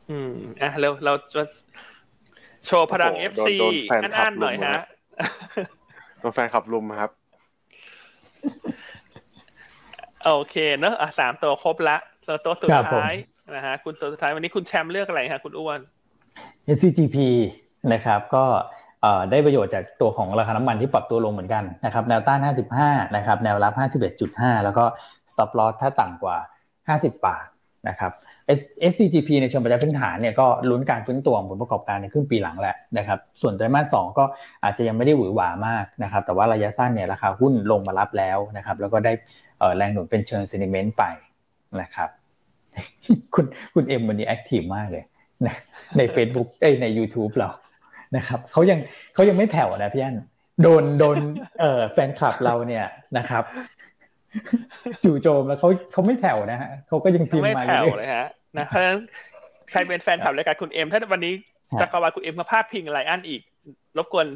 [0.09, 1.43] อืมอะเราเราจะ
[2.65, 4.83] โชว์พลัง FC โดนแฟนอันคลัอับนลุหน่อยมฮะฮะ
[6.19, 7.11] โดนแฟนคลับรุมครับ
[10.25, 13.15] โอเคเนอะอะสามตัวครบละส่วนตัวสุดครับผมท้าย
[13.51, 15.79] นะฮะคุณตัวสุดท้ายวันนี้คุณแชมป์เลือกอะไรฮะคุณอ้วน
[16.75, 17.17] SCGP
[17.93, 18.45] นะครับก็
[19.31, 22.39] ได้ประโยชน์จากตัวของราคาน้ำมันที่ปรับตัวลงเหมือนกันนะครับแนวต้าน
[22.79, 23.73] 55 นะครับแนวรับ
[24.19, 24.85] 51.5 แล้วก็
[25.33, 26.37] stop loss ถ้าต่ำกว่า
[26.97, 27.45] 50 บาท
[27.89, 28.11] นะครับ
[28.59, 34.25] S- SCGP ในเชิงปัจจัยพื้นฐานเนี่ยก็ลุ้นการฟื้นตัวของผลประกอบการในครึ่งปีหลังแหละนะครับส่วนไตรมาส 2 ก็
[34.63, 39.13] อาจจะยังไม่ได้หวือหวามากนะครับแต่ว่าระยะสั้นเนี่ยราคาหุ้นลงมารับแล้วนะครับแล้วก็ได้
[39.77, 41.03] แรงหนุนเป็นเชิง sentiment ไป
[41.81, 42.09] นะครับ
[43.35, 45.03] คุณคุณเอ็มวันนี้ active มากเลย
[45.45, 45.55] นะ
[45.97, 47.49] ใน Facebook เอ้ยใน YouTube เรา
[48.17, 48.79] นะครับเขายัง
[49.13, 50.17] เขายังไม่แผ่วนะพี่อัน
[50.61, 51.17] โดนโดน
[51.59, 52.85] เอ่อแฟนคลับเราเนี่ย
[53.17, 53.43] นะครับ
[55.03, 58.99] จู่โจมแล้วเขาเขาไม่แผ่วนะฮะเขาก็ยังพิมพ์ไม่มาแผ่วเรื่อยเลยฮะนะเพราะฉะนั้น
[59.71, 61.33] ใครเป็นแฟนคลับรายการคุณเอ็มถ้าวันนี้
[61.81, 63.41] จักรวาลคุณเอ็มมาพาดพิงไลอันอีก
[63.97, 64.27] รบกวน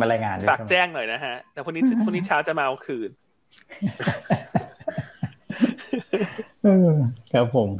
[0.00, 3.10] มารายงานด้วยฝากใช่ไหมแจ้งหน่อยนะฮะแต่พรุ่งนี้พรุ่งนี้เช้าจะมาเอาคืน
[4.28, 4.34] เอ
[4.64, 4.69] อ
[7.32, 7.70] ครับผม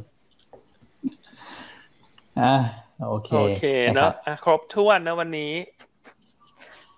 [2.40, 2.52] อ่า
[3.06, 5.52] โอเคโอเคนะเนคอะรับอะครบถ้วนนะวันนี้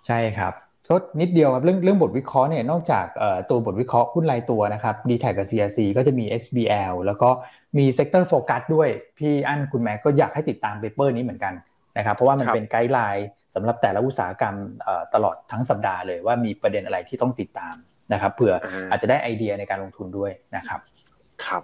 [0.07, 0.53] ใช่ครับ
[0.89, 7.29] ก็นิดเดียวครับเรื่องเรื่องบทวิเคราะห์เนี่ยนอกจากเอ่อตัวบทวิเคราะห์หุ้นรายตัวนะครับ dtacับ CRC ก็จะมี SBL แล้วก็
[7.77, 11.53] มี sector focus ด้วย พี่อั้นคุณแม็กก็อยากให้ติดตาม paper นี้เหมือนกัน
[11.97, 17.75] นะครับเพราะว่ามันครับเป็น guideline สำหรับแต่ละอุตสาหกรรมเอ่อตลอดทั้งสัปดาห์เลยว่ามีประเด็นอะไรที่ต้องติดตาม
[18.13, 18.53] นะครับเผื่อ
[18.89, 20.79] อาจจะได้ไอเดียในการลงทุนด้วยนะครับ
[21.45, 21.63] ครับ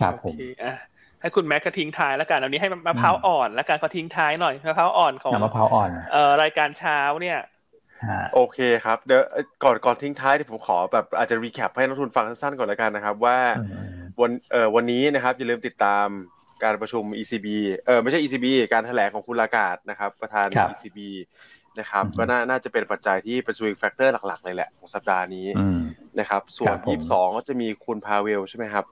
[0.00, 0.76] ครับผโอมเคอะ
[1.20, 7.38] ให้คุณแม็กก็ทิ้งท้ายแล้วกันเอานี้ให้มะพร้าวอ่อนแล้วกันก็ทิ้งท้ายหน่อยมะพร้าวอ่อนของน้ำมะพร้าวอ่อนเอ่อรายการเช้าเนี่ย
[8.08, 13.64] ฮะโอเคครับเดี๋ยวเอ้ยก่อนก่อนทิ้งท้ายเดี๋ยวผมขอแบบอาจจะรีแคปให้นักลงทุนฟังสั้นๆก่อนแล้วกันนะครับว่าอื
[13.96, 16.06] มวันเอ่อวันนี้นะครับอย่าลืมติดตาม
[16.64, 17.46] การประชุม ECB
[17.86, 20.98] เออไม่ใช่ ECB การแถลงของคุณลากาดนะครับ ประธานครับ ECB
[21.80, 25.78] นะครับอืมก็น่าน่าจะเป็นปัจจัยที่เป็น swing factor หลักๆเลยแหละของสัปดาห์นี้อืม
[26.20, 28.84] นะครับ ส่วคนรับผมยี่สิบสองก็จะมีคุณพาเวลใช่ไหมครับ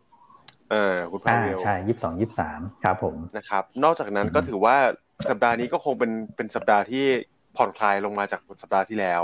[0.71, 4.77] เออคุณพาอ่าเวลใช่ยี่สิบสองยี่สิบสามครับผมนะครับ นอกจากนั้นอืมก็ถือว่า
[5.29, 7.05] สัปดาห์นี้ก็คงเป็นเป็นสัปดาห์ที่
[7.57, 9.23] ผ่อนคลายลงมาจากสัปดาห์ที่แล้ว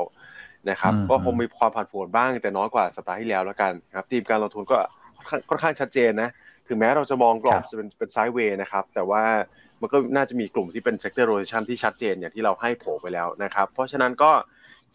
[0.70, 4.76] นะครับ ก็คงมีความผันผวนบ้างแต่น้อยกว่าสัปดาห์ที่แล้วแล้วกันครับทีมการลงทุนก็
[5.18, 6.30] ค่อนข้างค่อนข้างชัดเจนนะ
[6.68, 9.22] ถึงแม้เราจะมองกรอบจะเป็นเป็นไซด์เวย์นะครับ แต่ว่า
[9.80, 14.32] มันก็น่าจะมีกลุ่มที่เป็น sector rotation ที่ชัดเจนอย่างที่เราให้โผล่ไปแล้วนะครับ เพราะฉะนั้นก็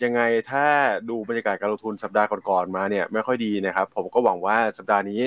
[0.04, 0.22] ยังไง
[0.52, 0.66] ถ้า
[1.10, 5.22] ดูบรรยากาศการลงทุนสัปดาห์ก่อนๆมาเนี่ยไม่ค่อยดีนะครับ ผมก็หวังว่าสัปดาห์นี้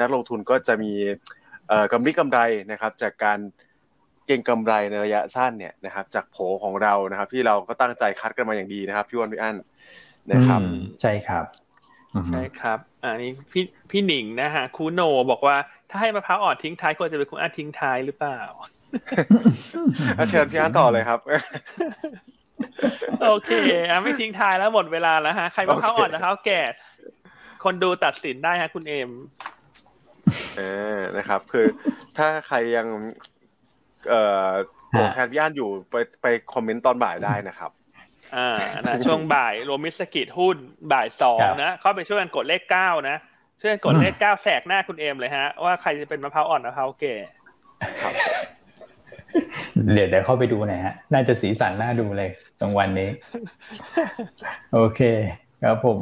[0.00, 0.92] นักลงทุนก็จะมี
[1.68, 2.38] เอ่อกำไรกำไร
[2.70, 3.38] นะครับจากการ
[4.26, 9.56] เก็งกำไรในระยะสั้นเนี่ยนะครับ จากโผของเรานะครับ ที่เราก็ตั้งใจคัดกันมาอย่างดีนะครับพี่วันพี่อั้น
[10.32, 11.44] นะครับอืมใช่ครับ
[12.14, 15.00] อืมใช่ครับอ่านี่พี่พี่หนิงนะฮะคูโน
[15.30, 15.56] บอกว่า
[15.90, 18.68] ถ้าให้มะพร้าวอ่อนทิ้งท้ายควรจะเป็นคุณอาทิ้งท้ายหรือเปล่าอะ
[20.30, 21.20] เชิญพี่อั้นต่อเลยครับ
[23.22, 23.52] โอเค
[23.90, 26.60] อะไม่ทิ้งท้ายแล้วหมดเวลาแล้วฮะ ใครมะพร้าวอ่อนโอเคมะพร้าวแก่
[27.64, 29.10] คนดูตัดสินได้ฮะ คุณเอ็ม
[30.56, 30.62] เอ
[30.96, 31.66] อนะครับ คือ
[32.18, 32.86] ถ้าใครยัง
[34.08, 34.50] เอ่อ
[34.90, 37.70] โกรธแทนพี่อั้นอยู่ไปไปคอมเมนต์ตอนบ่ายได้นะครับ
[38.36, 40.56] อ่านะช่วงบ่ายรวมมิสกิจหุ้น
[40.92, 43.16] บ่ายสองครับนะเข้าไปช่วยกันกดเลขเก้านะ
[43.60, 47.14] ช่วยกันกดเลขเก้าแสกหน้าคุณเอ็มเลยฮะ ว่าใครจะเป็นมะพร้าวอ่อนมะพร้าวแก่
[49.94, 52.30] เดี๋ยวเดี๋ยวเข้าไปดูหน่อยฮะ น่าจะสีสันน่าดูเลย
[52.60, 53.10] ตรงวันนี้
[54.74, 55.00] โอเค
[55.62, 55.98] ครับผม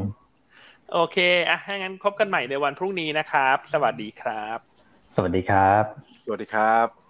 [0.92, 1.18] โอเค
[1.48, 4.58] อะถ้างั้นพบกันใหม่ในวันพรุ่งนี้นะครับ สวัสดีครับ
[5.14, 5.84] สวัสดีครับ
[6.24, 7.09] สวัสดีครับ